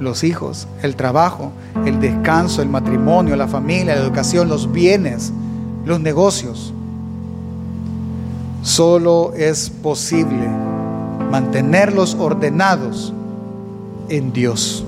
los 0.00 0.24
hijos, 0.24 0.66
el 0.82 0.96
trabajo, 0.96 1.52
el 1.86 2.00
descanso, 2.00 2.62
el 2.62 2.68
matrimonio, 2.68 3.36
la 3.36 3.48
familia, 3.48 3.94
la 3.94 4.02
educación, 4.02 4.48
los 4.48 4.72
bienes, 4.72 5.32
los 5.84 6.00
negocios. 6.00 6.72
Solo 8.62 9.32
es 9.36 9.70
posible 9.70 10.48
mantenerlos 11.30 12.14
ordenados 12.14 13.12
en 14.08 14.32
Dios. 14.32 14.84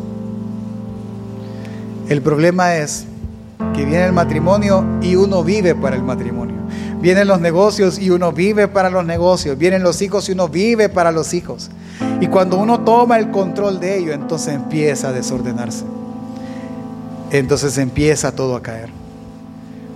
El 2.08 2.20
problema 2.20 2.76
es 2.76 3.06
que 3.74 3.84
viene 3.84 4.06
el 4.06 4.12
matrimonio 4.12 4.84
y 5.02 5.16
uno 5.16 5.42
vive 5.42 5.74
para 5.74 5.96
el 5.96 6.02
matrimonio. 6.02 6.56
Vienen 7.00 7.28
los 7.28 7.40
negocios 7.40 7.98
y 7.98 8.10
uno 8.10 8.32
vive 8.32 8.68
para 8.68 8.88
los 8.88 9.04
negocios. 9.04 9.58
Vienen 9.58 9.82
los 9.82 10.00
hijos 10.00 10.28
y 10.28 10.32
uno 10.32 10.48
vive 10.48 10.88
para 10.88 11.12
los 11.12 11.34
hijos. 11.34 11.70
Y 12.20 12.28
cuando 12.28 12.56
uno 12.58 12.80
toma 12.80 13.18
el 13.18 13.30
control 13.30 13.78
de 13.80 13.98
ello, 13.98 14.12
entonces 14.12 14.54
empieza 14.54 15.08
a 15.08 15.12
desordenarse. 15.12 15.84
Entonces 17.30 17.76
empieza 17.78 18.32
todo 18.32 18.56
a 18.56 18.62
caer. 18.62 18.90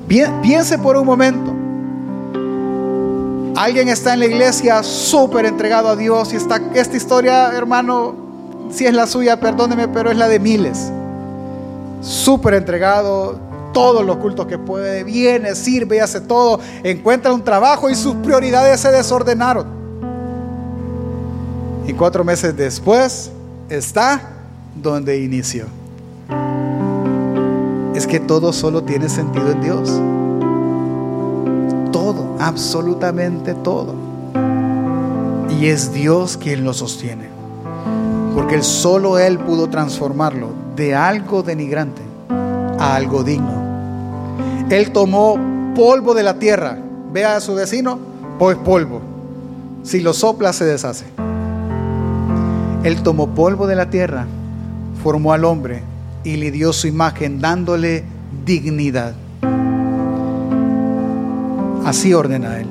Piense 0.06 0.78
por 0.78 0.96
un 0.96 1.06
momento. 1.06 1.54
Alguien 3.56 3.88
está 3.88 4.14
en 4.14 4.20
la 4.20 4.26
iglesia 4.26 4.82
súper 4.82 5.46
entregado 5.46 5.88
a 5.88 5.96
Dios 5.96 6.32
y 6.32 6.36
está, 6.36 6.60
esta 6.74 6.96
historia, 6.96 7.56
hermano, 7.56 8.14
si 8.70 8.86
es 8.86 8.94
la 8.94 9.06
suya, 9.06 9.40
perdóneme, 9.40 9.88
pero 9.88 10.10
es 10.10 10.16
la 10.16 10.28
de 10.28 10.38
miles. 10.38 10.92
Súper 12.00 12.54
entregado, 12.54 13.38
todos 13.72 14.04
los 14.04 14.16
cultos 14.16 14.46
que 14.46 14.58
puede, 14.58 15.04
viene, 15.04 15.54
sirve 15.54 16.00
hace 16.00 16.20
todo, 16.20 16.60
encuentra 16.82 17.32
un 17.32 17.42
trabajo 17.42 17.90
y 17.90 17.94
sus 17.94 18.14
prioridades 18.16 18.80
se 18.80 18.90
desordenaron. 18.90 19.66
Y 21.86 21.92
cuatro 21.94 22.24
meses 22.24 22.56
después 22.56 23.30
está 23.68 24.20
donde 24.74 25.20
inició. 25.20 25.66
Es 27.94 28.06
que 28.06 28.20
todo 28.20 28.52
solo 28.52 28.82
tiene 28.82 29.08
sentido 29.08 29.50
en 29.50 29.60
Dios. 29.60 29.90
Todo, 31.90 32.36
absolutamente 32.38 33.54
todo. 33.54 33.94
Y 35.58 35.66
es 35.66 35.92
Dios 35.92 36.36
quien 36.36 36.64
lo 36.64 36.74
sostiene. 36.74 37.28
Porque 38.34 38.62
solo 38.62 39.18
Él 39.18 39.38
pudo 39.38 39.68
transformarlo 39.68 40.50
de 40.76 40.94
algo 40.94 41.42
denigrante 41.42 42.07
algo 42.94 43.22
digno. 43.22 44.66
Él 44.70 44.92
tomó 44.92 45.38
polvo 45.74 46.14
de 46.14 46.22
la 46.22 46.38
tierra. 46.38 46.78
Ve 47.12 47.24
a 47.24 47.40
su 47.40 47.54
vecino, 47.54 47.98
pues 48.38 48.56
polvo. 48.58 49.00
Si 49.82 50.00
lo 50.00 50.12
sopla 50.12 50.52
se 50.52 50.64
deshace. 50.64 51.06
Él 52.84 53.02
tomó 53.02 53.28
polvo 53.34 53.66
de 53.66 53.76
la 53.76 53.90
tierra, 53.90 54.26
formó 55.02 55.32
al 55.32 55.44
hombre 55.44 55.82
y 56.24 56.36
le 56.36 56.50
dio 56.50 56.72
su 56.72 56.86
imagen 56.86 57.40
dándole 57.40 58.04
dignidad. 58.44 59.14
Así 61.84 62.12
ordena 62.12 62.60
Él. 62.60 62.66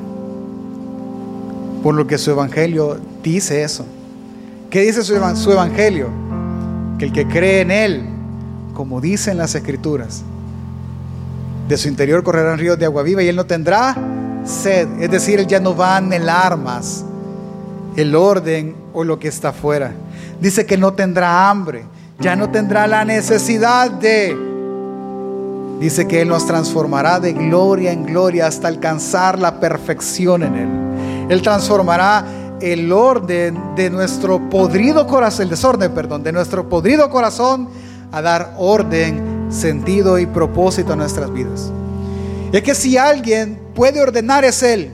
Por 1.84 1.96
lo 1.96 2.08
que 2.08 2.18
su 2.18 2.32
evangelio 2.32 2.98
dice 3.24 3.64
eso. 3.64 3.86
¿Qué 4.70 4.82
dice 4.82 5.04
su 5.04 5.16
evangelio? 5.52 6.28
que 6.98 7.06
el 7.06 7.14
que 7.14 7.28
cree 7.28 7.62
en 7.62 7.72
Él, 7.72 8.04
como 8.78 9.02
dicen 9.02 9.40
las 9.40 9.56
Escrituras, 9.56 10.22
de 11.68 11.78
su 11.78 11.88
interior 11.88 12.22
correrán 12.22 12.60
ríos 12.60 12.78
de 12.78 12.86
agua 12.86 13.02
viva 13.02 13.24
y 13.24 13.28
Él 13.28 13.36
no 13.36 13.48
tendrá 13.48 13.98
sed. 14.46 14.88
Es 15.02 15.10
decir, 15.10 15.40
Él 15.40 15.48
ya 15.48 15.60
no 15.60 15.76
va 15.76 15.96
a 15.96 15.98
anhelar 15.98 16.58
más 16.58 17.04
el 17.96 18.16
orden 18.16 18.76
o 18.94 19.04
lo 19.04 19.18
que 19.18 19.30
está 19.30 19.50
afuera. 19.50 19.94
Dice 20.40 20.68
que 20.68 20.78
no 20.78 20.94
tendrá 20.94 21.50
hambre, 21.50 21.86
ya 22.20 22.36
no 22.36 22.52
tendrá 22.52 22.86
la 22.86 23.04
necesidad 23.04 23.90
de... 23.90 24.38
Dice 25.80 26.08
que 26.08 26.22
Él 26.22 26.28
nos 26.28 26.46
transformará 26.46 27.20
de 27.20 27.34
gloria 27.34 27.92
en 27.92 28.06
gloria 28.06 28.46
hasta 28.46 28.68
alcanzar 28.68 29.40
la 29.40 29.60
perfección 29.60 30.44
en 30.44 30.56
Él. 30.56 30.70
Él 31.32 31.42
transformará 31.42 32.24
el 32.62 32.92
orden 32.92 33.76
de 33.76 33.90
nuestro 33.90 34.52
podrido 34.52 35.08
corazón, 35.08 35.46
el 35.46 35.50
desorden, 35.50 35.92
perdón, 35.96 36.22
de 36.22 36.32
nuestro 36.32 36.70
podrido 36.70 37.10
corazón 37.10 37.70
a 38.12 38.22
dar 38.22 38.54
orden, 38.58 39.48
sentido 39.50 40.20
y 40.20 40.26
propósito 40.26 40.94
a 40.94 40.96
nuestras 40.96 41.32
vidas. 41.32 41.72
Es 42.52 42.64
que 42.64 42.76
si 42.76 42.98
alguien 42.98 43.60
puede 43.76 44.02
ordenar 44.02 44.46
es 44.46 44.64
Él. 44.64 44.92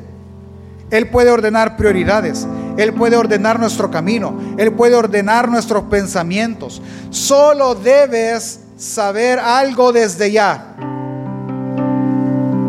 Él 0.89 1.09
puede 1.09 1.31
ordenar 1.31 1.77
prioridades. 1.77 2.47
Él 2.77 2.93
puede 2.93 3.15
ordenar 3.15 3.59
nuestro 3.59 3.89
camino. 3.89 4.33
Él 4.57 4.73
puede 4.73 4.95
ordenar 4.95 5.49
nuestros 5.49 5.83
pensamientos. 5.83 6.81
Solo 7.09 7.75
debes 7.75 8.59
saber 8.77 9.39
algo 9.39 9.91
desde 9.91 10.31
ya. 10.31 10.75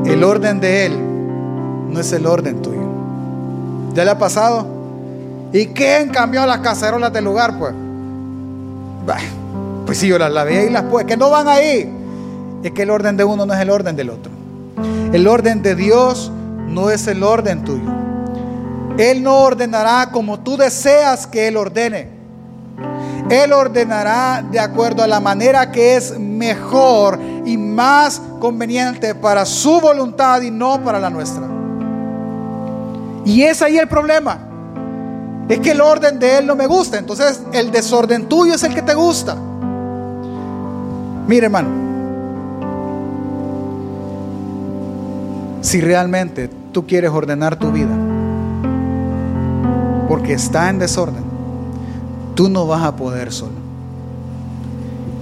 El 0.06 0.22
orden 0.22 0.60
de 0.60 0.86
Él 0.86 0.98
no 1.90 2.00
es 2.00 2.12
el 2.12 2.26
orden 2.26 2.62
tuyo. 2.62 2.82
¿Ya 3.94 4.04
le 4.04 4.10
ha 4.10 4.18
pasado? 4.18 4.66
¿Y 5.52 5.66
quién 5.66 6.10
cambió 6.10 6.46
las 6.46 6.58
cacerolas 6.58 7.12
del 7.12 7.24
lugar? 7.24 7.58
Pues, 7.58 7.74
pues 9.86 9.98
si 9.98 10.08
yo 10.08 10.18
las 10.18 10.32
lavé 10.32 10.66
y 10.66 10.70
las 10.70 10.84
pues, 10.84 11.04
que 11.06 11.16
no 11.16 11.30
van 11.30 11.48
ahí. 11.48 11.92
Es 12.62 12.72
que 12.72 12.82
el 12.82 12.90
orden 12.90 13.16
de 13.16 13.24
uno 13.24 13.44
no 13.44 13.52
es 13.52 13.60
el 13.60 13.70
orden 13.70 13.96
del 13.96 14.10
otro. 14.10 14.32
El 15.12 15.28
orden 15.28 15.62
de 15.62 15.74
Dios 15.74 16.32
no 16.68 16.90
es 16.90 17.06
el 17.06 17.22
orden 17.22 17.64
tuyo. 17.64 17.92
Él 18.98 19.22
no 19.22 19.40
ordenará 19.40 20.10
como 20.10 20.40
tú 20.40 20.56
deseas 20.56 21.26
que 21.26 21.48
Él 21.48 21.56
ordene. 21.56 22.08
Él 23.30 23.52
ordenará 23.52 24.44
de 24.50 24.60
acuerdo 24.60 25.02
a 25.02 25.06
la 25.06 25.20
manera 25.20 25.72
que 25.72 25.96
es 25.96 26.18
mejor 26.18 27.18
y 27.44 27.56
más 27.56 28.20
conveniente 28.40 29.14
para 29.14 29.44
su 29.44 29.80
voluntad 29.80 30.42
y 30.42 30.50
no 30.50 30.82
para 30.82 31.00
la 31.00 31.10
nuestra. 31.10 31.42
Y 33.24 33.42
es 33.42 33.62
ahí 33.62 33.78
el 33.78 33.88
problema. 33.88 34.38
Es 35.48 35.60
que 35.60 35.72
el 35.72 35.80
orden 35.80 36.18
de 36.18 36.38
Él 36.38 36.46
no 36.46 36.54
me 36.54 36.66
gusta. 36.66 36.98
Entonces 36.98 37.42
el 37.52 37.70
desorden 37.70 38.28
tuyo 38.28 38.54
es 38.54 38.62
el 38.62 38.74
que 38.74 38.82
te 38.82 38.94
gusta. 38.94 39.36
Mire 41.26 41.46
hermano. 41.46 41.68
Si 45.62 45.80
realmente 45.80 46.50
tú 46.72 46.86
quieres 46.86 47.10
ordenar 47.10 47.58
tu 47.58 47.72
vida, 47.72 47.96
porque 50.08 50.34
está 50.34 50.68
en 50.68 50.78
desorden, 50.78 51.24
tú 52.34 52.50
no 52.50 52.66
vas 52.66 52.82
a 52.82 52.94
poder 52.94 53.32
solo. 53.32 53.64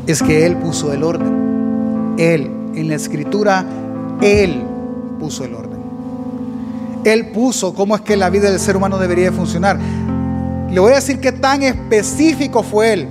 Es 0.07 0.23
que 0.23 0.45
Él 0.45 0.57
puso 0.57 0.93
el 0.93 1.05
orden. 1.05 2.15
Él, 2.19 2.51
en 2.75 2.89
la 2.89 2.97
escritura, 2.97 3.65
Él 4.21 4.65
puso 5.21 5.45
el 5.45 5.55
orden. 5.55 5.81
Él 7.05 7.31
puso 7.31 7.75
cómo 7.75 7.95
es 7.95 8.01
que 8.01 8.17
la 8.17 8.29
vida 8.29 8.51
del 8.51 8.59
ser 8.59 8.77
humano 8.77 8.99
debería 8.99 9.31
funcionar. 9.31 9.79
Le 10.71 10.81
voy 10.81 10.93
a 10.93 10.97
decir 10.97 11.21
qué 11.21 11.31
tan 11.31 11.63
específico 11.63 12.65
fue 12.65 12.93
Él. 12.93 13.09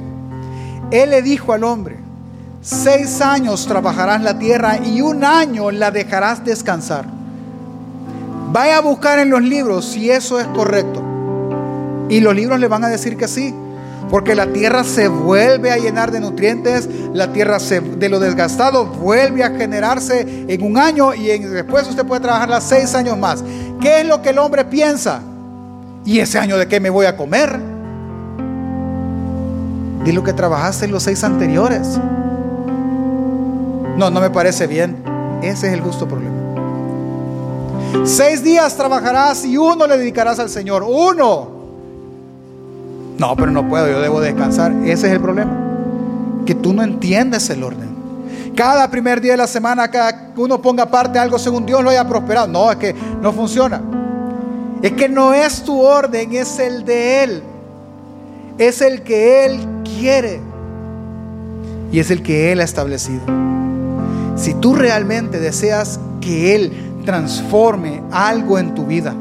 Él 0.91 1.11
le 1.11 1.21
dijo 1.21 1.53
al 1.53 1.63
hombre, 1.63 2.00
seis 2.61 3.21
años 3.21 3.65
trabajarás 3.67 4.21
la 4.21 4.37
tierra 4.37 4.77
y 4.77 5.01
un 5.01 5.23
año 5.23 5.71
la 5.71 5.91
dejarás 5.91 6.43
descansar. 6.45 7.05
Vaya 8.51 8.77
a 8.77 8.81
buscar 8.81 9.19
en 9.19 9.29
los 9.29 9.41
libros 9.41 9.85
si 9.85 10.11
eso 10.11 10.39
es 10.39 10.47
correcto. 10.47 11.01
Y 12.09 12.19
los 12.19 12.35
libros 12.35 12.59
le 12.59 12.67
van 12.67 12.83
a 12.83 12.89
decir 12.89 13.17
que 13.17 13.27
sí. 13.27 13.53
Porque 14.09 14.35
la 14.35 14.47
tierra 14.47 14.83
se 14.83 15.07
vuelve 15.07 15.71
a 15.71 15.77
llenar 15.77 16.11
de 16.11 16.19
nutrientes, 16.19 16.89
la 17.13 17.31
tierra 17.31 17.59
de 17.59 18.09
lo 18.09 18.19
desgastado 18.19 18.85
vuelve 18.85 19.41
a 19.43 19.51
generarse 19.51 20.45
en 20.49 20.63
un 20.63 20.77
año 20.77 21.13
y 21.13 21.27
después 21.37 21.87
usted 21.87 22.05
puede 22.05 22.19
trabajarla 22.19 22.59
seis 22.59 22.93
años 22.93 23.17
más. 23.17 23.41
¿Qué 23.79 24.01
es 24.01 24.05
lo 24.05 24.21
que 24.21 24.31
el 24.31 24.39
hombre 24.39 24.65
piensa? 24.65 25.21
¿Y 26.03 26.19
ese 26.19 26.39
año 26.39 26.57
de 26.57 26.67
qué 26.67 26.81
me 26.81 26.89
voy 26.89 27.05
a 27.05 27.15
comer? 27.15 27.57
Di 30.03 30.11
lo 30.11 30.23
que 30.23 30.33
trabajaste 30.33 30.85
en 30.85 30.91
los 30.91 31.03
seis 31.03 31.23
anteriores. 31.23 31.97
No, 34.01 34.09
no 34.09 34.19
me 34.19 34.31
parece 34.31 34.65
bien. 34.65 34.97
Ese 35.43 35.67
es 35.67 35.73
el 35.73 35.81
justo 35.81 36.07
problema. 36.07 36.35
Seis 38.03 38.43
días 38.43 38.75
trabajarás 38.75 39.45
y 39.45 39.57
uno 39.57 39.85
le 39.85 39.95
dedicarás 39.95 40.39
al 40.39 40.49
Señor. 40.49 40.81
Uno. 40.81 41.47
No, 43.19 43.35
pero 43.35 43.51
no 43.51 43.69
puedo, 43.69 43.87
yo 43.87 44.01
debo 44.01 44.19
descansar. 44.19 44.71
Ese 44.85 45.05
es 45.05 45.13
el 45.13 45.21
problema. 45.21 45.55
Que 46.47 46.55
tú 46.55 46.73
no 46.73 46.81
entiendes 46.81 47.47
el 47.51 47.63
orden. 47.63 47.91
Cada 48.55 48.89
primer 48.89 49.21
día 49.21 49.33
de 49.33 49.37
la 49.37 49.45
semana, 49.45 49.91
cada 49.91 50.31
uno 50.35 50.59
ponga 50.59 50.81
aparte 50.81 51.19
algo 51.19 51.37
según 51.37 51.67
Dios 51.67 51.83
lo 51.83 51.91
haya 51.91 52.07
prosperado. 52.07 52.47
No, 52.47 52.71
es 52.71 52.77
que 52.77 52.95
no 53.21 53.31
funciona. 53.31 53.83
Es 54.81 54.93
que 54.93 55.09
no 55.09 55.31
es 55.35 55.61
tu 55.61 55.79
orden, 55.79 56.33
es 56.33 56.57
el 56.57 56.85
de 56.85 57.23
Él. 57.23 57.43
Es 58.57 58.81
el 58.81 59.03
que 59.03 59.45
Él 59.45 59.59
quiere. 59.83 60.41
Y 61.91 61.99
es 61.99 62.09
el 62.09 62.23
que 62.23 62.51
Él 62.51 62.61
ha 62.61 62.63
establecido. 62.63 63.21
Si 64.41 64.55
tú 64.55 64.73
realmente 64.73 65.39
deseas 65.39 65.99
que 66.19 66.55
Él 66.55 66.73
transforme 67.05 68.01
algo 68.11 68.57
en 68.57 68.73
tu 68.73 68.87
vida, 68.87 69.13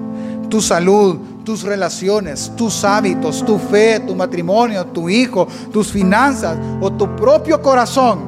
tu 0.48 0.62
salud, 0.62 1.18
tus 1.44 1.62
relaciones, 1.62 2.50
tus 2.56 2.84
hábitos, 2.84 3.44
tu 3.44 3.58
fe, 3.58 4.00
tu 4.00 4.16
matrimonio, 4.16 4.86
tu 4.86 5.10
hijo, 5.10 5.46
tus 5.70 5.92
finanzas 5.92 6.56
o 6.80 6.90
tu 6.90 7.16
propio 7.16 7.60
corazón. 7.60 8.20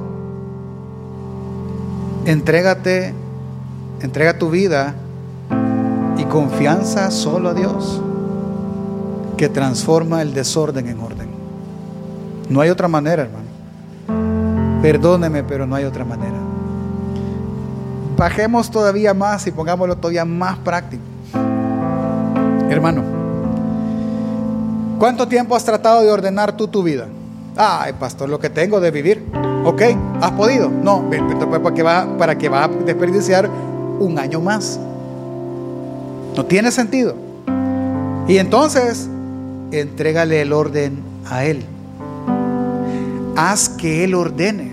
Entrégate, 2.26 3.14
entrega 4.02 4.38
tu 4.38 4.50
vida 4.50 4.94
y 6.18 6.24
confianza 6.24 7.10
solo 7.10 7.48
a 7.48 7.54
Dios, 7.54 8.02
que 9.38 9.48
transforma 9.48 10.20
el 10.20 10.34
desorden 10.34 10.88
en 10.88 11.00
orden. 11.00 11.28
No 12.50 12.60
hay 12.60 12.68
otra 12.68 12.86
manera, 12.86 13.22
hermano. 13.22 14.82
Perdóneme, 14.82 15.42
pero 15.42 15.66
no 15.66 15.74
hay 15.74 15.84
otra 15.84 16.04
manera. 16.04 16.41
Bajemos 18.22 18.70
todavía 18.70 19.14
más 19.14 19.44
y 19.48 19.50
pongámoslo 19.50 19.96
todavía 19.96 20.24
más 20.24 20.56
práctico. 20.58 21.02
Hermano, 22.70 23.02
¿cuánto 24.96 25.26
tiempo 25.26 25.56
has 25.56 25.64
tratado 25.64 26.02
de 26.02 26.08
ordenar 26.12 26.56
tú 26.56 26.68
tu 26.68 26.84
vida? 26.84 27.08
Ay, 27.56 27.94
pastor, 27.94 28.28
lo 28.28 28.38
que 28.38 28.48
tengo 28.48 28.78
de 28.78 28.92
vivir. 28.92 29.26
¿Ok? 29.64 29.82
¿Has 30.20 30.30
podido? 30.30 30.68
No, 30.68 31.04
¿para 31.10 31.74
qué 31.74 31.82
va, 31.82 32.16
para 32.16 32.38
que 32.38 32.48
va 32.48 32.62
a 32.62 32.68
desperdiciar 32.68 33.50
un 33.98 34.16
año 34.16 34.40
más? 34.40 34.78
No 36.36 36.46
tiene 36.46 36.70
sentido. 36.70 37.16
Y 38.28 38.38
entonces, 38.38 39.08
entrégale 39.72 40.42
el 40.42 40.52
orden 40.52 41.02
a 41.28 41.44
Él. 41.44 41.64
Haz 43.34 43.68
que 43.68 44.04
Él 44.04 44.14
ordene. 44.14 44.71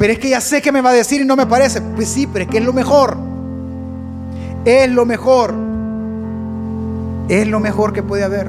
Pero 0.00 0.14
es 0.14 0.18
que 0.18 0.30
ya 0.30 0.40
sé 0.40 0.62
que 0.62 0.72
me 0.72 0.80
va 0.80 0.90
a 0.90 0.94
decir 0.94 1.20
y 1.20 1.26
no 1.26 1.36
me 1.36 1.44
parece. 1.44 1.82
Pues 1.82 2.08
sí, 2.08 2.26
pero 2.26 2.46
es 2.46 2.50
que 2.50 2.56
es 2.56 2.64
lo 2.64 2.72
mejor. 2.72 3.18
Es 4.64 4.90
lo 4.90 5.04
mejor. 5.04 5.52
Es 7.28 7.46
lo 7.46 7.60
mejor 7.60 7.92
que 7.92 8.02
puede 8.02 8.24
haber. 8.24 8.48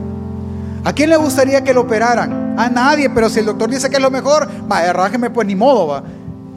¿A 0.86 0.94
quién 0.94 1.10
le 1.10 1.18
gustaría 1.18 1.62
que 1.62 1.74
lo 1.74 1.82
operaran? 1.82 2.56
A 2.58 2.70
nadie, 2.70 3.10
pero 3.10 3.28
si 3.28 3.40
el 3.40 3.48
doctor 3.48 3.70
dice 3.70 3.90
que 3.90 3.98
es 3.98 4.02
lo 4.02 4.10
mejor, 4.10 4.50
vaya, 4.66 4.94
rájeme, 4.94 5.30
pues 5.30 5.46
ni 5.46 5.58
modo, 5.58 5.88
va. 5.88 6.02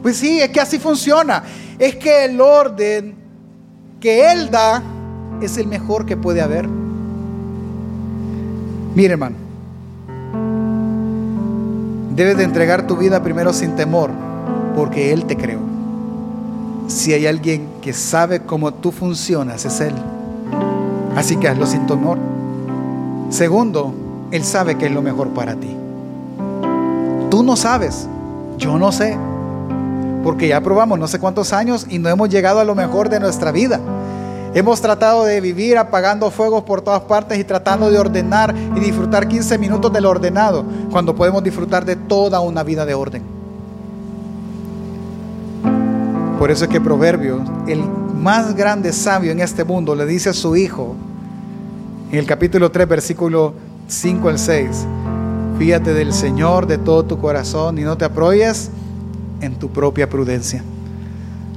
Pues 0.01 0.15
sí, 0.15 0.39
es 0.39 0.47
que 0.47 0.61
así 0.61 0.79
funciona. 0.79 1.43
Es 1.77 1.97
que 1.97 2.23
el 2.23 2.39
orden 2.39 3.15
que 3.99 4.31
Él 4.31 4.49
da 4.49 4.81
es 5.41 5.57
el 5.57 5.67
mejor 5.67 6.05
que 6.05 6.15
puede 6.15 6.41
haber. 6.41 6.69
Mire, 8.95 9.11
hermano, 9.11 9.35
debes 12.15 12.37
de 12.37 12.45
entregar 12.45 12.87
tu 12.87 12.95
vida 12.95 13.21
primero 13.21 13.51
sin 13.51 13.75
temor, 13.75 14.11
porque 14.75 15.13
Él 15.13 15.25
te 15.25 15.37
creó. 15.37 15.59
Si 16.87 17.13
hay 17.13 17.25
alguien 17.25 17.67
que 17.81 17.93
sabe 17.93 18.41
cómo 18.41 18.73
tú 18.73 18.91
funcionas, 18.91 19.65
es 19.65 19.79
Él. 19.81 19.93
Así 21.15 21.37
que 21.37 21.47
hazlo 21.47 21.65
sin 21.65 21.87
temor. 21.87 22.17
Segundo, 23.29 23.93
Él 24.31 24.43
sabe 24.43 24.77
que 24.77 24.85
es 24.85 24.91
lo 24.91 25.01
mejor 25.01 25.29
para 25.29 25.55
ti. 25.55 25.75
Tú 27.31 27.41
no 27.43 27.55
sabes, 27.55 28.07
yo 28.57 28.77
no 28.77 28.91
sé, 28.91 29.17
porque 30.23 30.47
ya 30.47 30.61
probamos 30.61 30.99
no 30.99 31.07
sé 31.07 31.19
cuántos 31.19 31.53
años 31.53 31.87
y 31.89 31.99
no 31.99 32.09
hemos 32.09 32.29
llegado 32.29 32.59
a 32.59 32.65
lo 32.65 32.75
mejor 32.75 33.09
de 33.09 33.19
nuestra 33.19 33.51
vida. 33.51 33.79
Hemos 34.53 34.79
tratado 34.79 35.25
de 35.25 35.41
vivir 35.41 35.77
apagando 35.77 36.31
fuegos 36.31 36.63
por 36.63 36.81
todas 36.81 37.01
partes 37.01 37.37
y 37.37 37.43
tratando 37.43 37.91
de 37.91 37.99
ordenar 37.99 38.55
y 38.75 38.79
disfrutar 38.79 39.27
15 39.27 39.57
minutos 39.57 39.91
del 39.91 40.05
ordenado, 40.05 40.63
cuando 40.91 41.13
podemos 41.13 41.43
disfrutar 41.43 41.83
de 41.83 41.97
toda 41.97 42.39
una 42.39 42.63
vida 42.63 42.85
de 42.85 42.93
orden. 42.93 43.34
Por 46.39 46.51
eso 46.51 46.65
es 46.65 46.69
que 46.69 46.81
Proverbios, 46.81 47.41
el 47.67 47.81
más 48.21 48.55
grande 48.55 48.91
sabio 48.91 49.31
en 49.31 49.39
este 49.39 49.63
mundo, 49.63 49.95
le 49.95 50.05
dice 50.05 50.29
a 50.29 50.33
su 50.33 50.55
hijo, 50.55 50.95
en 52.11 52.19
el 52.19 52.25
capítulo 52.25 52.71
3, 52.71 52.87
versículo 52.87 53.53
5 53.87 54.29
al 54.29 54.37
6, 54.37 54.85
fíjate 55.57 55.93
del 55.93 56.11
Señor 56.13 56.67
de 56.67 56.77
todo 56.77 57.03
tu 57.03 57.17
corazón 57.19 57.77
y 57.77 57.83
no 57.83 57.97
te 57.97 58.05
apoyes 58.05 58.69
en 59.41 59.55
tu 59.55 59.69
propia 59.69 60.09
prudencia. 60.09 60.63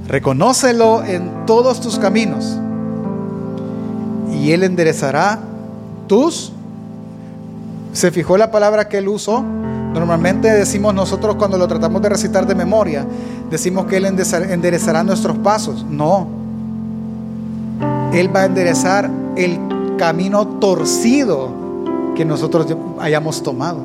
Reconócelo 0.07 1.03
en 1.03 1.45
todos 1.45 1.81
tus 1.81 1.99
caminos 1.99 2.57
y 4.33 4.51
Él 4.51 4.63
enderezará 4.63 5.39
tus... 6.07 6.53
¿Se 7.91 8.11
fijó 8.11 8.37
la 8.37 8.51
palabra 8.51 8.87
que 8.87 8.99
Él 8.99 9.07
usó? 9.07 9.43
Normalmente 9.93 10.49
decimos 10.51 10.93
nosotros 10.93 11.35
cuando 11.35 11.57
lo 11.57 11.67
tratamos 11.67 12.01
de 12.01 12.09
recitar 12.09 12.45
de 12.45 12.53
memoria, 12.53 13.05
decimos 13.49 13.85
que 13.85 13.97
Él 13.97 14.05
enderezará 14.05 15.03
nuestros 15.03 15.37
pasos. 15.37 15.85
No. 15.89 16.27
Él 18.13 18.35
va 18.35 18.41
a 18.41 18.45
enderezar 18.45 19.09
el 19.35 19.59
camino 19.97 20.47
torcido 20.59 21.49
que 22.15 22.25
nosotros 22.25 22.67
hayamos 22.99 23.43
tomado. 23.43 23.79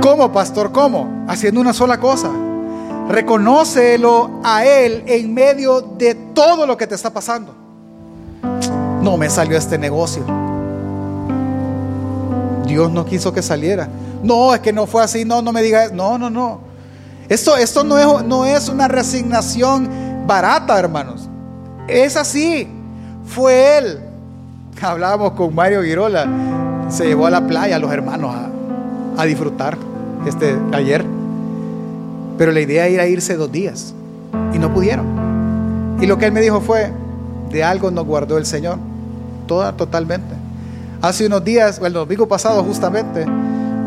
¿Cómo, 0.00 0.32
pastor? 0.32 0.72
¿Cómo? 0.72 1.24
Haciendo 1.28 1.60
una 1.60 1.72
sola 1.72 1.98
cosa. 1.98 2.30
Reconócelo 3.08 4.30
a 4.42 4.64
Él 4.64 5.04
en 5.06 5.34
medio 5.34 5.80
de 5.80 6.14
todo 6.14 6.66
lo 6.66 6.76
que 6.76 6.86
te 6.86 6.94
está 6.94 7.10
pasando 7.10 7.62
no 9.02 9.16
me 9.16 9.28
salió 9.28 9.58
este 9.58 9.76
negocio. 9.78 10.24
Dios 12.66 12.90
no 12.90 13.04
quiso 13.04 13.32
que 13.32 13.42
saliera. 13.42 13.88
No, 14.22 14.54
es 14.54 14.60
que 14.60 14.72
no 14.72 14.86
fue 14.86 15.02
así. 15.02 15.24
No, 15.24 15.42
no 15.42 15.52
me 15.52 15.60
digas. 15.60 15.92
No, 15.92 16.16
no, 16.16 16.30
no. 16.30 16.60
Esto, 17.32 17.56
esto 17.56 17.82
no, 17.82 17.96
es, 17.96 18.26
no 18.26 18.44
es 18.44 18.68
una 18.68 18.88
resignación 18.88 19.88
barata, 20.26 20.78
hermanos. 20.78 21.30
Es 21.88 22.14
así. 22.14 22.68
Fue 23.24 23.78
Él. 23.78 24.00
Hablábamos 24.82 25.32
con 25.32 25.54
Mario 25.54 25.82
Girola. 25.82 26.26
Se 26.90 27.06
llevó 27.06 27.24
a 27.24 27.30
la 27.30 27.46
playa 27.46 27.76
a 27.76 27.78
los 27.78 27.90
hermanos 27.90 28.34
a, 28.34 29.22
a 29.22 29.24
disfrutar 29.24 29.78
este, 30.26 30.58
ayer. 30.74 31.06
Pero 32.36 32.52
la 32.52 32.60
idea 32.60 32.86
era 32.86 33.06
irse 33.06 33.34
dos 33.34 33.50
días. 33.50 33.94
Y 34.52 34.58
no 34.58 34.70
pudieron. 34.74 35.96
Y 36.02 36.06
lo 36.06 36.18
que 36.18 36.26
él 36.26 36.32
me 36.32 36.42
dijo 36.42 36.60
fue, 36.60 36.92
de 37.50 37.64
algo 37.64 37.90
nos 37.90 38.04
guardó 38.04 38.36
el 38.36 38.44
Señor 38.44 38.76
toda 39.46 39.72
totalmente. 39.72 40.34
Hace 41.00 41.28
unos 41.28 41.42
días, 41.42 41.80
el 41.82 41.94
domingo 41.94 42.28
pasado 42.28 42.62
justamente, 42.62 43.24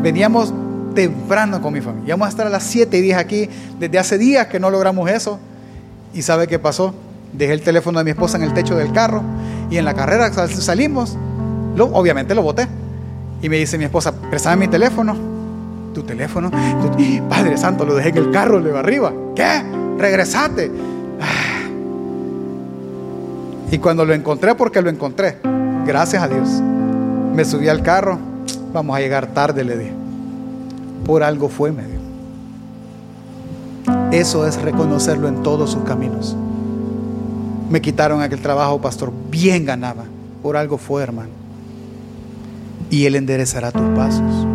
veníamos 0.02 0.52
temprano 0.96 1.62
con 1.62 1.72
mi 1.72 1.80
familia. 1.80 2.08
Íbamos 2.08 2.26
a 2.26 2.30
estar 2.30 2.46
a 2.48 2.50
las 2.50 2.64
7 2.64 2.96
y 2.96 3.02
10 3.02 3.18
aquí. 3.18 3.48
Desde 3.78 3.98
hace 3.98 4.18
días 4.18 4.48
que 4.48 4.58
no 4.58 4.70
logramos 4.70 5.08
eso. 5.08 5.38
¿Y 6.12 6.22
sabe 6.22 6.48
qué 6.48 6.58
pasó? 6.58 6.92
Dejé 7.32 7.52
el 7.52 7.62
teléfono 7.62 7.98
de 7.98 8.04
mi 8.04 8.10
esposa 8.10 8.38
en 8.38 8.42
el 8.42 8.54
techo 8.54 8.74
del 8.74 8.92
carro 8.92 9.22
y 9.70 9.76
en 9.76 9.84
la 9.84 9.94
carrera 9.94 10.32
salimos. 10.32 11.16
Obviamente 11.78 12.34
lo 12.34 12.42
boté. 12.42 12.66
Y 13.42 13.48
me 13.48 13.58
dice 13.58 13.78
mi 13.78 13.84
esposa, 13.84 14.12
préstame 14.12 14.66
mi 14.66 14.68
teléfono. 14.68 15.14
¿Tu 15.94 16.02
teléfono? 16.02 16.50
Padre 17.28 17.56
Santo, 17.56 17.84
lo 17.84 17.94
dejé 17.94 18.08
en 18.08 18.16
el 18.16 18.30
carro 18.30 18.60
de 18.60 18.76
arriba. 18.76 19.12
¿Qué? 19.36 19.62
Regresate. 19.98 20.72
Y 23.68 23.78
cuando 23.78 24.04
lo 24.04 24.14
encontré, 24.14 24.54
porque 24.54 24.80
lo 24.80 24.88
encontré, 24.88 25.38
gracias 25.84 26.22
a 26.22 26.28
Dios, 26.28 26.48
me 27.34 27.44
subí 27.44 27.68
al 27.68 27.82
carro, 27.82 28.16
vamos 28.72 28.96
a 28.96 29.00
llegar 29.00 29.26
tarde, 29.26 29.64
le 29.64 29.76
dije. 29.76 30.05
Por 31.04 31.22
algo 31.22 31.48
fue, 31.48 31.72
medio. 31.72 32.06
Eso 34.12 34.46
es 34.46 34.60
reconocerlo 34.60 35.28
en 35.28 35.42
todos 35.42 35.70
sus 35.72 35.84
caminos. 35.84 36.36
Me 37.70 37.80
quitaron 37.80 38.22
aquel 38.22 38.40
trabajo, 38.40 38.80
pastor, 38.80 39.12
bien 39.30 39.64
ganaba. 39.64 40.04
Por 40.42 40.56
algo 40.56 40.78
fue, 40.78 41.02
hermano. 41.02 41.30
Y 42.90 43.06
Él 43.06 43.16
enderezará 43.16 43.72
tus 43.72 43.88
pasos. 43.96 44.46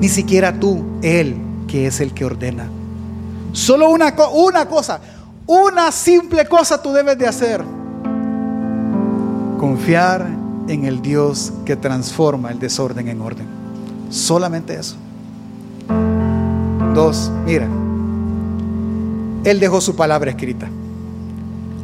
Ni 0.00 0.08
siquiera 0.08 0.58
tú, 0.58 0.82
Él, 1.02 1.36
que 1.68 1.86
es 1.86 2.00
el 2.00 2.12
que 2.12 2.24
ordena. 2.24 2.68
Solo 3.52 3.90
una, 3.90 4.14
una 4.32 4.66
cosa, 4.66 5.00
una 5.46 5.92
simple 5.92 6.46
cosa 6.46 6.80
tú 6.80 6.92
debes 6.92 7.18
de 7.18 7.26
hacer. 7.26 7.62
Confiar 9.58 10.26
en 10.68 10.84
el 10.86 11.02
Dios 11.02 11.52
que 11.64 11.76
transforma 11.76 12.50
el 12.50 12.58
desorden 12.58 13.08
en 13.08 13.20
orden. 13.20 13.61
Solamente 14.12 14.78
eso. 14.78 14.94
Dos, 16.94 17.32
mira, 17.46 17.66
Él 19.44 19.58
dejó 19.58 19.80
su 19.80 19.96
palabra 19.96 20.30
escrita. 20.30 20.68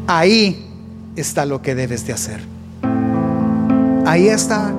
Ahí 0.07 0.67
está 1.17 1.47
lo 1.47 1.63
que 1.63 1.75
debes 1.75 2.07
de 2.07 2.13
hacer. 2.13 2.41
Ahí 4.05 4.29
está. 4.29 4.71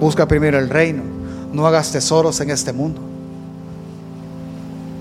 Busca 0.00 0.26
primero 0.26 0.58
el 0.58 0.68
reino. 0.68 1.02
No 1.52 1.64
hagas 1.66 1.92
tesoros 1.92 2.40
en 2.40 2.50
este 2.50 2.72
mundo. 2.72 3.00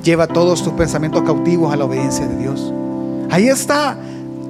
Lleva 0.04 0.28
todos 0.28 0.64
tus 0.64 0.74
pensamientos 0.74 1.24
cautivos 1.24 1.74
a 1.74 1.76
la 1.76 1.86
obediencia 1.86 2.28
de 2.28 2.38
Dios. 2.38 2.72
Ahí 3.32 3.48
está 3.48 3.98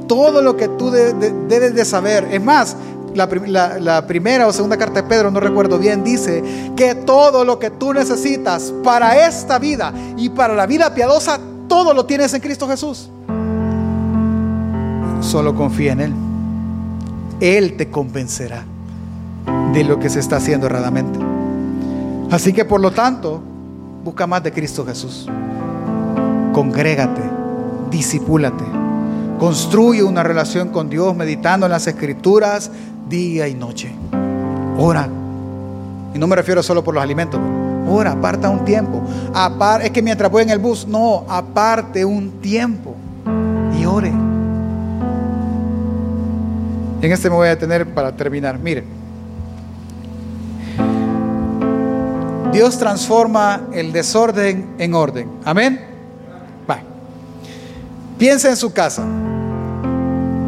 todo 0.08 0.42
lo 0.42 0.58
que 0.58 0.68
tú 0.68 0.92
debes 0.92 1.74
de 1.74 1.86
saber. 1.86 2.28
Es 2.32 2.44
más, 2.44 2.76
la, 3.16 4.08
primera 4.08 4.48
o 4.48 4.54
segunda 4.54 4.78
carta 4.78 5.02
de 5.02 5.08
Pedro, 5.08 5.32
no 5.32 5.40
recuerdo 5.40 5.78
bien, 5.78 6.04
dice 6.04 6.44
que 6.76 6.96
todo 6.96 7.44
lo 7.46 7.60
que 7.60 7.70
tú 7.70 7.94
necesitas 7.94 8.74
para 8.84 9.28
esta 9.28 9.60
vida 9.60 9.94
y 10.18 10.30
para 10.30 10.56
la 10.56 10.66
vida 10.66 10.94
piadosa, 10.94 11.40
todo 11.68 11.94
lo 11.94 12.06
tienes 12.06 12.34
en 12.34 12.42
Cristo 12.42 12.68
Jesús. 12.68 13.10
Solo 15.22 15.56
confía 15.56 15.94
en 15.94 16.02
Él. 16.02 16.14
Él 17.40 17.78
te 17.78 17.90
convencerá 17.90 18.64
de 19.74 19.84
lo 19.84 20.00
que 20.00 20.10
se 20.10 20.20
está 20.20 20.38
haciendo 20.38 20.66
erradamente. 20.66 21.20
Así 22.32 22.54
que 22.54 22.66
por 22.66 22.82
lo 22.82 22.92
tanto, 22.92 23.42
Busca 24.04 24.26
más 24.26 24.42
de 24.42 24.52
Cristo 24.52 24.86
Jesús. 24.86 25.28
Congrégate, 26.54 27.22
disipúlate, 27.92 28.64
construye 29.40 30.04
una 30.04 30.22
relación 30.22 30.70
con 30.70 30.90
Dios 30.90 31.16
meditando 31.16 31.66
en 31.66 31.72
las 31.72 31.88
escrituras 31.88 32.70
día 33.08 33.48
y 33.48 33.56
noche. 33.56 33.92
Ora. 34.78 35.08
Y 36.14 36.20
no 36.20 36.28
me 36.28 36.36
refiero 36.36 36.62
solo 36.62 36.84
por 36.84 36.94
los 36.94 37.02
alimentos. 37.02 37.40
Ora, 37.90 38.12
aparta 38.12 38.50
un 38.50 38.66
tiempo. 38.66 39.02
es 39.82 39.90
que 39.92 40.02
mientras 40.02 40.30
voy 40.30 40.44
en 40.44 40.50
el 40.52 40.60
bus, 40.60 40.86
no, 40.88 41.26
aparte 41.28 42.06
un 42.06 42.42
tiempo 42.42 42.96
y 43.80 43.86
ore. 43.86 44.10
En 47.02 47.12
este 47.12 47.30
me 47.30 47.36
voy 47.36 47.48
a 47.48 47.52
detener 47.52 47.94
para 47.94 48.12
terminar. 48.12 48.60
Miren. 48.60 48.86
Dios 52.52 52.78
transforma 52.78 53.62
el 53.72 53.94
desorden 53.94 54.76
en 54.80 54.94
orden. 54.94 55.30
Amén. 55.46 55.80
Va. 56.70 56.82
Piensa 58.18 58.50
en 58.50 58.58
su 58.58 58.74
casa. 58.74 59.04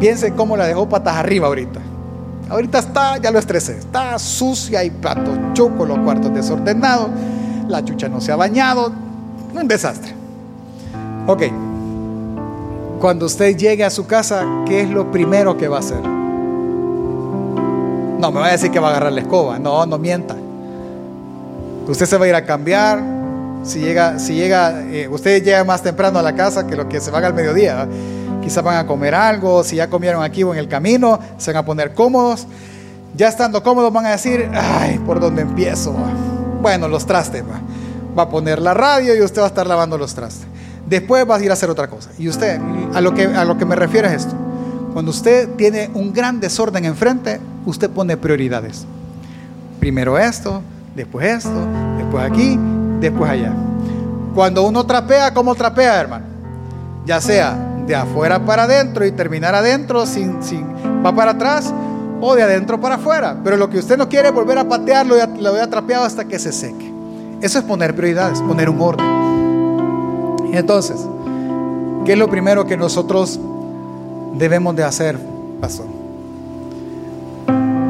Piensa 0.02 0.26
en 0.26 0.34
cómo 0.34 0.56
la 0.56 0.66
dejó 0.66 0.88
patas 0.88 1.14
arriba 1.14 1.46
ahorita. 1.46 1.78
Ahorita 2.50 2.80
está, 2.80 3.18
ya 3.18 3.30
lo 3.30 3.38
estresé, 3.38 3.78
está 3.78 4.18
sucia 4.18 4.82
y 4.82 4.90
plato 4.90 5.30
choco, 5.52 5.86
los 5.86 5.96
cuartos 6.00 6.34
desordenados, 6.34 7.06
la 7.68 7.84
chucha 7.84 8.08
no 8.08 8.20
se 8.20 8.32
ha 8.32 8.36
bañado, 8.36 8.92
un 9.54 9.68
desastre. 9.68 10.12
Ok, 11.28 11.44
cuando 13.00 13.26
usted 13.26 13.56
llegue 13.56 13.84
a 13.84 13.90
su 13.90 14.08
casa, 14.08 14.44
¿qué 14.66 14.80
es 14.80 14.90
lo 14.90 15.12
primero 15.12 15.56
que 15.56 15.68
va 15.68 15.76
a 15.76 15.80
hacer? 15.80 16.00
No, 16.00 18.32
me 18.32 18.40
va 18.40 18.46
a 18.46 18.50
decir 18.50 18.72
que 18.72 18.80
va 18.80 18.88
a 18.88 18.90
agarrar 18.90 19.12
la 19.12 19.20
escoba, 19.20 19.60
no, 19.60 19.86
no 19.86 19.98
mienta. 19.98 20.34
Usted 21.86 22.06
se 22.06 22.18
va 22.18 22.24
a 22.24 22.28
ir 22.28 22.34
a 22.34 22.44
cambiar. 22.44 23.00
Si 23.62 23.78
llega, 23.78 24.18
si 24.18 24.34
llega, 24.34 24.82
eh, 24.82 25.06
usted 25.06 25.44
llega 25.44 25.62
más 25.62 25.80
temprano 25.80 26.18
a 26.18 26.22
la 26.22 26.34
casa 26.34 26.66
que 26.66 26.74
lo 26.74 26.88
que 26.88 27.00
se 27.00 27.12
van 27.12 27.22
al 27.22 27.34
mediodía. 27.34 27.86
Quizás 28.42 28.64
van 28.64 28.76
a 28.76 28.86
comer 28.86 29.14
algo, 29.14 29.62
si 29.62 29.76
ya 29.76 29.88
comieron 29.88 30.22
aquí 30.22 30.42
o 30.42 30.52
en 30.52 30.58
el 30.58 30.68
camino, 30.68 31.18
se 31.38 31.52
van 31.52 31.62
a 31.62 31.64
poner 31.64 31.94
cómodos. 31.94 32.46
Ya 33.16 33.28
estando 33.28 33.62
cómodos 33.62 33.92
van 33.92 34.06
a 34.06 34.10
decir, 34.10 34.50
ay, 34.52 34.98
¿por 35.06 35.20
dónde 35.20 35.42
empiezo? 35.42 35.94
Bueno, 36.60 36.88
los 36.88 37.06
trastes. 37.06 37.42
Va. 37.42 37.60
va 38.18 38.24
a 38.24 38.28
poner 38.28 38.60
la 38.60 38.74
radio 38.74 39.14
y 39.14 39.22
usted 39.22 39.40
va 39.40 39.46
a 39.46 39.48
estar 39.48 39.66
lavando 39.66 39.96
los 39.96 40.14
trastes. 40.14 40.46
Después 40.86 41.28
va 41.28 41.36
a 41.36 41.42
ir 41.42 41.50
a 41.50 41.54
hacer 41.54 41.70
otra 41.70 41.88
cosa. 41.88 42.10
Y 42.18 42.28
usted, 42.28 42.60
a 42.92 43.00
lo 43.00 43.14
que, 43.14 43.26
a 43.26 43.44
lo 43.44 43.56
que 43.56 43.64
me 43.64 43.76
refiero 43.76 44.08
es 44.08 44.14
esto. 44.14 44.34
Cuando 44.92 45.10
usted 45.10 45.48
tiene 45.56 45.90
un 45.94 46.12
gran 46.12 46.40
desorden 46.40 46.84
enfrente, 46.84 47.40
usted 47.64 47.88
pone 47.90 48.16
prioridades. 48.16 48.84
Primero 49.80 50.18
esto, 50.18 50.62
después 50.94 51.26
esto, 51.26 51.66
después 51.96 52.24
aquí, 52.24 52.58
después 53.00 53.30
allá. 53.30 53.54
Cuando 54.34 54.66
uno 54.66 54.84
trapea, 54.84 55.32
¿cómo 55.32 55.54
trapea, 55.54 56.00
hermano? 56.00 56.26
Ya 57.06 57.20
sea 57.20 57.71
de 57.86 57.94
afuera 57.94 58.44
para 58.44 58.64
adentro 58.64 59.04
y 59.04 59.12
terminar 59.12 59.54
adentro 59.54 60.06
sin, 60.06 60.42
sin 60.42 60.64
va 61.04 61.14
para 61.14 61.32
atrás 61.32 61.72
o 62.20 62.34
de 62.34 62.42
adentro 62.42 62.80
para 62.80 62.94
afuera. 62.94 63.36
Pero 63.42 63.56
lo 63.56 63.68
que 63.68 63.78
usted 63.78 63.98
no 63.98 64.08
quiere 64.08 64.28
es 64.28 64.34
volver 64.34 64.58
a 64.58 64.64
patearlo, 64.68 65.16
lo 65.38 65.50
voy 65.50 65.60
a 65.60 65.68
trapeado 65.68 66.04
hasta 66.04 66.24
que 66.24 66.38
se 66.38 66.52
seque. 66.52 66.92
Eso 67.40 67.58
es 67.58 67.64
poner 67.64 67.94
prioridades, 67.94 68.40
poner 68.40 68.70
un 68.70 68.80
orden. 68.80 69.06
Y 70.52 70.56
entonces, 70.56 71.04
¿qué 72.04 72.12
es 72.12 72.18
lo 72.18 72.28
primero 72.28 72.66
que 72.66 72.76
nosotros 72.76 73.40
debemos 74.34 74.76
de 74.76 74.84
hacer, 74.84 75.18
pastor? 75.60 75.86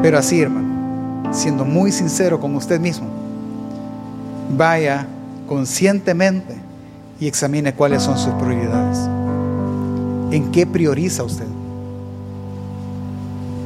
Pero 0.01 0.17
así, 0.17 0.41
hermano, 0.41 1.31
siendo 1.31 1.65
muy 1.65 1.91
sincero 1.91 2.39
con 2.39 2.55
usted 2.55 2.79
mismo, 2.79 3.07
vaya 4.57 5.05
conscientemente 5.47 6.55
y 7.19 7.27
examine 7.27 7.73
cuáles 7.73 8.01
son 8.01 8.17
sus 8.17 8.33
prioridades. 8.33 9.07
¿En 10.33 10.51
qué 10.51 10.65
prioriza 10.65 11.21
usted? 11.21 11.45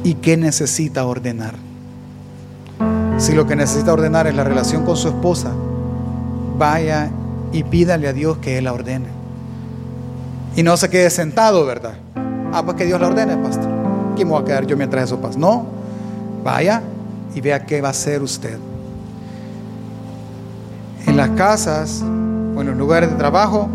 ¿Y 0.04 0.12
qué 0.16 0.36
necesita 0.36 1.06
ordenar? 1.06 1.54
Si 3.16 3.32
lo 3.32 3.46
que 3.46 3.56
necesita 3.56 3.94
ordenar 3.94 4.26
es 4.26 4.34
la 4.34 4.44
relación 4.44 4.84
con 4.84 4.94
su 4.94 5.08
esposa, 5.08 5.50
vaya 6.58 7.08
y 7.52 7.62
pídale 7.62 8.06
a 8.06 8.12
Dios 8.12 8.36
que 8.36 8.58
Él 8.58 8.64
la 8.64 8.74
ordene. 8.74 9.06
Y 10.56 10.62
no 10.62 10.76
se 10.76 10.90
quede 10.90 11.08
sentado, 11.08 11.64
¿verdad? 11.64 11.94
Ah, 12.52 12.62
pues 12.62 12.76
que 12.76 12.84
Dios 12.84 13.00
la 13.00 13.06
ordene, 13.06 13.38
pastor. 13.38 13.70
¿Quién 14.14 14.28
me 14.28 14.34
voy 14.34 14.42
a 14.42 14.44
quedar 14.44 14.66
yo 14.66 14.76
mientras 14.76 15.04
eso 15.04 15.18
pasa? 15.18 15.38
No, 15.38 15.64
vaya 16.44 16.82
y 17.34 17.40
vea 17.40 17.64
qué 17.64 17.80
va 17.80 17.88
a 17.88 17.92
hacer 17.92 18.22
usted. 18.22 18.58
En 21.06 21.16
las 21.16 21.30
casas 21.30 22.02
o 22.02 22.60
en 22.60 22.66
los 22.66 22.76
lugares 22.76 23.08
de 23.10 23.16
trabajo, 23.16 23.70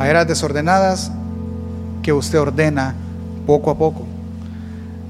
a 0.00 0.08
eras 0.08 0.26
desordenadas 0.26 1.12
que 2.08 2.12
usted 2.14 2.40
ordena 2.40 2.94
poco 3.46 3.70
a 3.70 3.76
poco. 3.76 4.00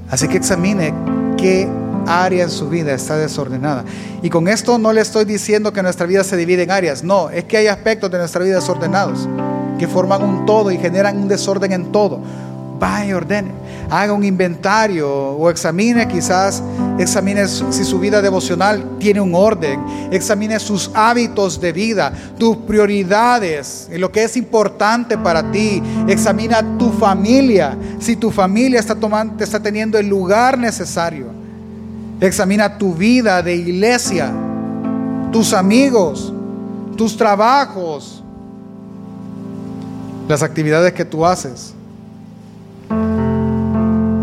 Así 0.09 0.27
que 0.27 0.35
examine 0.35 0.93
qué 1.37 1.65
área 2.05 2.43
en 2.43 2.49
su 2.49 2.67
vida 2.67 2.91
está 2.93 3.15
desordenada. 3.15 3.85
Y 4.21 4.29
con 4.29 4.49
esto 4.49 4.77
no 4.77 4.91
le 4.91 4.99
estoy 4.99 5.23
diciendo 5.23 5.71
que 5.71 5.81
nuestra 5.81 6.05
vida 6.05 6.25
se 6.25 6.35
divide 6.35 6.63
en 6.63 6.71
áreas, 6.71 7.01
no, 7.01 7.29
es 7.29 7.45
que 7.45 7.55
hay 7.55 7.67
aspectos 7.67 8.11
de 8.11 8.17
nuestra 8.17 8.43
vida 8.43 8.55
desordenados 8.55 9.29
que 9.79 9.87
forman 9.87 10.21
un 10.23 10.45
todo 10.45 10.71
y 10.71 10.77
generan 10.77 11.19
un 11.19 11.29
desorden 11.29 11.71
en 11.71 11.89
todo. 11.93 12.19
Vaya 12.81 13.05
y 13.05 13.13
ordene, 13.13 13.51
haga 13.89 14.13
un 14.13 14.23
inventario 14.23 15.09
o 15.09 15.49
examine 15.49 16.07
quizás, 16.07 16.61
examine 16.97 17.47
si 17.47 17.83
su 17.83 17.99
vida 17.99 18.21
devocional 18.21 18.97
tiene 18.99 19.19
un 19.19 19.33
orden, 19.33 19.79
examine 20.11 20.59
sus 20.59 20.91
hábitos 20.93 21.59
de 21.59 21.71
vida, 21.71 22.13
tus 22.37 22.57
prioridades, 22.57 23.89
lo 23.91 24.11
que 24.11 24.23
es 24.23 24.37
importante 24.37 25.17
para 25.17 25.51
ti, 25.51 25.81
examina 26.07 26.77
tu 26.77 26.91
familia, 26.91 27.77
si 27.99 28.15
tu 28.15 28.31
familia 28.31 28.79
está, 28.79 28.95
tomando, 28.95 29.43
está 29.43 29.59
teniendo 29.59 29.97
el 29.97 30.07
lugar 30.07 30.57
necesario. 30.57 31.27
Examina 32.21 32.77
tu 32.77 32.93
vida 32.93 33.41
de 33.41 33.55
iglesia, 33.55 34.31
tus 35.31 35.53
amigos, 35.53 36.33
tus 36.97 37.15
trabajos, 37.15 38.21
las 40.27 40.43
actividades 40.43 40.91
que 40.93 41.05
tú 41.05 41.25
haces. 41.25 41.73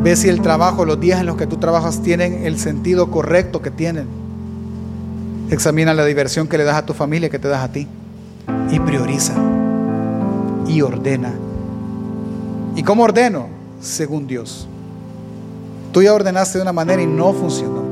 Ve 0.06 0.14
si 0.14 0.28
el 0.28 0.40
trabajo, 0.40 0.84
los 0.84 1.00
días 1.00 1.18
en 1.18 1.26
los 1.26 1.36
que 1.36 1.48
tú 1.48 1.56
trabajas 1.56 2.00
tienen 2.00 2.46
el 2.46 2.60
sentido 2.60 3.10
correcto 3.10 3.60
que 3.60 3.72
tienen. 3.72 4.06
Examina 5.50 5.94
la 5.94 6.04
diversión 6.04 6.46
que 6.46 6.56
le 6.56 6.62
das 6.62 6.76
a 6.76 6.86
tu 6.86 6.94
familia, 6.94 7.28
que 7.28 7.40
te 7.40 7.48
das 7.48 7.64
a 7.64 7.72
ti. 7.72 7.88
Y 8.70 8.78
prioriza. 8.78 9.34
Y 10.68 10.80
ordena. 10.80 11.32
¿Y 12.76 12.84
cómo 12.84 13.02
ordeno? 13.02 13.48
Según 13.80 14.28
Dios. 14.28 14.68
Tú 15.90 16.02
ya 16.02 16.14
ordenaste 16.14 16.58
de 16.58 16.62
una 16.62 16.72
manera 16.72 17.02
y 17.02 17.06
no 17.08 17.32
funcionó. 17.32 17.82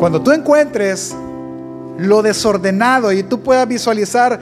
Cuando 0.00 0.22
tú 0.22 0.32
encuentres 0.32 1.14
lo 1.98 2.22
desordenado 2.22 3.12
y 3.12 3.22
tú 3.22 3.40
puedas 3.40 3.68
visualizar 3.68 4.40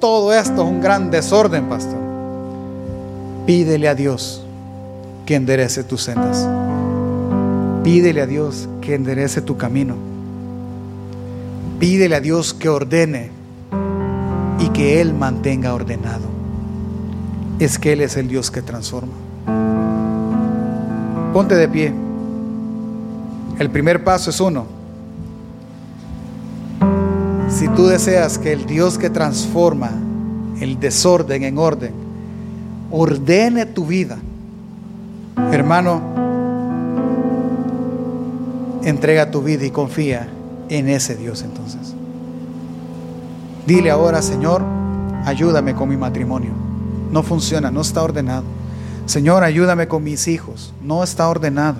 todo 0.00 0.32
esto 0.32 0.62
es 0.62 0.68
un 0.70 0.80
gran 0.80 1.10
desorden, 1.10 1.68
pastor, 1.68 1.98
pídele 3.44 3.86
a 3.86 3.94
Dios 3.94 4.46
que 5.30 5.36
enderece 5.36 5.84
tus 5.84 6.02
sendas. 6.02 6.44
Pídele 7.84 8.20
a 8.20 8.26
Dios 8.26 8.68
que 8.80 8.96
enderece 8.96 9.40
tu 9.40 9.56
camino. 9.56 9.94
Pídele 11.78 12.16
a 12.16 12.20
Dios 12.20 12.52
que 12.52 12.68
ordene 12.68 13.30
y 14.58 14.70
que 14.70 15.00
Él 15.00 15.14
mantenga 15.14 15.72
ordenado. 15.72 16.24
Es 17.60 17.78
que 17.78 17.92
Él 17.92 18.00
es 18.00 18.16
el 18.16 18.26
Dios 18.26 18.50
que 18.50 18.60
transforma. 18.60 19.12
Ponte 21.32 21.54
de 21.54 21.68
pie. 21.68 21.94
El 23.60 23.70
primer 23.70 24.02
paso 24.02 24.30
es 24.30 24.40
uno 24.40 24.66
si 27.48 27.68
tú 27.68 27.86
deseas 27.86 28.36
que 28.36 28.52
el 28.52 28.66
Dios 28.66 28.98
que 28.98 29.10
transforma 29.10 29.92
el 30.60 30.80
desorden 30.80 31.44
en 31.44 31.56
orden, 31.56 31.92
ordene 32.90 33.64
tu 33.64 33.86
vida, 33.86 34.18
hermano, 35.52 36.00
entrega 38.84 39.30
tu 39.30 39.42
vida 39.42 39.64
y 39.64 39.70
confía 39.70 40.28
en 40.68 40.88
ese 40.88 41.16
Dios 41.16 41.42
entonces. 41.42 41.94
Dile 43.66 43.90
ahora, 43.90 44.22
Señor, 44.22 44.62
ayúdame 45.24 45.74
con 45.74 45.88
mi 45.88 45.96
matrimonio. 45.96 46.52
No 47.10 47.22
funciona, 47.22 47.70
no 47.70 47.80
está 47.80 48.02
ordenado. 48.02 48.44
Señor, 49.06 49.42
ayúdame 49.42 49.88
con 49.88 50.04
mis 50.04 50.28
hijos. 50.28 50.72
No 50.82 51.02
está 51.02 51.28
ordenado. 51.28 51.76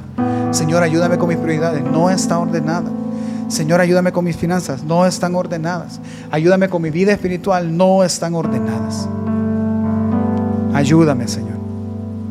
Señor, 0.50 0.82
ayúdame 0.82 1.18
con 1.18 1.28
mis 1.28 1.38
prioridades. 1.38 1.82
No 1.84 2.10
está 2.10 2.38
ordenada. 2.38 2.90
Señor, 3.50 3.80
ayúdame 3.80 4.12
con 4.12 4.24
mis 4.24 4.36
finanzas, 4.36 4.84
no 4.84 5.04
están 5.04 5.34
ordenadas. 5.34 6.00
Ayúdame 6.30 6.68
con 6.68 6.80
mi 6.82 6.90
vida 6.90 7.12
espiritual, 7.12 7.76
no 7.76 8.04
están 8.04 8.34
ordenadas. 8.34 9.08
Ayúdame, 10.72 11.26
Señor. 11.26 11.49